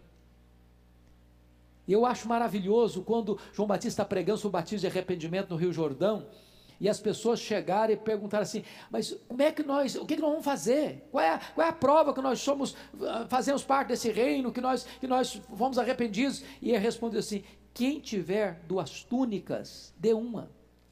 Eu 1.91 2.05
acho 2.05 2.27
maravilhoso 2.27 3.01
quando 3.01 3.37
João 3.53 3.67
Batista 3.67 4.05
pregando 4.05 4.37
sobre 4.39 4.57
o 4.57 4.59
batismo 4.59 4.79
de 4.79 4.87
arrependimento 4.87 5.49
no 5.49 5.55
Rio 5.55 5.73
Jordão, 5.73 6.27
e 6.79 6.89
as 6.89 6.99
pessoas 6.99 7.39
chegarem 7.39 7.95
e 7.95 7.99
perguntaram 7.99 8.41
assim: 8.41 8.63
mas 8.89 9.15
como 9.27 9.41
é 9.41 9.51
que 9.51 9.61
nós, 9.61 9.95
o 9.95 10.05
que, 10.05 10.15
que 10.15 10.21
nós 10.21 10.31
vamos 10.31 10.43
fazer? 10.43 11.07
Qual 11.11 11.23
é, 11.23 11.29
a, 11.29 11.39
qual 11.53 11.67
é 11.67 11.69
a 11.69 11.73
prova 11.73 12.11
que 12.11 12.21
nós 12.21 12.39
somos, 12.39 12.75
ah, 13.03 13.27
fazemos 13.29 13.63
parte 13.63 13.89
desse 13.89 14.11
reino, 14.11 14.51
que 14.51 14.59
nós, 14.59 14.87
que 14.99 15.05
nós 15.05 15.39
fomos 15.55 15.77
arrependidos? 15.77 16.43
E 16.59 16.69
ele 16.69 16.79
respondeu 16.79 17.19
assim: 17.19 17.43
quem 17.71 17.99
tiver 17.99 18.63
duas 18.67 19.03
túnicas, 19.03 19.93
dê 19.95 20.11
uma. 20.11 20.49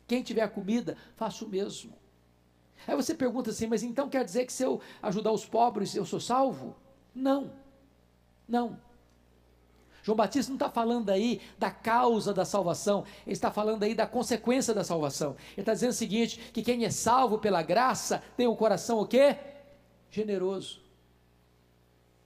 Quem 0.08 0.22
tiver 0.22 0.48
comida, 0.50 0.96
faça 1.16 1.44
o 1.44 1.50
mesmo. 1.50 1.98
Aí 2.88 2.96
você 2.96 3.14
pergunta 3.16 3.50
assim, 3.50 3.66
mas 3.66 3.82
então 3.82 4.10
quer 4.10 4.24
dizer 4.24 4.46
que 4.46 4.54
se 4.54 4.64
eu 4.64 4.80
ajudar 5.02 5.32
os 5.32 5.46
pobres, 5.46 5.96
eu 5.96 6.06
sou 6.06 6.20
salvo? 6.20 6.76
Não. 7.14 7.52
Não. 8.48 8.80
João 10.02 10.16
Batista 10.16 10.50
não 10.50 10.56
está 10.56 10.70
falando 10.70 11.10
aí 11.10 11.42
da 11.58 11.70
causa 11.72 12.34
da 12.34 12.46
salvação, 12.46 13.04
ele 13.26 13.34
está 13.34 13.52
falando 13.52 13.84
aí 13.84 13.94
da 13.94 14.08
consequência 14.08 14.74
da 14.74 14.84
salvação. 14.84 15.36
Ele 15.54 15.62
está 15.62 15.74
dizendo 15.74 15.92
o 15.92 15.94
seguinte: 15.94 16.40
que 16.54 16.62
quem 16.62 16.86
é 16.86 16.90
salvo 16.90 17.38
pela 17.38 17.62
graça 17.62 18.24
tem 18.36 18.48
um 18.48 18.56
coração 18.56 19.00
o 19.00 19.06
quê? 19.06 19.36
Generoso. 20.10 20.82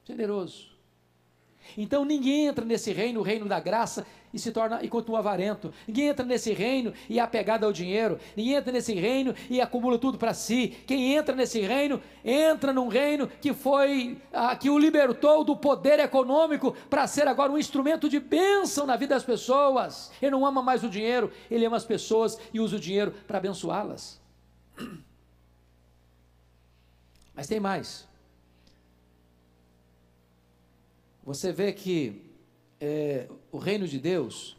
Generoso. 0.06 0.74
Então 1.78 2.04
ninguém 2.06 2.48
entra 2.48 2.66
nesse 2.66 2.92
reino, 2.92 3.20
o 3.20 3.24
reino 3.24 3.48
da 3.48 3.60
graça, 3.60 4.06
e 4.34 4.40
se 4.40 4.52
torna 4.52 4.84
e 4.84 4.90
continua 4.90 5.20
avarento. 5.20 5.72
Ninguém 5.88 6.08
entra 6.08 6.26
nesse 6.26 6.52
reino 6.54 6.92
e 7.08 7.20
é 7.20 7.22
apegado 7.22 7.66
ao 7.66 7.72
dinheiro. 7.72 8.20
Ninguém 8.36 8.56
entra 8.56 8.72
nesse 8.72 8.94
reino 8.94 9.36
e 9.50 9.62
acumula 9.62 10.00
tudo 10.00 10.18
para 10.18 10.34
si. 10.34 10.70
Quem 10.88 11.14
entra 11.14 11.36
nesse 11.36 11.62
reino 11.62 12.02
entra 12.26 12.74
num 12.74 12.88
reino 12.88 13.28
que 13.28 13.54
foi 13.54 14.18
ah, 14.34 14.56
que 14.56 14.70
o 14.70 14.80
libertou 14.80 15.44
do 15.44 15.56
poder 15.56 16.00
econômico 16.00 16.76
para 16.90 17.06
ser 17.06 17.28
agora 17.28 17.52
um 17.52 17.58
instrumento 17.58 18.10
de 18.10 18.20
bênção 18.20 18.88
na 18.88 18.96
vida 18.96 19.14
das 19.14 19.24
pessoas. 19.24 20.12
Ele 20.20 20.32
não 20.32 20.46
ama 20.46 20.64
mais 20.64 20.84
o 20.84 20.90
dinheiro, 20.90 21.32
ele 21.52 21.66
ama 21.66 21.78
as 21.78 21.86
pessoas 21.86 22.40
e 22.52 22.60
usa 22.60 22.78
o 22.78 22.80
dinheiro 22.80 23.14
para 23.28 23.38
abençoá-las. 23.38 24.20
Mas 27.36 27.48
tem 27.48 27.60
mais. 27.60 28.08
Você 31.24 31.52
vê 31.52 31.72
que 31.72 32.33
é, 32.86 33.30
o 33.50 33.58
reino 33.58 33.88
de 33.88 33.98
Deus, 33.98 34.58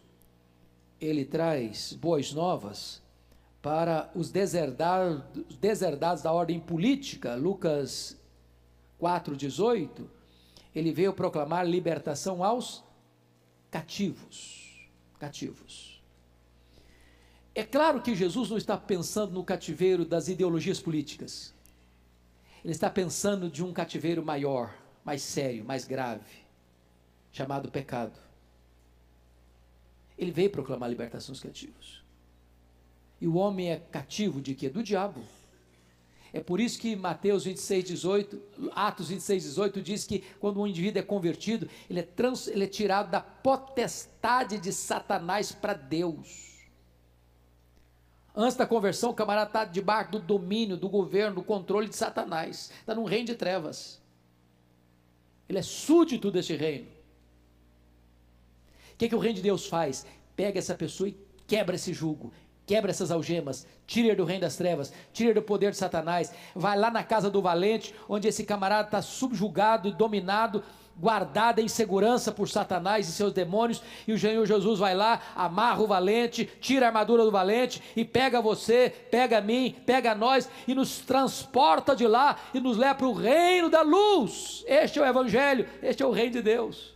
ele 0.98 1.26
traz 1.26 1.92
boas 1.92 2.32
novas 2.32 3.02
para 3.60 4.10
os 4.14 4.30
deserdados, 4.30 5.22
deserdados 5.60 6.22
da 6.22 6.32
ordem 6.32 6.58
política, 6.58 7.34
Lucas 7.34 8.16
4,18, 8.98 10.06
ele 10.74 10.90
veio 10.90 11.12
proclamar 11.12 11.68
libertação 11.68 12.42
aos 12.42 12.82
cativos. 13.70 14.88
Cativos. 15.18 16.02
É 17.54 17.62
claro 17.62 18.00
que 18.00 18.14
Jesus 18.14 18.48
não 18.48 18.56
está 18.56 18.76
pensando 18.78 19.32
no 19.32 19.44
cativeiro 19.44 20.02
das 20.02 20.28
ideologias 20.28 20.80
políticas. 20.80 21.52
Ele 22.64 22.72
está 22.72 22.88
pensando 22.88 23.50
de 23.50 23.62
um 23.62 23.72
cativeiro 23.72 24.24
maior, 24.24 24.74
mais 25.04 25.20
sério, 25.20 25.62
mais 25.62 25.84
grave 25.84 26.43
chamado 27.34 27.68
pecado. 27.70 28.18
Ele 30.16 30.30
veio 30.30 30.48
proclamar 30.48 30.86
a 30.86 30.90
libertação 30.90 31.32
dos 31.32 31.42
cativos. 31.42 32.02
E 33.20 33.26
o 33.26 33.34
homem 33.34 33.72
é 33.72 33.76
cativo 33.76 34.40
de 34.40 34.54
quê? 34.54 34.70
Do 34.70 34.82
diabo. 34.82 35.20
É 36.32 36.40
por 36.40 36.60
isso 36.60 36.78
que 36.78 36.94
Mateus 36.94 37.44
26, 37.44 37.84
18, 37.84 38.42
Atos 38.72 39.08
26, 39.08 39.44
18 39.44 39.82
diz 39.82 40.04
que 40.06 40.20
quando 40.38 40.60
um 40.60 40.66
indivíduo 40.66 41.00
é 41.00 41.02
convertido, 41.02 41.68
ele 41.90 42.00
é, 42.00 42.02
trans, 42.02 42.46
ele 42.46 42.64
é 42.64 42.68
tirado 42.68 43.10
da 43.10 43.20
potestade 43.20 44.58
de 44.58 44.72
Satanás 44.72 45.52
para 45.52 45.74
Deus. 45.74 46.54
Antes 48.34 48.56
da 48.56 48.66
conversão, 48.66 49.10
o 49.10 49.14
camarada 49.14 49.48
está 49.48 49.64
debaixo 49.64 50.12
do 50.12 50.18
domínio, 50.20 50.76
do 50.76 50.88
governo, 50.88 51.36
do 51.36 51.42
controle 51.42 51.88
de 51.88 51.96
Satanás. 51.96 52.70
Está 52.80 52.94
num 52.94 53.04
reino 53.04 53.26
de 53.26 53.34
trevas. 53.34 54.00
Ele 55.48 55.58
é 55.58 55.62
súdito 55.62 56.30
desse 56.30 56.54
reino. 56.54 56.93
O 58.94 58.96
que, 58.96 59.08
que 59.08 59.14
o 59.14 59.18
reino 59.18 59.36
de 59.36 59.42
Deus 59.42 59.66
faz? 59.66 60.06
Pega 60.34 60.58
essa 60.58 60.74
pessoa 60.74 61.08
e 61.08 61.16
quebra 61.46 61.76
esse 61.76 61.92
jugo, 61.92 62.32
Quebra 62.66 62.90
essas 62.90 63.10
algemas, 63.10 63.66
tira 63.86 64.16
do 64.16 64.24
reino 64.24 64.40
das 64.40 64.56
trevas, 64.56 64.90
tira 65.12 65.34
do 65.34 65.42
poder 65.42 65.72
de 65.72 65.76
Satanás. 65.76 66.32
Vai 66.54 66.78
lá 66.78 66.90
na 66.90 67.02
casa 67.02 67.28
do 67.28 67.42
valente, 67.42 67.94
onde 68.08 68.26
esse 68.26 68.44
camarada 68.44 68.88
está 68.88 69.02
subjugado 69.02 69.86
e 69.86 69.92
dominado, 69.92 70.64
guardado 70.96 71.58
em 71.58 71.68
segurança 71.68 72.32
por 72.32 72.48
Satanás 72.48 73.06
e 73.06 73.12
seus 73.12 73.34
demônios. 73.34 73.82
E 74.08 74.14
o 74.14 74.18
Senhor 74.18 74.46
Jesus 74.46 74.78
vai 74.78 74.94
lá, 74.94 75.20
amarra 75.36 75.82
o 75.82 75.86
valente, 75.86 76.46
tira 76.58 76.86
a 76.86 76.88
armadura 76.88 77.22
do 77.22 77.30
valente 77.30 77.82
e 77.94 78.02
pega 78.02 78.40
você, 78.40 78.88
pega 79.10 79.42
mim, 79.42 79.76
pega 79.84 80.14
nós 80.14 80.48
e 80.66 80.74
nos 80.74 81.00
transporta 81.00 81.94
de 81.94 82.06
lá 82.06 82.38
e 82.54 82.60
nos 82.60 82.78
leva 82.78 82.94
para 82.94 83.08
o 83.08 83.12
reino 83.12 83.68
da 83.68 83.82
luz. 83.82 84.64
Este 84.66 84.98
é 84.98 85.02
o 85.02 85.06
Evangelho, 85.06 85.68
este 85.82 86.02
é 86.02 86.06
o 86.06 86.12
reino 86.12 86.32
de 86.32 86.40
Deus. 86.40 86.93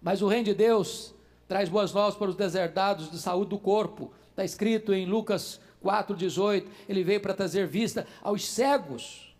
Mas 0.00 0.22
o 0.22 0.28
reino 0.28 0.44
de 0.44 0.54
Deus 0.54 1.14
traz 1.46 1.68
boas 1.68 1.92
novas 1.92 2.14
para 2.14 2.30
os 2.30 2.36
deserdados 2.36 3.10
de 3.10 3.18
saúde 3.18 3.50
do 3.50 3.58
corpo. 3.58 4.12
Está 4.30 4.44
escrito 4.44 4.94
em 4.94 5.06
Lucas 5.06 5.60
4,18: 5.84 6.66
ele 6.88 7.02
veio 7.02 7.20
para 7.20 7.34
trazer 7.34 7.66
vista 7.66 8.06
aos 8.22 8.46
cegos. 8.46 9.34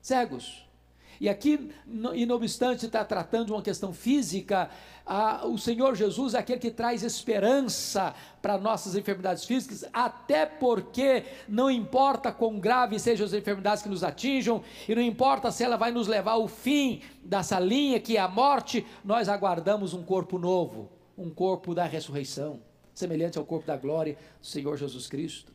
Cegos. 0.00 0.67
E 1.20 1.28
aqui, 1.28 1.70
e 2.14 2.26
não 2.26 2.36
obstante 2.36 2.86
estar 2.86 3.04
tratando 3.04 3.46
de 3.46 3.52
uma 3.52 3.62
questão 3.62 3.92
física, 3.92 4.70
a, 5.04 5.46
o 5.46 5.58
Senhor 5.58 5.96
Jesus 5.96 6.34
é 6.34 6.38
aquele 6.38 6.60
que 6.60 6.70
traz 6.70 7.02
esperança 7.02 8.14
para 8.40 8.56
nossas 8.58 8.94
enfermidades 8.94 9.44
físicas, 9.44 9.84
até 9.92 10.46
porque 10.46 11.24
não 11.48 11.70
importa 11.70 12.30
quão 12.30 12.60
graves 12.60 13.02
sejam 13.02 13.26
as 13.26 13.32
enfermidades 13.32 13.82
que 13.82 13.88
nos 13.88 14.04
atinjam, 14.04 14.62
e 14.88 14.94
não 14.94 15.02
importa 15.02 15.50
se 15.50 15.64
ela 15.64 15.76
vai 15.76 15.90
nos 15.90 16.06
levar 16.06 16.32
ao 16.32 16.46
fim 16.46 17.00
dessa 17.24 17.58
linha 17.58 17.98
que 17.98 18.16
é 18.16 18.20
a 18.20 18.28
morte, 18.28 18.86
nós 19.04 19.28
aguardamos 19.28 19.94
um 19.94 20.02
corpo 20.02 20.38
novo, 20.38 20.90
um 21.16 21.30
corpo 21.30 21.74
da 21.74 21.84
ressurreição, 21.84 22.60
semelhante 22.94 23.38
ao 23.38 23.44
corpo 23.44 23.66
da 23.66 23.76
glória 23.76 24.16
do 24.40 24.46
Senhor 24.46 24.76
Jesus 24.76 25.08
Cristo. 25.08 25.52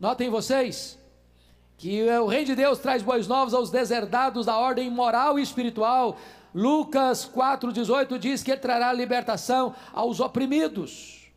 Notem 0.00 0.28
vocês, 0.28 0.98
que 1.82 2.00
o 2.08 2.28
reino 2.28 2.46
de 2.46 2.54
Deus 2.54 2.78
traz 2.78 3.02
boas 3.02 3.26
novas 3.26 3.52
aos 3.52 3.68
deserdados 3.68 4.46
da 4.46 4.56
ordem 4.56 4.88
moral 4.88 5.36
e 5.36 5.42
espiritual. 5.42 6.16
Lucas 6.54 7.28
4,18 7.28 8.18
diz 8.20 8.40
que 8.40 8.52
ele 8.52 8.60
trará 8.60 8.92
libertação 8.92 9.74
aos 9.92 10.20
oprimidos. 10.20 11.28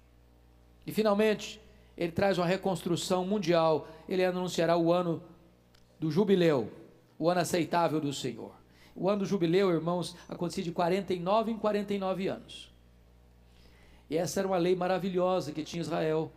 E 0.85 0.91
finalmente, 0.91 1.59
ele 1.97 2.11
traz 2.11 2.37
uma 2.37 2.45
reconstrução 2.45 3.25
mundial. 3.25 3.87
Ele 4.07 4.23
anunciará 4.23 4.77
o 4.77 4.93
ano 4.93 5.19
do 5.99 6.11
jubileu, 6.11 6.71
o 7.17 7.27
ano 7.27 7.41
aceitável 7.41 7.99
do 7.99 8.13
Senhor. 8.13 8.51
O 8.95 9.09
ano 9.09 9.21
do 9.21 9.25
jubileu, 9.25 9.71
irmãos, 9.71 10.15
acontecia 10.29 10.63
de 10.63 10.71
49 10.71 11.53
em 11.53 11.57
49 11.57 12.27
anos. 12.27 12.71
E 14.11 14.15
essa 14.15 14.41
era 14.41 14.47
uma 14.47 14.57
lei 14.57 14.75
maravilhosa 14.75 15.51
que 15.51 15.63
tinha 15.63 15.81
Israel, 15.81 16.31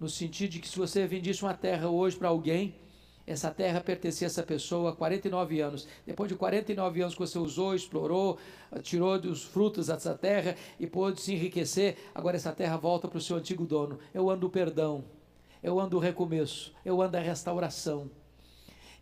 no 0.00 0.08
sentido 0.08 0.52
de 0.52 0.58
que 0.58 0.66
se 0.66 0.78
você 0.78 1.06
vendisse 1.06 1.42
uma 1.42 1.52
terra 1.52 1.90
hoje 1.90 2.16
para 2.16 2.28
alguém, 2.28 2.74
essa 3.26 3.50
terra 3.50 3.80
pertencia 3.80 4.26
a 4.26 4.30
essa 4.30 4.42
pessoa 4.42 4.90
há 4.90 4.92
49 4.94 5.60
anos. 5.60 5.88
Depois 6.06 6.28
de 6.28 6.36
49 6.36 7.00
anos 7.00 7.14
que 7.14 7.20
você 7.20 7.38
usou, 7.38 7.74
explorou, 7.74 8.38
tirou 8.82 9.18
dos 9.18 9.42
frutos 9.42 9.88
dessa 9.88 10.14
terra 10.14 10.54
e 10.78 10.86
pôde 10.86 11.20
se 11.20 11.34
enriquecer, 11.34 11.96
agora 12.14 12.36
essa 12.36 12.52
terra 12.52 12.76
volta 12.76 13.08
para 13.08 13.18
o 13.18 13.20
seu 13.20 13.36
antigo 13.36 13.66
dono. 13.66 13.98
Eu 14.14 14.30
ando 14.30 14.46
o 14.46 14.50
perdão, 14.50 15.04
eu 15.62 15.80
ando 15.80 15.96
o 15.96 16.00
recomeço, 16.00 16.72
eu 16.84 17.02
ando 17.02 17.16
a 17.16 17.20
restauração. 17.20 18.08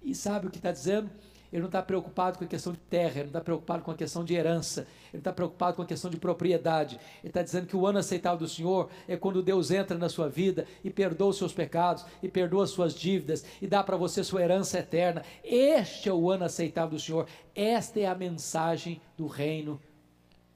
E 0.02 0.14
sabe 0.14 0.46
o 0.46 0.50
que 0.50 0.58
está 0.58 0.72
dizendo? 0.72 1.10
Ele 1.52 1.60
não 1.60 1.68
está 1.68 1.82
preocupado 1.82 2.38
com 2.38 2.44
a 2.44 2.48
questão 2.48 2.72
de 2.72 2.80
terra, 2.80 3.20
ele 3.20 3.24
não 3.24 3.26
está 3.28 3.40
preocupado 3.40 3.84
com 3.84 3.90
a 3.90 3.94
questão 3.94 4.24
de 4.24 4.34
herança, 4.34 4.86
ele 5.14 5.20
está 5.20 5.32
preocupado 5.32 5.76
com 5.76 5.82
a 5.82 5.86
questão 5.86 6.10
de 6.10 6.16
propriedade. 6.16 6.98
Ele 7.22 7.30
está 7.30 7.40
dizendo 7.40 7.66
que 7.66 7.76
o 7.76 7.86
ano 7.86 8.00
aceitável 8.00 8.40
do 8.40 8.48
Senhor 8.48 8.90
é 9.06 9.16
quando 9.16 9.42
Deus 9.42 9.70
entra 9.70 9.96
na 9.96 10.08
sua 10.08 10.28
vida 10.28 10.66
e 10.82 10.90
perdoa 10.90 11.28
os 11.28 11.38
seus 11.38 11.52
pecados, 11.52 12.04
e 12.22 12.28
perdoa 12.28 12.64
as 12.64 12.70
suas 12.70 12.94
dívidas, 12.94 13.44
e 13.62 13.66
dá 13.66 13.82
para 13.82 13.96
você 13.96 14.22
sua 14.22 14.42
herança 14.42 14.78
eterna. 14.78 15.24
Este 15.42 16.08
é 16.08 16.12
o 16.12 16.30
ano 16.30 16.44
aceitável 16.44 16.98
do 16.98 17.00
Senhor. 17.00 17.28
Esta 17.54 18.00
é 18.00 18.06
a 18.06 18.14
mensagem 18.14 19.00
do 19.16 19.26
reino 19.26 19.80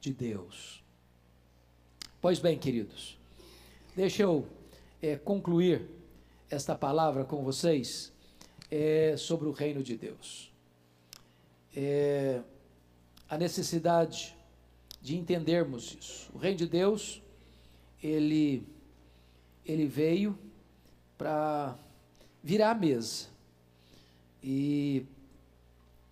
de 0.01 0.13
Deus. 0.13 0.85
Pois 2.21 2.41
bem, 2.41 2.59
queridos, 2.59 3.17
deixa 3.95 4.25
eu 4.25 4.45
é, 5.01 5.17
concluir 5.17 5.89
esta 6.51 6.75
palavra 6.75 7.25
com 7.25 7.45
vocês 7.45 8.13
é, 8.71 9.15
sobre 9.17 9.49
o 9.49 9.53
reino 9.53 9.83
de 9.85 9.97
Deus 9.97 10.49
é, 11.81 12.41
a 13.29 13.39
necessidade 13.39 14.37
de 15.01 15.17
entendermos 15.17 15.97
isso. 15.99 16.31
O 16.35 16.39
reino 16.39 16.59
de 16.59 16.67
Deus, 16.67 17.23
ele, 18.03 18.67
ele 19.65 19.87
veio 19.87 20.39
para 21.17 21.77
virar 22.43 22.71
a 22.71 22.75
mesa 22.75 23.27
e 24.43 25.05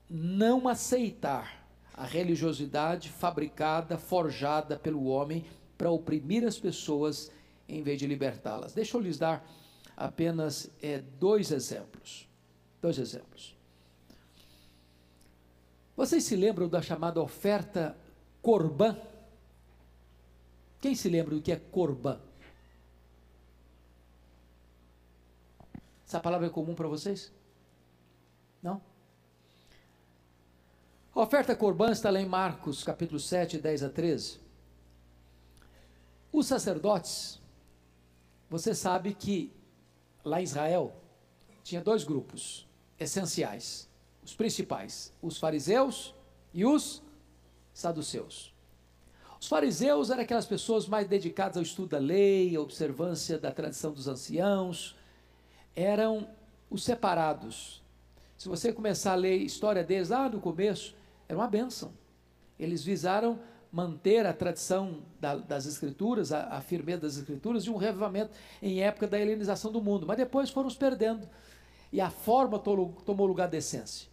não 0.08 0.68
aceitar 0.68 1.66
a 1.94 2.04
religiosidade 2.04 3.08
fabricada, 3.08 3.96
forjada 3.96 4.78
pelo 4.78 5.04
homem 5.06 5.44
para 5.78 5.90
oprimir 5.90 6.44
as 6.44 6.58
pessoas 6.58 7.30
em 7.68 7.82
vez 7.82 7.98
de 7.98 8.06
libertá-las. 8.06 8.72
Deixa 8.72 8.96
eu 8.96 9.00
lhes 9.00 9.18
dar 9.18 9.46
apenas 9.96 10.70
é, 10.82 11.02
dois 11.18 11.50
exemplos. 11.50 12.28
Dois 12.80 12.98
exemplos. 12.98 13.56
Vocês 15.96 16.24
se 16.24 16.36
lembram 16.36 16.68
da 16.68 16.82
chamada 16.82 17.20
oferta 17.22 17.96
Corban? 18.46 18.96
Quem 20.80 20.94
se 20.94 21.08
lembra 21.08 21.34
do 21.34 21.42
que 21.42 21.50
é 21.50 21.56
Corban? 21.56 22.20
Essa 26.06 26.20
palavra 26.20 26.46
é 26.46 26.50
comum 26.50 26.72
para 26.72 26.86
vocês? 26.86 27.32
Não? 28.62 28.80
A 31.12 31.20
oferta 31.22 31.56
Corban 31.56 31.90
está 31.90 32.08
lá 32.08 32.20
em 32.20 32.24
Marcos, 32.24 32.84
capítulo 32.84 33.18
7, 33.18 33.58
10 33.58 33.82
a 33.82 33.88
13. 33.88 34.38
Os 36.32 36.46
sacerdotes, 36.46 37.40
você 38.48 38.76
sabe 38.76 39.12
que 39.12 39.52
lá 40.24 40.40
em 40.40 40.44
Israel 40.44 40.94
tinha 41.64 41.80
dois 41.80 42.04
grupos 42.04 42.64
essenciais 42.96 43.88
os 44.22 44.36
principais, 44.36 45.12
os 45.20 45.36
fariseus 45.36 46.14
e 46.54 46.64
os 46.64 47.02
saduceus. 47.76 48.54
Os 49.38 49.48
fariseus 49.48 50.08
eram 50.08 50.22
aquelas 50.22 50.46
pessoas 50.46 50.88
mais 50.88 51.06
dedicadas 51.06 51.58
ao 51.58 51.62
estudo 51.62 51.90
da 51.90 51.98
lei, 51.98 52.56
à 52.56 52.60
observância 52.60 53.38
da 53.38 53.52
tradição 53.52 53.92
dos 53.92 54.08
anciãos, 54.08 54.96
eram 55.74 56.26
os 56.70 56.82
separados. 56.82 57.82
Se 58.38 58.48
você 58.48 58.72
começar 58.72 59.12
a 59.12 59.16
ler 59.16 59.32
a 59.32 59.44
história 59.44 59.84
deles 59.84 60.08
lá 60.08 60.26
no 60.26 60.40
começo, 60.40 60.96
era 61.28 61.38
uma 61.38 61.46
bênção. 61.46 61.92
Eles 62.58 62.82
visaram 62.82 63.38
manter 63.70 64.24
a 64.24 64.32
tradição 64.32 65.02
da, 65.20 65.36
das 65.36 65.66
escrituras, 65.66 66.32
a, 66.32 66.44
a 66.44 66.62
firmeza 66.62 67.02
das 67.02 67.18
escrituras 67.18 67.64
e 67.64 67.70
um 67.70 67.76
revivamento 67.76 68.30
em 68.62 68.80
época 68.80 69.06
da 69.06 69.20
helenização 69.20 69.70
do 69.70 69.82
mundo. 69.82 70.06
Mas 70.06 70.16
depois 70.16 70.48
foram 70.48 70.70
se 70.70 70.78
perdendo 70.78 71.28
e 71.92 72.00
a 72.00 72.08
forma 72.08 72.58
tomou 72.58 73.26
lugar 73.26 73.48
da 73.48 73.58
essência. 73.58 74.08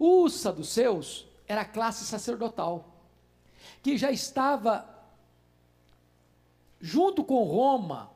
Os 0.00 0.32
saduceus 0.32 1.27
era 1.48 1.62
a 1.62 1.64
classe 1.64 2.04
sacerdotal, 2.04 2.94
que 3.82 3.96
já 3.96 4.12
estava 4.12 4.86
junto 6.78 7.24
com 7.24 7.42
Roma 7.44 8.10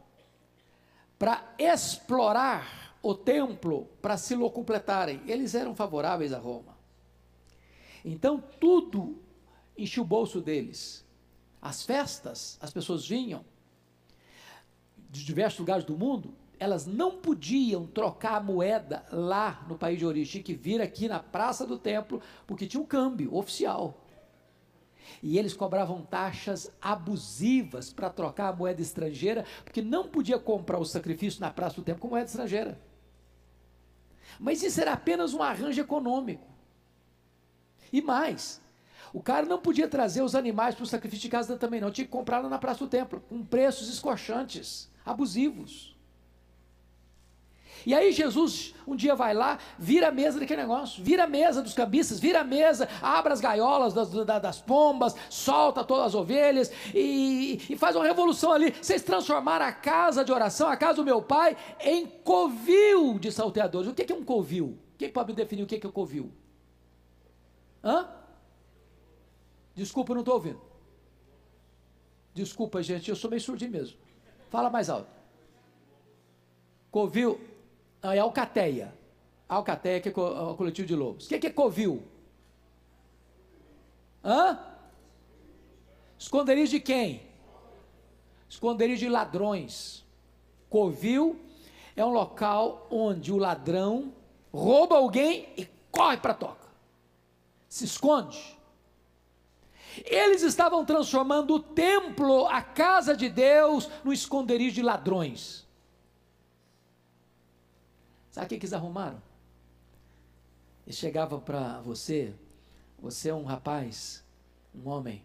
para 1.19 1.55
explorar 1.59 2.95
o 3.03 3.15
templo 3.15 3.89
para 4.01 4.17
se 4.17 4.37
completarem. 4.51 5.23
Eles 5.27 5.55
eram 5.55 5.75
favoráveis 5.75 6.33
a 6.33 6.39
Roma. 6.39 6.77
Então 8.05 8.43
tudo 8.61 9.21
enchia 9.77 10.03
o 10.03 10.07
bolso 10.07 10.41
deles. 10.41 11.05
As 11.61 11.83
festas, 11.83 12.59
as 12.61 12.73
pessoas 12.73 13.07
vinham 13.07 13.45
de 15.11 15.25
diversos 15.25 15.61
lugares 15.61 15.85
do 15.85 15.97
mundo 15.97 16.35
elas 16.63 16.87
não 16.87 17.19
podiam 17.19 17.87
trocar 17.87 18.37
a 18.37 18.41
moeda 18.41 19.05
lá 19.11 19.67
no 19.69 19.77
país 19.77 19.99
de 19.99 20.07
origem, 20.07 20.31
tinha 20.31 20.45
que 20.45 20.55
vir 20.55 20.81
aqui 20.81 21.09
na 21.09 21.19
praça 21.19 21.67
do 21.67 21.77
templo, 21.77 22.23
porque 22.47 22.69
tinha 22.69 22.81
um 22.81 22.87
câmbio 22.87 23.35
oficial. 23.35 24.07
E 25.21 25.37
eles 25.39 25.55
cobravam 25.55 26.03
taxas 26.03 26.71
abusivas 26.81 27.93
para 27.93 28.09
trocar 28.09 28.49
a 28.49 28.57
moeda 28.57 28.81
estrangeira, 28.81 29.45
porque 29.65 29.83
não 29.83 30.07
podia 30.07 30.39
comprar 30.39 30.79
o 30.79 30.85
sacrifício 30.85 31.41
na 31.41 31.51
praça 31.51 31.77
do 31.77 31.83
templo 31.83 32.01
com 32.01 32.09
moeda 32.09 32.27
estrangeira. 32.27 32.81
Mas 34.39 34.63
isso 34.63 34.81
era 34.81 34.93
apenas 34.93 35.35
um 35.35 35.43
arranjo 35.43 35.81
econômico. 35.81 36.47
E 37.93 38.01
mais, 38.01 38.63
o 39.13 39.21
cara 39.21 39.45
não 39.47 39.59
podia 39.59 39.89
trazer 39.89 40.23
os 40.23 40.37
animais 40.37 40.77
para 40.77 40.85
o 40.85 40.87
sacrifício 40.87 41.23
de 41.23 41.29
casa 41.29 41.57
também, 41.57 41.81
não. 41.81 41.91
Tinha 41.91 42.05
que 42.05 42.11
comprar 42.11 42.39
lá 42.39 42.49
na 42.49 42.59
praça 42.59 42.79
do 42.79 42.89
templo, 42.89 43.21
com 43.29 43.45
preços 43.45 43.89
escorchantes, 43.89 44.89
abusivos. 45.05 45.92
E 47.87 47.95
aí 47.95 48.13
Jesus 48.13 48.75
um 48.87 48.97
dia 48.97 49.15
vai 49.15 49.35
lá, 49.35 49.59
vira 49.79 50.09
a 50.09 50.11
mesa 50.11 50.39
daquele 50.39 50.63
negócio, 50.63 51.03
vira 51.03 51.25
a 51.25 51.27
mesa 51.27 51.63
dos 51.63 51.73
cambistas, 51.73 52.19
vira 52.19 52.41
a 52.41 52.45
mesa, 52.45 52.89
abre 53.01 53.33
as 53.33 53.41
gaiolas 53.41 53.95
das, 53.95 54.11
das 54.11 54.61
pombas, 54.61 55.15
solta 55.31 55.85
todas 55.85 56.07
as 56.07 56.15
ovelhas 56.15 56.71
e, 56.95 57.61
e, 57.71 57.77
faz 57.77 57.95
uma 57.97 58.05
revolução 58.05 58.53
ali. 58.53 58.73
Vocês 58.73 59.03
transformaram 59.03 59.67
a 59.67 59.73
casa 59.73 60.25
de 60.25 60.33
oração, 60.33 60.69
a 60.69 60.77
casa 60.77 60.97
do 60.97 61.05
meu 61.05 61.23
pai, 61.23 61.57
em 61.81 62.07
covil 62.07 63.19
de 63.19 63.31
salteadores. 63.31 63.89
O 63.89 63.95
que 63.95 64.13
é 64.13 64.17
um 64.17 64.25
covil? 64.25 64.79
Quem 64.99 65.11
pode 65.11 65.31
me 65.31 65.35
definir 65.35 65.63
o 65.63 65.67
que 65.67 65.77
é 65.77 65.91
covil? 65.91 66.33
Hã? 67.83 68.09
Desculpa, 69.75 70.13
não 70.13 70.21
estou 70.21 70.35
ouvindo. 70.35 70.61
Desculpa, 72.35 72.83
gente, 72.83 73.11
eu 73.11 73.17
sou 73.17 73.29
meio 73.31 73.41
surdinho 73.41 73.71
mesmo. 73.71 73.99
Fala 74.51 74.71
mais 74.71 74.89
alto. 74.89 75.09
Covil 76.91 77.41
é 78.03 78.19
alcateia. 78.19 78.93
Alcateia, 79.49 80.01
que 80.01 80.09
é 80.09 80.13
o 80.13 80.55
coletivo 80.55 80.89
de 80.89 80.97
lobos. 80.97 81.27
O 81.27 81.29
que 81.29 81.47
é 81.47 81.51
covil? 81.51 82.03
Hã? 84.25 84.59
Esconderijo 86.19 86.71
de 86.71 86.81
quem? 86.81 87.23
Esconderijo 88.49 89.01
de 89.01 89.09
ladrões. 89.09 90.05
Covil 90.71 91.41
é 91.97 92.05
um 92.05 92.11
local 92.11 92.87
onde 92.91 93.33
o 93.33 93.37
ladrão 93.37 94.13
rouba 94.53 94.97
alguém 94.97 95.49
e 95.57 95.69
corre 95.91 96.17
para 96.17 96.33
a 96.33 96.37
toca. 96.37 96.69
Se 97.69 97.85
esconde. 97.85 98.57
Eles 100.05 100.43
estavam 100.43 100.85
transformando 100.85 101.55
o 101.55 101.61
templo, 101.61 102.47
a 102.47 102.63
casa 102.63 103.15
de 103.17 103.29
Deus, 103.29 103.91
no 104.03 104.13
esconderijo 104.13 104.77
de 104.77 104.83
ladrões. 104.83 105.67
Sabe 108.33 108.47
o 108.47 108.49
que 108.49 108.55
eles 108.55 108.73
arrumaram? 108.73 109.23
Eles 110.87 110.99
chegavam 110.99 111.39
para 111.39 111.81
você, 111.83 112.35
você 112.99 113.29
é 113.29 113.35
um 113.35 113.45
rapaz, 113.45 114.25
um 114.75 114.89
homem, 114.89 115.23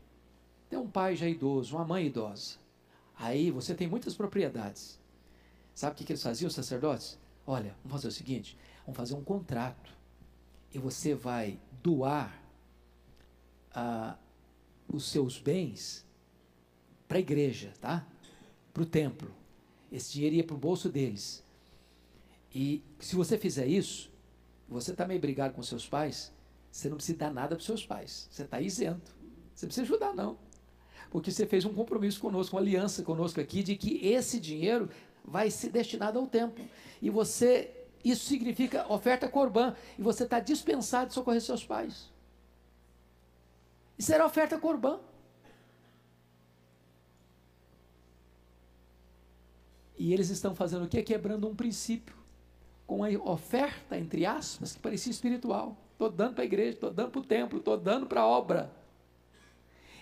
tem 0.70 0.78
um 0.78 0.90
pai 0.90 1.16
já 1.16 1.28
idoso, 1.28 1.76
uma 1.76 1.86
mãe 1.86 2.06
idosa. 2.06 2.58
Aí 3.16 3.50
você 3.50 3.74
tem 3.74 3.88
muitas 3.88 4.14
propriedades. 4.14 5.00
Sabe 5.74 5.94
o 5.94 5.98
que, 5.98 6.04
que 6.04 6.12
eles 6.12 6.22
faziam, 6.22 6.48
os 6.48 6.54
sacerdotes? 6.54 7.18
Olha, 7.46 7.74
vamos 7.84 7.94
fazer 7.94 8.10
o 8.10 8.12
seguinte: 8.12 8.58
vamos 8.86 8.98
fazer 8.98 9.16
um 9.16 9.24
contrato. 9.24 9.90
E 10.74 10.78
você 10.78 11.16
vai 11.16 11.58
doar 11.82 12.44
ah, 13.74 14.18
os 14.88 15.06
seus 15.06 15.40
bens 15.40 16.06
para 17.08 17.18
a 17.18 17.22
igreja, 17.22 17.74
tá? 17.80 18.06
Para 18.74 18.84
o 18.84 18.86
templo. 18.86 19.32
Esse 19.90 20.12
dinheiro 20.12 20.36
ia 20.36 20.44
para 20.44 20.56
o 20.56 20.60
bolso 20.60 20.90
deles. 20.90 21.47
E 22.54 22.84
se 23.00 23.16
você 23.16 23.38
fizer 23.38 23.68
isso, 23.68 24.12
você 24.68 24.92
está 24.92 25.08
meio 25.08 25.20
brigado 25.20 25.54
com 25.54 25.64
seus 25.64 25.88
pais, 25.88 26.34
você 26.72 26.90
não 26.90 26.98
precisa 26.98 27.18
dar 27.18 27.34
nada 27.34 27.56
para 27.56 27.66
seus 27.66 27.86
pais. 27.86 28.28
Você 28.32 28.44
está 28.44 28.60
isento. 28.62 29.16
Você 29.54 29.66
não 29.66 29.70
precisa 29.70 29.82
ajudar, 29.84 30.14
não. 30.14 30.38
Porque 31.10 31.32
você 31.32 31.46
fez 31.46 31.66
um 31.66 31.74
compromisso 31.74 32.20
conosco, 32.20 32.56
uma 32.56 32.62
aliança 32.62 33.02
conosco 33.04 33.40
aqui, 33.40 33.64
de 33.64 33.76
que 33.76 34.06
esse 34.06 34.40
dinheiro 34.40 34.90
vai 35.24 35.50
ser 35.50 35.70
destinado 35.70 36.20
ao 36.20 36.28
templo. 36.28 36.66
E 37.02 37.10
você, 37.10 37.74
isso 38.04 38.26
significa 38.26 38.92
oferta 38.92 39.28
corbã. 39.28 39.76
E 39.98 40.02
você 40.02 40.24
está 40.24 40.40
dispensado 40.40 41.08
de 41.08 41.14
socorrer 41.14 41.42
seus 41.42 41.64
pais. 41.64 42.12
Isso 43.98 44.14
era 44.14 44.26
oferta 44.26 44.58
corbã. 44.60 45.00
E 49.98 50.14
eles 50.14 50.30
estão 50.30 50.54
fazendo 50.54 50.86
o 50.86 50.88
quê? 50.88 51.02
Quebrando 51.02 51.48
um 51.48 51.56
princípio 51.56 52.17
com 52.88 53.04
a 53.04 53.10
oferta, 53.10 53.98
entre 53.98 54.26
aspas, 54.26 54.74
que 54.74 54.80
parecia 54.80 55.12
espiritual. 55.12 55.78
Estou 55.92 56.10
dando 56.10 56.36
para 56.36 56.44
a 56.44 56.46
igreja, 56.46 56.70
estou 56.70 56.90
dando 56.90 57.12
para 57.12 57.20
o 57.20 57.26
templo, 57.26 57.60
estou 57.60 57.78
dando 57.78 58.08
para 58.08 58.22
a 58.22 58.26
obra. 58.26 58.74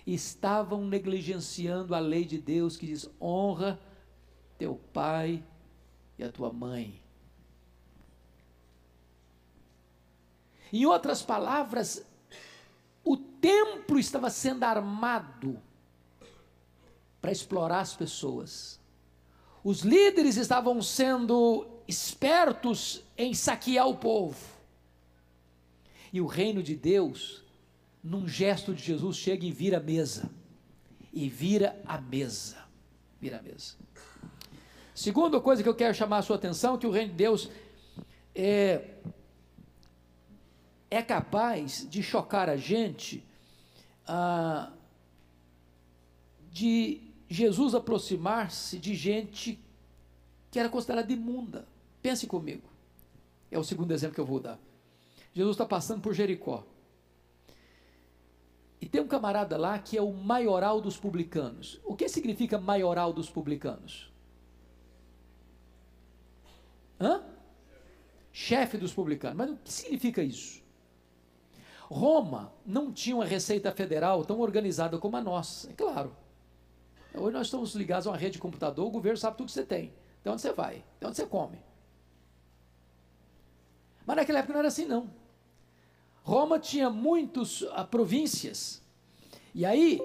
Estavam 0.05 0.86
negligenciando 0.86 1.95
a 1.95 1.99
lei 1.99 2.23
de 2.23 2.38
Deus 2.38 2.77
que 2.77 2.86
diz: 2.86 3.09
honra 3.19 3.79
teu 4.57 4.75
pai 4.93 5.43
e 6.19 6.23
a 6.23 6.31
tua 6.31 6.53
mãe. 6.53 7.01
Em 10.71 10.86
outras 10.86 11.23
palavras, 11.23 12.05
o 13.03 13.17
templo 13.17 13.97
estava 13.97 14.29
sendo 14.29 14.63
armado 14.63 15.59
para 17.19 17.31
explorar 17.31 17.79
as 17.79 17.95
pessoas. 17.95 18.79
Os 19.63 19.81
líderes 19.81 20.38
estavam 20.38 20.81
sendo 20.81 21.74
espertos 21.88 23.03
em 23.17 23.33
saquear 23.33 23.88
o 23.88 23.97
povo. 23.97 24.38
E 26.11 26.21
o 26.21 26.25
reino 26.25 26.63
de 26.63 26.75
Deus, 26.75 27.43
num 28.03 28.27
gesto 28.27 28.73
de 28.73 28.81
Jesus, 28.81 29.17
chega 29.17 29.45
e 29.45 29.51
vira 29.51 29.77
a 29.77 29.81
mesa. 29.81 30.29
E 31.11 31.27
vira 31.29 31.79
a 31.86 31.99
mesa. 31.99 32.57
Vira 33.19 33.39
a 33.39 33.41
mesa. 33.41 33.75
Segunda 34.93 35.41
coisa 35.41 35.61
que 35.61 35.67
eu 35.67 35.75
quero 35.75 35.93
chamar 35.93 36.19
a 36.19 36.21
sua 36.21 36.38
atenção, 36.38 36.77
que 36.77 36.88
o 36.88 36.91
reino 36.91 37.11
de 37.11 37.17
Deus 37.17 37.49
é, 38.33 38.91
é 40.89 41.01
capaz 41.01 41.86
de 41.89 42.01
chocar 42.01 42.49
a 42.49 42.55
gente, 42.55 43.23
ah, 44.07 44.71
de 46.49 47.01
Jesus 47.29 47.75
aproximar-se 47.75 48.77
de 48.77 48.95
gente 48.95 49.59
que 50.49 50.59
era 50.59 50.69
considerada 50.69 51.11
imunda. 51.11 51.67
Pense 52.06 52.28
comigo. 52.28 52.70
É 53.49 53.58
o 53.58 53.64
segundo 53.64 53.91
exemplo 53.91 54.14
que 54.14 54.22
eu 54.22 54.28
vou 54.28 54.39
dar. 54.39 54.60
Jesus 55.34 55.56
está 55.56 55.66
passando 55.66 56.03
por 56.03 56.14
Jericó. 56.14 56.64
E 58.80 58.88
tem 58.88 59.01
um 59.01 59.08
camarada 59.08 59.58
lá 59.58 59.80
que 59.80 59.97
é 59.97 60.01
o 60.03 60.14
maioral 60.14 60.80
dos 60.80 60.95
publicanos. 60.97 61.82
O 61.84 61.95
que 61.95 62.08
significa 62.08 62.60
maioral 62.60 63.12
dos 63.12 63.28
publicanos? 63.28 64.14
Hã? 67.01 67.24
Chefe 68.32 68.78
dos 68.78 68.93
publicanos. 68.93 69.38
Mas 69.38 69.49
o 69.49 69.56
que 69.56 69.74
significa 69.74 70.22
isso? 70.22 70.62
Roma 71.89 72.53
não 72.64 72.93
tinha 72.93 73.16
uma 73.16 73.26
receita 73.26 73.72
federal 73.72 74.24
tão 74.24 74.41
organizada 74.41 74.99
como 74.99 75.18
a 75.18 75.22
nossa, 75.22 75.72
é 75.72 75.74
claro. 75.74 76.16
Hoje 77.16 77.34
nós 77.36 77.47
estamos 77.47 77.74
ligados 77.74 78.06
a 78.06 78.12
uma 78.12 78.18
rede 78.18 78.34
de 78.34 78.39
computador, 78.39 78.86
o 78.86 78.91
governo 78.91 79.18
sabe 79.18 79.38
tudo 79.38 79.47
que 79.47 79.53
você 79.53 79.66
tem, 79.66 79.91
de 80.24 80.30
onde 80.30 80.41
você 80.41 80.53
vai, 80.53 80.86
de 80.99 81.08
onde 81.08 81.16
você 81.16 81.26
come. 81.26 81.66
Mas 84.06 84.16
naquela 84.16 84.39
época 84.39 84.53
não 84.53 84.60
era 84.60 84.68
assim, 84.68 84.86
não. 84.86 85.10
Roma 86.24 86.60
tinha 86.60 86.89
muitas 86.89 87.62
uh, 87.62 87.86
províncias. 87.89 88.82
E 89.53 89.66
aí, 89.66 90.01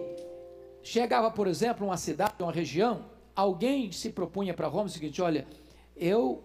chegava, 0.83 1.31
por 1.31 1.47
exemplo, 1.47 1.87
uma 1.87 1.97
cidade, 1.97 2.35
uma 2.41 2.53
região, 2.53 3.07
alguém 3.35 3.91
se 3.91 4.11
propunha 4.11 4.55
para 4.55 4.69
Roma 4.69 4.85
o 4.85 4.91
seguinte: 4.91 5.21
olha, 5.21 5.47
eu 5.97 6.45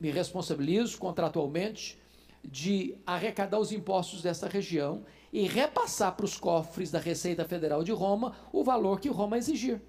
me 0.00 0.10
responsabilizo 0.10 0.98
contratualmente 0.98 2.00
de 2.44 2.96
arrecadar 3.06 3.58
os 3.58 3.70
impostos 3.70 4.22
dessa 4.22 4.48
região 4.48 5.04
e 5.32 5.46
repassar 5.46 6.16
para 6.16 6.24
os 6.24 6.36
cofres 6.36 6.90
da 6.90 6.98
Receita 6.98 7.44
Federal 7.44 7.84
de 7.84 7.92
Roma 7.92 8.34
o 8.52 8.64
valor 8.64 9.00
que 9.00 9.08
Roma 9.08 9.38
exigir. 9.38 9.80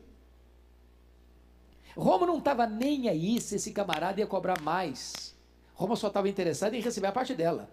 Roma 1.95 2.26
não 2.26 2.38
estava 2.38 2.66
nem 2.66 3.10
aí 3.10 3.39
se 3.41 3.56
esse 3.56 3.72
camarada 3.72 4.20
ia 4.20 4.28
cobrar 4.28 4.62
mais. 4.62 5.32
Roma 5.74 5.95
só 5.95 6.07
estava 6.07 6.30
interessada 6.30 6.76
em 6.78 6.82
receber 6.82 7.07
a 7.07 7.11
parte 7.11 7.34
dela. 7.34 7.69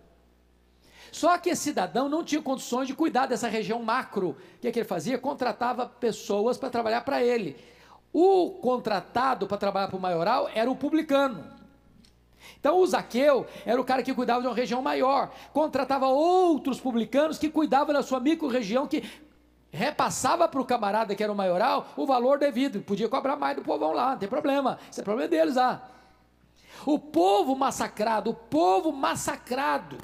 Só 1.13 1.37
que 1.39 1.51
esse 1.51 1.63
cidadão 1.63 2.09
não 2.09 2.25
tinha 2.25 2.41
condições 2.41 2.87
de 2.87 2.95
cuidar 2.95 3.27
dessa 3.27 3.49
região 3.49 3.83
macro. 3.83 4.31
O 4.31 4.37
que, 4.61 4.69
é 4.69 4.73
que 4.73 4.79
ele 4.79 4.89
fazia? 4.89 5.19
Contratava 5.19 5.87
pessoas 5.87 6.57
para 6.57 6.71
trabalhar 6.71 7.01
para 7.03 7.23
ele. 7.23 7.57
O 8.13 8.51
contratado 8.61 9.47
para 9.47 9.57
trabalhar 9.57 9.89
para 9.89 9.97
o 9.97 10.01
maioral 10.01 10.49
era 10.55 10.71
o 10.71 10.77
publicano. 10.77 11.45
Então 12.59 12.79
o 12.79 12.87
Zaqueu 12.87 13.47
era 13.65 13.81
o 13.81 13.85
cara 13.85 14.03
que 14.03 14.15
cuidava 14.15 14.41
de 14.41 14.47
uma 14.47 14.55
região 14.55 14.83
maior. 14.83 15.31
Contratava 15.53 16.07
outros 16.07 16.81
publicanos 16.81 17.39
que 17.39 17.49
cuidavam 17.49 17.93
da 17.93 18.03
sua 18.03 18.21
micro-região, 18.21 18.87
que 18.87 19.09
repassava 19.71 20.49
para 20.49 20.61
o 20.61 20.65
camarada 20.65 21.15
que 21.15 21.23
era 21.23 21.33
o 21.33 21.37
maioral 21.37 21.89
o 21.97 22.07
valor 22.07 22.39
devido. 22.39 22.81
Podia 22.83 23.09
cobrar 23.09 23.37
mais 23.37 23.57
do 23.57 23.63
povão 23.63 23.93
lá, 23.93 24.13
não 24.13 24.19
tem 24.19 24.29
problema. 24.29 24.79
Isso 24.91 25.01
é 25.01 25.05
problema 25.05 25.29
deles 25.29 25.57
lá. 25.57 25.89
O 26.87 26.99
povo 26.99 27.55
massacrado, 27.55 28.31
o 28.31 28.35
povo 28.35 28.93
massacrado. 28.93 29.99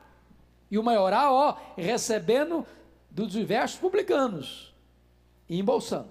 E 0.70 0.79
o 0.79 0.83
maioral, 0.83 1.35
ó, 1.35 1.59
recebendo 1.77 2.66
dos 3.11 3.33
diversos 3.33 3.79
publicanos 3.79 4.74
e 5.49 5.59
embolsando. 5.59 6.11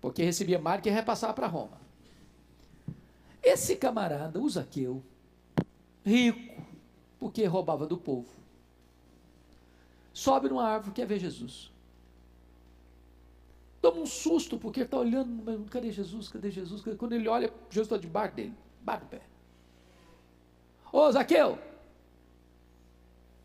Porque 0.00 0.22
recebia 0.22 0.58
mais 0.58 0.80
do 0.80 0.82
que 0.82 0.90
repassava 0.90 1.32
para 1.32 1.46
Roma. 1.46 1.80
Esse 3.42 3.76
camarada, 3.76 4.40
o 4.40 4.48
Zaqueu, 4.48 5.02
rico, 6.04 6.62
porque 7.18 7.44
roubava 7.44 7.86
do 7.86 7.96
povo, 7.96 8.28
sobe 10.12 10.48
numa 10.48 10.64
árvore 10.64 10.94
quer 10.94 11.06
ver 11.06 11.18
Jesus. 11.18 11.70
Toma 13.80 14.00
um 14.00 14.06
susto, 14.06 14.58
porque 14.58 14.82
está 14.82 14.96
olhando, 14.96 15.64
cadê 15.68 15.90
Jesus? 15.90 16.28
Cadê 16.28 16.50
Jesus? 16.50 16.82
Quando 16.96 17.14
ele 17.14 17.28
olha, 17.28 17.52
Jesus 17.68 17.86
está 17.86 17.96
debaixo 17.96 18.36
dele 18.36 18.54
bate 18.82 19.04
o 19.04 19.08
pé. 19.08 19.22
Ô 20.92 21.10
Zaqueu, 21.10 21.58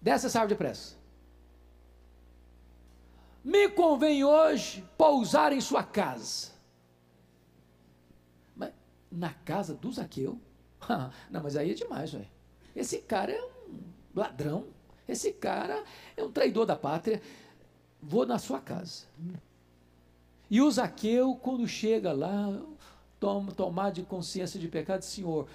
desce 0.01 0.25
essa 0.25 0.39
árvore 0.39 0.55
depressa. 0.55 0.95
Me 3.43 3.69
convém 3.69 4.25
hoje 4.25 4.83
pousar 4.97 5.53
em 5.53 5.61
sua 5.61 5.81
casa. 5.81 6.51
Mas 8.53 8.73
na 9.09 9.33
casa 9.33 9.73
do 9.73 9.91
Zaqueu? 9.91 10.39
Não, 11.31 11.41
mas 11.41 11.55
aí 11.55 11.71
é 11.71 11.73
demais, 11.73 12.11
velho. 12.11 12.27
Esse 12.75 12.99
cara 12.99 13.31
é 13.31 13.41
um 13.41 13.79
ladrão. 14.13 14.67
Esse 15.07 15.31
cara 15.31 15.83
é 16.17 16.23
um 16.23 16.31
traidor 16.31 16.65
da 16.65 16.75
pátria. 16.75 17.21
Vou 18.01 18.25
na 18.25 18.37
sua 18.37 18.59
casa. 18.59 19.05
E 20.49 20.61
o 20.61 20.69
Zaqueu, 20.69 21.35
quando 21.35 21.65
chega 21.67 22.11
lá, 22.11 22.61
toma, 23.19 23.51
tomar 23.51 23.91
de 23.91 24.03
consciência 24.03 24.59
de 24.59 24.67
pecado, 24.67 25.01
Senhor, 25.01 25.47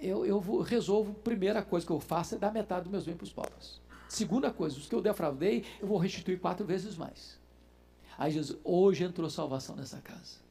eu, 0.00 0.24
eu 0.26 0.40
vou, 0.40 0.60
resolvo, 0.60 1.14
primeira 1.14 1.62
coisa 1.62 1.86
que 1.86 1.92
eu 1.92 2.00
faço 2.00 2.34
é 2.34 2.38
dar 2.38 2.52
metade 2.52 2.82
dos 2.82 2.92
meus 2.92 3.04
bens 3.04 3.16
para 3.16 3.24
os 3.24 3.32
pobres. 3.32 3.80
Segunda 4.08 4.52
coisa, 4.52 4.76
os 4.76 4.86
que 4.86 4.94
eu 4.94 5.00
defraudei, 5.00 5.64
eu 5.80 5.86
vou 5.86 5.98
restituir 5.98 6.38
quatro 6.38 6.64
vezes 6.66 6.96
mais. 6.96 7.38
Aí 8.16 8.30
Jesus, 8.32 8.58
hoje 8.62 9.04
entrou 9.04 9.28
salvação 9.28 9.76
nessa 9.76 10.00
casa. 10.00 10.46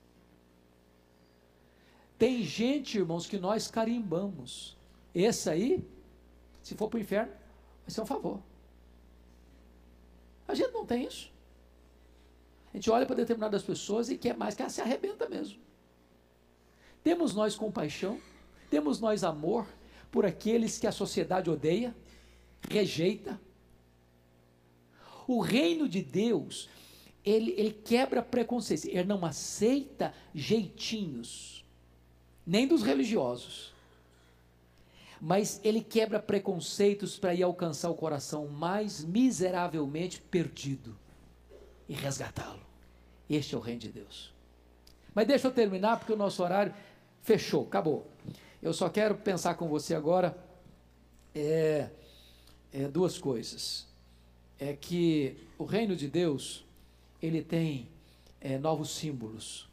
Tem 2.18 2.44
gente, 2.44 2.98
irmãos, 2.98 3.28
que 3.28 3.38
nós 3.38 3.68
carimbamos. 3.70 4.78
Esse 5.14 5.50
aí, 5.50 5.88
se 6.62 6.76
for 6.76 6.90
para 6.90 6.98
o 6.98 7.02
inferno, 7.02 7.32
vai 7.32 7.90
ser 7.90 8.02
um 8.02 8.06
favor. 8.06 8.42
A 10.48 10.54
gente 10.54 10.72
não 10.72 10.86
tem 10.86 11.06
isso. 11.06 11.32
A 12.74 12.78
gente 12.78 12.90
olha 12.90 13.06
para 13.06 13.16
determinadas 13.16 13.64
pessoas 13.64 14.10
e 14.10 14.18
quer 14.18 14.36
mais 14.36 14.54
que 14.54 14.62
ela 14.62 14.70
se 14.70 14.82
arrebenta 14.82 15.28
mesmo. 15.28 15.60
Temos 17.06 17.36
nós 17.36 17.56
compaixão, 17.56 18.20
temos 18.68 19.00
nós 19.00 19.24
amor 19.24 19.68
por 20.10 20.26
aqueles 20.26 20.80
que 20.80 20.88
a 20.88 20.92
sociedade 20.92 21.52
odeia, 21.52 21.96
rejeita. 22.68 23.40
O 25.28 25.40
reino 25.40 25.88
de 25.88 26.02
Deus, 26.02 26.68
ele, 27.24 27.54
ele 27.58 27.74
quebra 27.74 28.24
preconceitos, 28.24 28.86
ele 28.88 29.04
não 29.04 29.24
aceita 29.24 30.16
jeitinhos, 30.34 31.64
nem 32.44 32.68
dos 32.68 32.82
religiosos. 32.82 33.72
Mas 35.22 35.62
ele 35.64 35.82
quebra 35.82 36.20
preconceitos 36.20 37.20
para 37.20 37.36
ir 37.36 37.44
alcançar 37.44 37.92
o 37.92 37.96
coração 37.96 38.48
mais 38.48 39.04
miseravelmente 39.04 40.20
perdido 40.20 40.98
e 41.88 41.94
resgatá-lo. 41.94 42.66
Este 43.30 43.54
é 43.54 43.58
o 43.60 43.62
reino 43.62 43.82
de 43.82 43.90
Deus. 43.90 44.34
Mas 45.14 45.28
deixa 45.28 45.48
eu 45.48 45.52
terminar, 45.52 45.98
porque 46.00 46.12
o 46.12 46.18
nosso 46.18 46.42
horário 46.42 46.74
fechou, 47.26 47.64
acabou. 47.64 48.08
Eu 48.62 48.72
só 48.72 48.88
quero 48.88 49.16
pensar 49.16 49.56
com 49.56 49.68
você 49.68 49.96
agora 49.96 50.38
é, 51.34 51.90
é, 52.72 52.88
duas 52.88 53.18
coisas. 53.18 53.88
É 54.60 54.74
que 54.74 55.36
o 55.58 55.66
reino 55.66 55.96
de 55.96 56.08
Deus, 56.08 56.64
ele 57.22 57.44
tem 57.44 57.90
é, 58.40 58.60
novos 58.60 58.92
símbolos. 58.92 59.68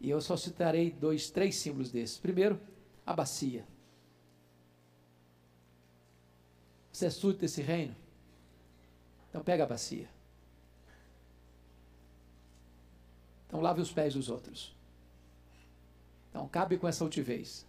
E 0.00 0.08
eu 0.08 0.20
só 0.22 0.34
citarei 0.34 0.90
dois, 0.90 1.30
três 1.30 1.56
símbolos 1.56 1.92
desses. 1.92 2.16
Primeiro, 2.16 2.58
a 3.06 3.12
bacia. 3.12 3.66
Você 6.90 7.06
é 7.06 7.10
súdito 7.10 7.42
desse 7.42 7.60
reino? 7.60 7.94
Então 9.28 9.44
pega 9.44 9.64
a 9.64 9.66
bacia. 9.66 10.08
Então 13.46 13.60
lave 13.60 13.82
os 13.82 13.92
pés 13.92 14.14
dos 14.14 14.30
outros. 14.30 14.74
Então 16.30 16.48
cabe 16.48 16.78
com 16.78 16.88
essa 16.88 17.04
altivez. 17.04 17.66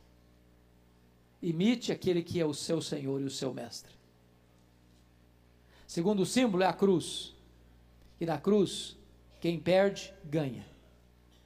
Imite 1.42 1.92
aquele 1.92 2.22
que 2.22 2.40
é 2.40 2.46
o 2.46 2.54
seu 2.54 2.82
Senhor 2.82 3.20
e 3.20 3.26
o 3.26 3.30
seu 3.30 3.54
Mestre. 3.54 3.92
Segundo 5.88 6.26
símbolo 6.26 6.64
é 6.64 6.68
a 6.68 6.74
cruz. 6.74 7.36
E 8.20 8.26
na 8.26 8.38
cruz, 8.38 8.96
quem 9.40 9.60
perde, 9.60 10.14
ganha. 10.24 10.66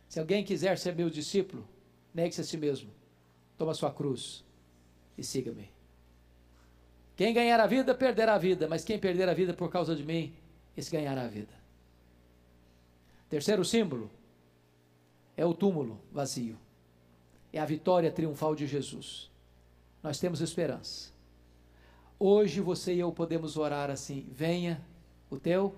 Se 0.09 0.19
alguém 0.19 0.43
quiser 0.43 0.77
ser 0.77 0.93
meu 0.93 1.09
discípulo, 1.09 1.67
negue-se 2.13 2.41
a 2.41 2.43
si 2.43 2.57
mesmo. 2.57 2.91
Toma 3.57 3.73
sua 3.73 3.91
cruz 3.91 4.43
e 5.17 5.23
siga-me. 5.23 5.69
Quem 7.15 7.33
ganhar 7.33 7.59
a 7.59 7.65
vida, 7.65 7.95
perderá 7.95 8.35
a 8.35 8.37
vida, 8.37 8.67
mas 8.67 8.83
quem 8.83 8.99
perder 8.99 9.29
a 9.29 9.33
vida 9.33 9.53
por 9.53 9.71
causa 9.71 9.95
de 9.95 10.03
mim, 10.03 10.35
esse 10.75 10.91
ganhará 10.91 11.23
a 11.23 11.27
vida. 11.27 11.53
Terceiro 13.29 13.63
símbolo, 13.63 14.11
é 15.37 15.45
o 15.45 15.53
túmulo 15.53 15.99
vazio. 16.11 16.57
É 17.55 17.59
a 17.61 17.65
vitória 17.65 18.11
triunfal 18.11 18.53
de 18.53 18.67
Jesus. 18.67 19.31
Nós 20.03 20.19
temos 20.19 20.41
esperança. 20.41 21.09
Hoje 22.19 22.59
você 22.59 22.93
e 22.93 22.99
eu 22.99 23.13
podemos 23.13 23.55
orar 23.55 23.89
assim: 23.89 24.27
venha 24.29 24.85
o 25.29 25.39
teu 25.39 25.73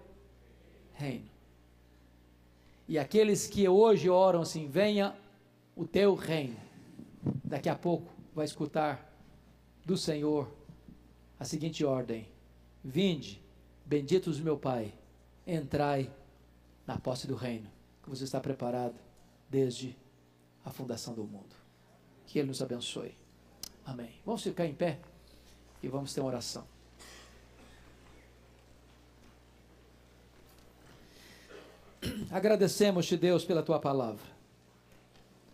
reino. 0.96 1.30
E 2.88 2.98
aqueles 2.98 3.46
que 3.46 3.70
hoje 3.70 4.10
oram 4.10 4.42
assim: 4.42 4.68
venha 4.68 5.16
o 5.76 5.86
teu 5.86 6.16
reino. 6.16 6.58
Daqui 7.44 7.70
a 7.70 7.76
pouco 7.76 8.12
vai 8.34 8.46
escutar 8.46 9.16
do 9.86 9.96
Senhor 9.96 10.50
a 11.40 11.46
seguinte 11.46 11.86
ordem: 11.86 12.28
Vinde, 12.84 13.40
benditos 13.86 14.40
do 14.40 14.44
meu 14.44 14.58
Pai, 14.58 14.92
entrai 15.46 16.10
na 16.88 16.98
posse 16.98 17.28
do 17.28 17.36
reino 17.36 17.70
que 18.02 18.10
você 18.10 18.24
está 18.24 18.40
preparado 18.40 18.96
desde 19.48 19.96
a 20.66 20.72
fundação 20.72 21.14
do 21.14 21.24
mundo. 21.24 21.57
Que 22.28 22.38
Ele 22.40 22.50
nos 22.50 22.62
abençoe. 22.62 23.16
Amém. 23.86 24.12
Vamos 24.26 24.44
ficar 24.44 24.66
em 24.66 24.76
pé 24.76 25.00
e 25.82 25.88
vamos 25.88 26.14
ter 26.14 26.22
uma 26.22 26.28
oração. 26.28 26.68
Agradecemos-te, 32.30 33.18
Deus, 33.18 33.44
pela 33.44 33.64
tua 33.64 33.80
palavra. 33.80 34.26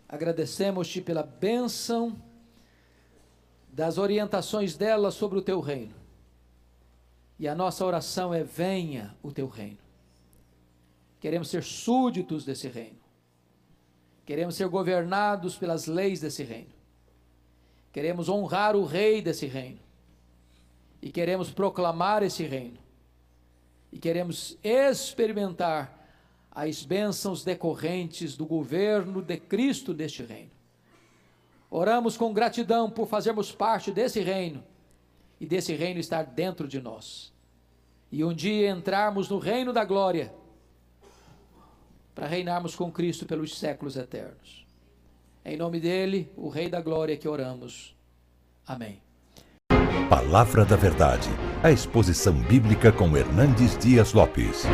Agradecemos-te 0.08 1.00
pela 1.00 1.22
bênção 1.22 2.20
das 3.72 3.98
orientações 3.98 4.76
dela 4.76 5.10
sobre 5.10 5.38
o 5.38 5.42
teu 5.42 5.60
reino. 5.60 5.94
E 7.38 7.48
a 7.48 7.54
nossa 7.54 7.84
oração 7.84 8.32
é: 8.32 8.42
venha 8.42 9.16
o 9.22 9.32
teu 9.32 9.48
reino. 9.48 9.78
Queremos 11.20 11.48
ser 11.48 11.62
súditos 11.62 12.44
desse 12.44 12.68
reino. 12.68 13.03
Queremos 14.24 14.54
ser 14.56 14.68
governados 14.68 15.56
pelas 15.56 15.86
leis 15.86 16.20
desse 16.20 16.42
reino. 16.42 16.72
Queremos 17.92 18.28
honrar 18.28 18.74
o 18.74 18.84
rei 18.84 19.20
desse 19.20 19.46
reino. 19.46 19.78
E 21.00 21.10
queremos 21.10 21.50
proclamar 21.50 22.22
esse 22.22 22.44
reino. 22.44 22.78
E 23.92 23.98
queremos 23.98 24.58
experimentar 24.64 26.04
as 26.50 26.84
bênçãos 26.84 27.44
decorrentes 27.44 28.36
do 28.36 28.46
governo 28.46 29.20
de 29.20 29.36
Cristo 29.36 29.92
deste 29.92 30.22
reino. 30.22 30.50
Oramos 31.70 32.16
com 32.16 32.32
gratidão 32.32 32.88
por 32.88 33.06
fazermos 33.06 33.52
parte 33.52 33.90
desse 33.90 34.20
reino 34.20 34.64
e 35.40 35.46
desse 35.46 35.74
reino 35.74 36.00
estar 36.00 36.22
dentro 36.22 36.66
de 36.66 36.80
nós. 36.80 37.32
E 38.10 38.24
um 38.24 38.32
dia 38.32 38.70
entrarmos 38.70 39.28
no 39.28 39.38
reino 39.38 39.72
da 39.72 39.84
glória 39.84 40.32
para 42.14 42.26
reinarmos 42.26 42.76
com 42.76 42.90
Cristo 42.90 43.26
pelos 43.26 43.58
séculos 43.58 43.96
eternos. 43.96 44.64
Em 45.44 45.56
nome 45.56 45.80
dele, 45.80 46.30
o 46.36 46.48
Rei 46.48 46.68
da 46.68 46.80
Glória, 46.80 47.16
que 47.16 47.28
oramos. 47.28 47.94
Amém. 48.66 49.02
Palavra 50.08 50.64
da 50.64 50.76
Verdade, 50.76 51.28
a 51.62 51.70
exposição 51.70 52.34
bíblica 52.34 52.92
com 52.92 53.16
Hernandes 53.16 53.76
Dias 53.76 54.12
Lopes. 54.12 54.64